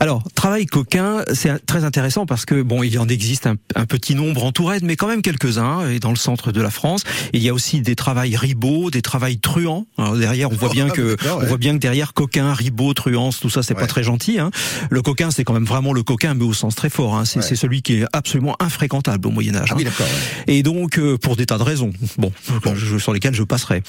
Alors, 0.00 0.22
travail 0.34 0.66
coquin, 0.66 1.24
c'est 1.32 1.64
très 1.66 1.84
intéressant 1.84 2.26
parce 2.26 2.44
que 2.44 2.62
bon, 2.62 2.82
il 2.82 2.98
en 2.98 3.08
existe 3.08 3.46
un, 3.46 3.56
un 3.74 3.86
petit 3.86 4.14
nombre 4.14 4.44
en 4.44 4.52
Touraine, 4.52 4.84
mais 4.84 4.96
quand 4.96 5.08
même 5.08 5.22
quelques-uns, 5.22 5.88
et 5.88 5.98
dans 5.98 6.10
le 6.10 6.16
centre 6.16 6.52
de 6.52 6.60
la 6.60 6.70
France. 6.70 7.04
Il 7.32 7.42
y 7.42 7.48
a 7.48 7.54
aussi 7.54 7.80
des 7.80 7.96
travails 7.96 8.36
ribots, 8.36 8.90
des 8.90 9.02
travails 9.02 9.38
truands. 9.38 9.86
Alors 9.98 10.16
derrière, 10.16 10.50
on 10.50 10.54
voit 10.54 10.70
bien 10.70 10.88
que, 10.88 11.16
d'accord, 11.16 11.38
ouais. 11.38 11.44
on 11.44 11.48
voit 11.48 11.58
bien 11.58 11.74
que 11.74 11.78
derrière 11.78 12.14
coquin, 12.14 12.52
ribot, 12.54 12.94
truance, 12.94 13.40
tout 13.40 13.50
ça, 13.50 13.62
c'est 13.62 13.74
pas 13.74 13.86
très 13.86 14.02
gentil. 14.02 14.38
Hein. 14.38 14.50
Le 14.90 15.02
coquin, 15.02 15.30
c'est 15.30 15.44
quand 15.44 15.54
même 15.54 15.64
vraiment 15.64 15.92
le 15.92 16.02
coquin, 16.02 16.34
mais 16.34 16.44
au 16.44 16.52
sens 16.52 16.74
très 16.74 16.90
fort. 16.90 17.16
Hein. 17.16 17.24
C'est 17.24 17.42
c'est 17.42 17.56
celui 17.56 17.82
qui 17.82 17.94
est 17.94 18.04
absolument 18.12 18.56
infréquentable 18.60 19.26
au 19.26 19.30
Moyen 19.30 19.56
Âge. 19.56 19.71
Ah 19.72 19.76
oui. 19.78 19.86
Et 20.46 20.62
donc, 20.62 20.98
euh, 20.98 21.16
pour 21.18 21.36
des 21.36 21.46
tas 21.46 21.58
de 21.58 21.62
raisons, 21.62 21.92
bon, 22.18 22.32
je- 22.74 22.98
sur 22.98 23.12
lesquelles 23.12 23.34
je 23.34 23.42
passerai. 23.42 23.82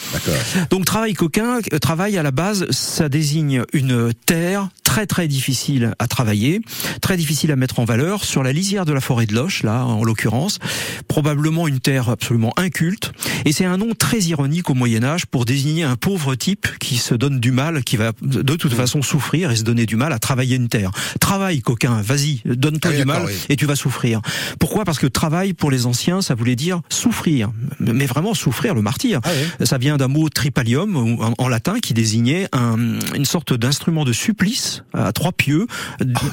Donc, 0.69 0.86
travail 0.86 1.13
coquin, 1.13 1.59
euh, 1.73 1.79
travail 1.79 2.17
à 2.17 2.23
la 2.23 2.31
base, 2.31 2.69
ça 2.71 3.09
désigne 3.09 3.63
une 3.73 4.11
terre 4.25 4.69
très 4.84 5.05
très 5.07 5.27
difficile 5.27 5.95
à 5.97 6.07
travailler, 6.07 6.61
très 7.01 7.17
difficile 7.17 7.51
à 7.51 7.55
mettre 7.55 7.79
en 7.79 7.86
valeur, 7.86 8.23
sur 8.23 8.43
la 8.43 8.53
lisière 8.53 8.86
de 8.86 8.93
la 8.93 9.01
forêt 9.01 9.25
de 9.25 9.34
Loche, 9.34 9.63
là, 9.63 9.86
en 9.86 10.03
l'occurrence, 10.03 10.59
probablement 11.07 11.67
une 11.67 11.79
terre 11.79 12.09
absolument 12.09 12.53
inculte, 12.57 13.11
et 13.45 13.51
c'est 13.51 13.65
un 13.65 13.77
nom 13.77 13.93
très 13.97 14.19
ironique 14.19 14.69
au 14.69 14.75
Moyen 14.75 15.03
Âge 15.03 15.25
pour 15.25 15.45
désigner 15.45 15.84
un 15.84 15.95
pauvre 15.95 16.36
type 16.36 16.67
qui 16.79 16.97
se 16.97 17.15
donne 17.15 17.39
du 17.39 17.51
mal, 17.51 17.84
qui 17.84 17.97
va 17.97 18.11
de 18.21 18.55
toute 18.55 18.73
façon 18.73 19.01
souffrir 19.01 19.49
et 19.49 19.55
se 19.55 19.63
donner 19.63 19.88
du 19.88 19.95
mal 19.95 20.13
à 20.13 20.19
travailler 20.19 20.57
une 20.57 20.69
terre. 20.69 20.91
Travaille, 21.19 21.61
coquin, 21.61 21.99
vas-y, 22.03 22.41
donne-toi 22.45 22.91
Ah 22.91 22.93
oui, 22.93 22.99
du 23.01 23.05
mal 23.05 23.23
oui. 23.25 23.34
et 23.49 23.55
tu 23.55 23.65
vas 23.65 23.75
souffrir. 23.75 24.21
Pourquoi? 24.59 24.86
Parce 24.86 24.99
que 24.99 25.07
travail 25.07 25.53
pour 25.53 25.71
les 25.71 25.72
anciens, 25.86 26.21
ça 26.21 26.36
voulait 26.36 26.55
dire 26.55 26.82
souffrir, 26.89 27.51
mais 27.80 28.05
vraiment 28.05 28.34
souffrir, 28.34 28.74
le 28.76 28.82
martyr. 28.82 29.19
Ah 29.24 29.30
Ça 29.65 29.78
vient 29.78 29.97
d'un 29.97 30.07
mot 30.07 30.30
tripalium 30.30 30.95
en, 30.95 31.34
en 31.38 31.47
latin 31.47 31.76
qui 31.82 31.93
désignait 31.93 32.47
un- 32.53 32.99
une 33.15 33.26
sorte 33.26 33.53
d'instrument 33.53 34.05
de 34.05 34.13
supplice 34.13 34.84
à 34.93 35.11
trois 35.11 35.32
pieux 35.32 35.67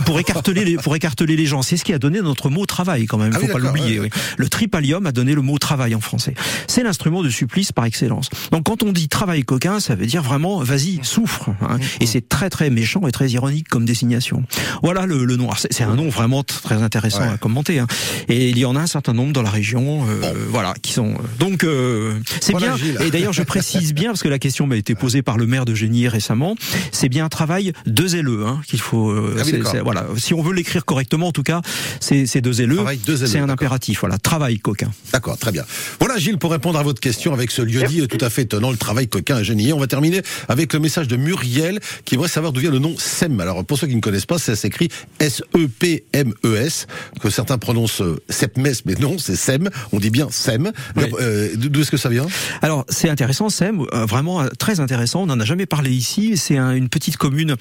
pour 0.07 0.19
écarteler 0.21 0.65
les, 0.65 0.77
pour 0.77 0.95
écarteler 0.97 1.37
les 1.37 1.47
gens. 1.47 1.63
C'est 1.63 1.77
ce 1.77 1.85
qui 1.85 1.93
a 1.93 1.99
donné 1.99 2.21
notre 2.21 2.51
mot 2.51 2.67
travail 2.67 3.07
quand 3.07 3.19
même. 3.19 3.31
Il 3.33 3.37
Ah 3.37 3.39
faut 3.41 3.47
oui, 3.47 3.53
pas 3.53 3.59
l'oublier. 3.59 4.01
oui. 4.01 4.11
Le 4.37 4.49
tripalium 4.49 5.07
a 5.07 5.13
donné 5.13 5.35
le 5.35 5.43
mot 5.43 5.59
travail 5.59 5.95
en 5.95 6.01
français. 6.01 6.35
C'est 6.67 6.83
l'instrument 6.83 7.23
de 7.23 7.31
supplice 7.31 7.73
par 7.73 7.85
excellence. 7.85 8.29
Donc 8.53 8.65
quand 8.65 8.83
on 8.83 8.93
dit 8.93 9.09
travail 9.09 9.45
coquin, 9.45 9.81
ça 9.81 9.95
veut 9.95 10.07
dire 10.07 10.23
vraiment 10.23 10.63
vas-y 10.63 11.01
souffre. 11.03 11.51
hein. 11.63 11.79
Et 12.01 12.07
c'est 12.07 12.29
très 12.29 12.51
très 12.51 12.71
méchant 12.71 13.07
et 13.07 13.13
très 13.13 13.29
ironique 13.31 13.69
comme 13.69 13.85
désignation. 13.85 14.43
Voilà 14.83 15.07
le, 15.07 15.25
le 15.25 15.37
nom. 15.37 15.49
C'est 15.57 15.83
un 15.85 15.95
nom 15.95 16.09
vraiment 16.09 16.43
très 16.43 16.83
intéressant 16.83 17.23
à 17.31 17.37
commenter. 17.39 17.79
hein. 17.79 17.87
Et 18.29 18.51
il 18.51 18.59
y 18.59 18.65
en 18.65 18.77
a 18.77 18.81
un 18.81 18.87
certain 18.87 19.13
nombre 19.13 19.30
dans 19.33 19.43
la 19.43 19.51
région, 19.51 20.07
euh, 20.09 20.33
voilà, 20.49 20.75
qui 20.83 20.93
sont. 20.93 21.15
Donc 21.39 21.65
euh, 21.65 22.15
c'est 22.41 22.53
Voilà, 22.53 22.69
bien. 22.69 22.77
Gilles. 22.77 22.99
Et 23.03 23.11
d'ailleurs 23.11 23.33
je 23.33 23.43
précise 23.43 23.93
bien 23.95 24.11
parce 24.11 24.23
que 24.23 24.29
la 24.29 24.39
question 24.39 24.67
m'a 24.67 24.77
été 24.77 24.95
posée 24.95 25.23
par 25.23 25.37
le 25.39 25.47
maire 25.47 25.65
de 25.65 25.75
Génier 25.75 26.09
récemment. 26.09 26.55
C'est 26.93 27.09
bien 27.09 27.25
un 27.25 27.29
travail 27.29 27.73
deux 27.87 28.09
zéleux 28.09 28.47
hein, 28.47 28.61
qu'il 28.67 28.81
faut. 28.81 29.11
euh, 29.11 29.37
Ah 29.39 29.43
oui, 29.45 29.63
voilà. 29.85 30.07
Si 30.17 30.35
on 30.35 30.43
veut 30.43 30.53
l'écrire 30.55 30.85
correctement, 30.85 31.29
en 31.29 31.33
tout 31.33 31.43
cas, 31.43 31.61
c'est 32.01 32.27
c'est 32.27 32.41
deux 32.41 32.53
zéleux. 32.55 32.77
Travail 32.77 32.99
deux 32.99 33.17
zéleux, 33.17 33.31
C'est 33.31 33.39
un 33.39 33.49
impératif. 33.49 34.01
Voilà, 34.01 34.19
travail 34.19 34.59
coquin. 34.59 34.91
D'accord, 35.13 35.39
très 35.39 35.53
bien. 35.53 35.65
Voilà 35.99 36.19
Gilles, 36.19 36.39
pour 36.39 36.51
répondre 36.53 36.79
à 36.79 36.83
votre 36.83 37.01
question 37.01 37.33
avec 37.33 37.51
ce 37.51 37.63
lieu-dit 37.63 38.07
tout 38.09 38.25
à 38.25 38.31
fait 38.31 38.43
étonnant, 38.43 38.71
le 38.71 38.77
travail 38.77 39.09
coquin 39.09 39.37
à 39.37 39.43
Genillet. 39.43 39.73
On 39.73 39.79
va 39.81 39.87
terminer 39.87 40.23
avec 40.49 40.73
le 40.73 40.81
message 40.81 41.09
de 41.09 41.17
Muriel 41.17 41.81
qui 42.05 42.15
aimerait 42.17 42.29
savoir 42.29 42.53
d'où 42.53 42.61
vient 42.61 42.71
le 42.71 42.79
nom 42.79 42.95
SEM. 42.99 43.41
Alors 43.41 43.65
pour 43.65 43.79
ceux 43.79 43.87
qui 43.87 43.95
ne 43.97 44.01
connaissent 44.01 44.27
pas, 44.27 44.39
ça 44.39 44.57
s'écrit 44.57 44.89
S-E-P-M-E-S, 45.19 46.87
E 47.17 47.19
que 47.21 47.31
certains 47.31 47.59
prononcent 47.59 48.03
euh, 48.03 48.21
SEPMES, 48.29 48.73
mais 48.87 48.95
non, 48.95 49.19
c'est 49.21 49.37
SEM. 49.37 49.69
On 49.93 49.99
dit 49.99 50.11
bien 50.11 50.29
SEM. 50.31 50.73
Euh, 50.99 51.49
D'où 51.57 51.81
est-ce 51.81 51.91
que 51.91 51.97
ça 51.97 52.09
vient? 52.09 52.27
Alors 52.63 52.85
c'est 52.89 53.09
intéressant, 53.09 53.49
Sem, 53.49 53.81
euh, 53.93 54.05
vraiment 54.07 54.41
euh, 54.43 54.49
très 54.59 54.81
intéressant. 54.81 55.23
On 55.23 55.27
n'en 55.27 55.39
a 55.41 55.45
jamais 55.45 55.67
parlé 55.67 55.91
ici. 55.91 56.37
C'est 56.37 56.57
un- 56.57 56.73
une 56.73 56.89
petite 56.89 57.17
commune 57.17 57.57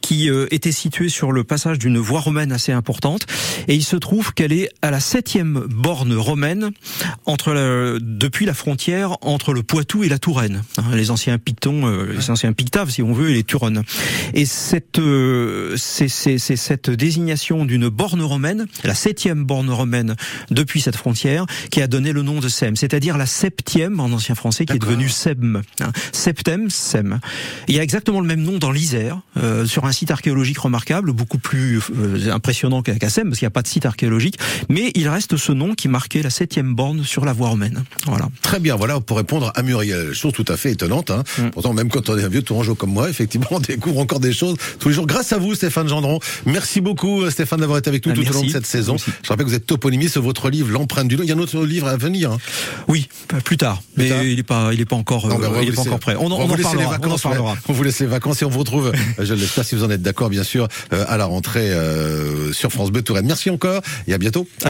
qui 0.00 0.30
euh, 0.30 0.46
était 0.50 0.72
située 0.72 1.08
sur 1.08 1.32
le 1.32 1.44
passage 1.44 1.78
d'une 1.78 1.98
voie 1.98 2.20
romaine 2.20 2.52
assez 2.52 2.72
importante, 2.72 3.26
et 3.68 3.74
il 3.74 3.84
se 3.84 3.96
trouve 3.96 4.32
qu'elle 4.34 4.52
est 4.52 4.68
à 4.82 4.90
la 4.90 5.00
septième 5.00 5.64
borne 5.68 6.14
romaine 6.14 6.70
entre 7.26 7.52
la- 7.52 7.98
depuis 8.00 8.46
la 8.46 8.54
frontière 8.54 9.16
entre 9.22 9.52
le 9.52 9.62
Poitou 9.62 10.02
et 10.04 10.08
la 10.08 10.18
Touraine. 10.18 10.62
Hein, 10.78 10.84
les 10.94 11.10
anciens 11.10 11.38
Pitons, 11.38 11.86
euh, 11.86 12.12
les 12.16 12.30
anciens 12.30 12.52
Pictaves, 12.52 12.90
si 12.90 13.02
on 13.02 13.12
veut, 13.12 13.30
et 13.30 13.34
les 13.34 13.44
Turonnes. 13.44 13.82
Et 14.34 14.46
cette 14.46 15.00
c'est 15.76 16.08
cette 16.08 16.90
désignation 16.90 17.64
d'une 17.64 17.88
borne 17.88 18.22
romaine, 18.22 18.66
la 18.84 18.94
septième 18.94 19.44
borne 19.44 19.70
romaine 19.70 20.16
depuis 20.50 20.80
cette 20.80 20.96
frontière, 21.02 21.46
qui 21.70 21.82
a 21.82 21.88
donné 21.88 22.12
le 22.12 22.22
nom 22.22 22.38
de 22.38 22.48
Sem, 22.48 22.76
c'est-à-dire 22.76 23.18
la 23.18 23.26
septième 23.26 23.98
en 23.98 24.06
ancien 24.12 24.36
français 24.36 24.64
qui 24.64 24.74
est 24.74 24.78
devenue 24.78 25.08
Sem. 25.08 25.62
Hein. 25.80 25.90
Septem, 26.12 26.70
Sem. 26.70 27.18
Il 27.66 27.74
y 27.74 27.80
a 27.80 27.82
exactement 27.82 28.20
le 28.20 28.26
même 28.26 28.42
nom 28.42 28.58
dans 28.58 28.70
l'Isère, 28.70 29.20
euh, 29.36 29.66
sur 29.66 29.84
un 29.84 29.92
site 29.92 30.12
archéologique 30.12 30.58
remarquable, 30.58 31.12
beaucoup 31.12 31.38
plus 31.38 31.80
euh, 31.98 32.32
impressionnant 32.32 32.82
qu'à 32.82 33.08
Sem, 33.08 33.28
parce 33.28 33.40
qu'il 33.40 33.46
n'y 33.46 33.52
a 33.52 33.56
pas 33.58 33.62
de 33.62 33.66
site 33.66 33.84
archéologique, 33.84 34.38
mais 34.68 34.92
il 34.94 35.08
reste 35.08 35.36
ce 35.36 35.50
nom 35.50 35.74
qui 35.74 35.88
marquait 35.88 36.22
la 36.22 36.30
septième 36.30 36.74
borne 36.74 37.02
sur 37.02 37.24
la 37.24 37.32
voie 37.32 37.48
romaine. 37.48 37.82
Voilà. 38.06 38.28
Très 38.42 38.60
bien, 38.60 38.76
voilà 38.76 39.00
pour 39.00 39.16
répondre 39.16 39.50
à 39.56 39.62
Muriel. 39.62 40.12
Chose 40.12 40.32
tout 40.32 40.44
à 40.46 40.56
fait 40.56 40.70
étonnante. 40.70 41.10
Hein. 41.10 41.24
Mm. 41.38 41.48
Pourtant, 41.50 41.72
même 41.72 41.88
quand 41.88 42.08
on 42.10 42.16
est 42.16 42.22
un 42.22 42.28
vieux 42.28 42.42
tourangeau 42.42 42.76
comme 42.76 42.92
moi, 42.92 43.10
effectivement, 43.10 43.48
on 43.50 43.60
découvre 43.60 43.98
encore 43.98 44.20
des 44.20 44.32
choses 44.32 44.56
tous 44.78 44.88
les 44.88 44.94
jours. 44.94 45.06
Grâce 45.06 45.32
à 45.32 45.38
vous, 45.38 45.56
Stéphane 45.56 45.88
Gendron. 45.88 46.20
Merci 46.46 46.80
beaucoup, 46.80 47.22
euh, 47.22 47.30
Stéphane, 47.30 47.58
d'avoir 47.58 47.78
été 47.78 47.88
avec 47.88 48.06
nous 48.06 48.12
Ah, 48.12 48.22
tout 48.22 48.30
au 48.30 48.34
long 48.34 48.44
de 48.44 48.50
cette 48.50 48.66
saison. 48.66 48.96
Je 48.96 49.28
rappelle 49.28 49.46
que 49.46 49.50
vous 49.50 49.56
êtes 49.56 49.66
toponymiste 49.66 50.18
votre 50.18 50.50
livre, 50.50 50.70
L'empreinte 50.92 51.08
du 51.08 51.16
loup. 51.16 51.22
Il 51.22 51.28
y 51.30 51.32
a 51.32 51.34
un 51.34 51.38
autre 51.38 51.64
livre 51.64 51.88
à 51.88 51.96
venir. 51.96 52.32
hein. 52.32 52.38
Oui, 52.86 53.08
plus 53.44 53.56
tard, 53.56 53.82
mais 53.96 54.10
il 54.28 54.36
n'est 54.36 54.42
pas, 54.42 54.74
il 54.74 54.80
est 54.80 54.84
pas 54.84 54.96
encore, 54.96 55.26
Non, 55.26 55.38
ben, 55.38 55.50
euh, 55.50 55.62
il 55.62 55.70
est 55.70 55.72
pas 55.72 55.80
encore 55.80 55.98
prêt. 55.98 56.16
On, 56.18 56.28
vous 56.28 56.34
en 56.34 56.48
parlera. 56.56 56.72
on 56.74 56.86
en 56.86 56.90
vacances, 56.90 57.22
parlera. 57.22 57.56
On 57.68 57.72
vous 57.72 57.82
laisse 57.82 57.98
les 58.00 58.06
vacances 58.06 58.42
et 58.42 58.44
on 58.44 58.50
vous 58.50 58.58
retrouve, 58.58 58.88
euh, 58.88 59.24
je 59.24 59.32
l'espère, 59.32 59.64
si 59.64 59.74
vous 59.74 59.84
en 59.84 59.90
êtes 59.90 60.02
d'accord, 60.02 60.28
bien 60.28 60.42
sûr, 60.42 60.68
euh, 60.92 61.06
à 61.08 61.16
la 61.16 61.24
rentrée 61.24 61.70
sur 62.52 62.70
France 62.70 62.90
Bleu 62.90 63.00
Touraine. 63.02 63.26
Merci 63.26 63.48
encore 63.48 63.80
et 64.06 64.12
à 64.12 64.18
bientôt. 64.18 64.46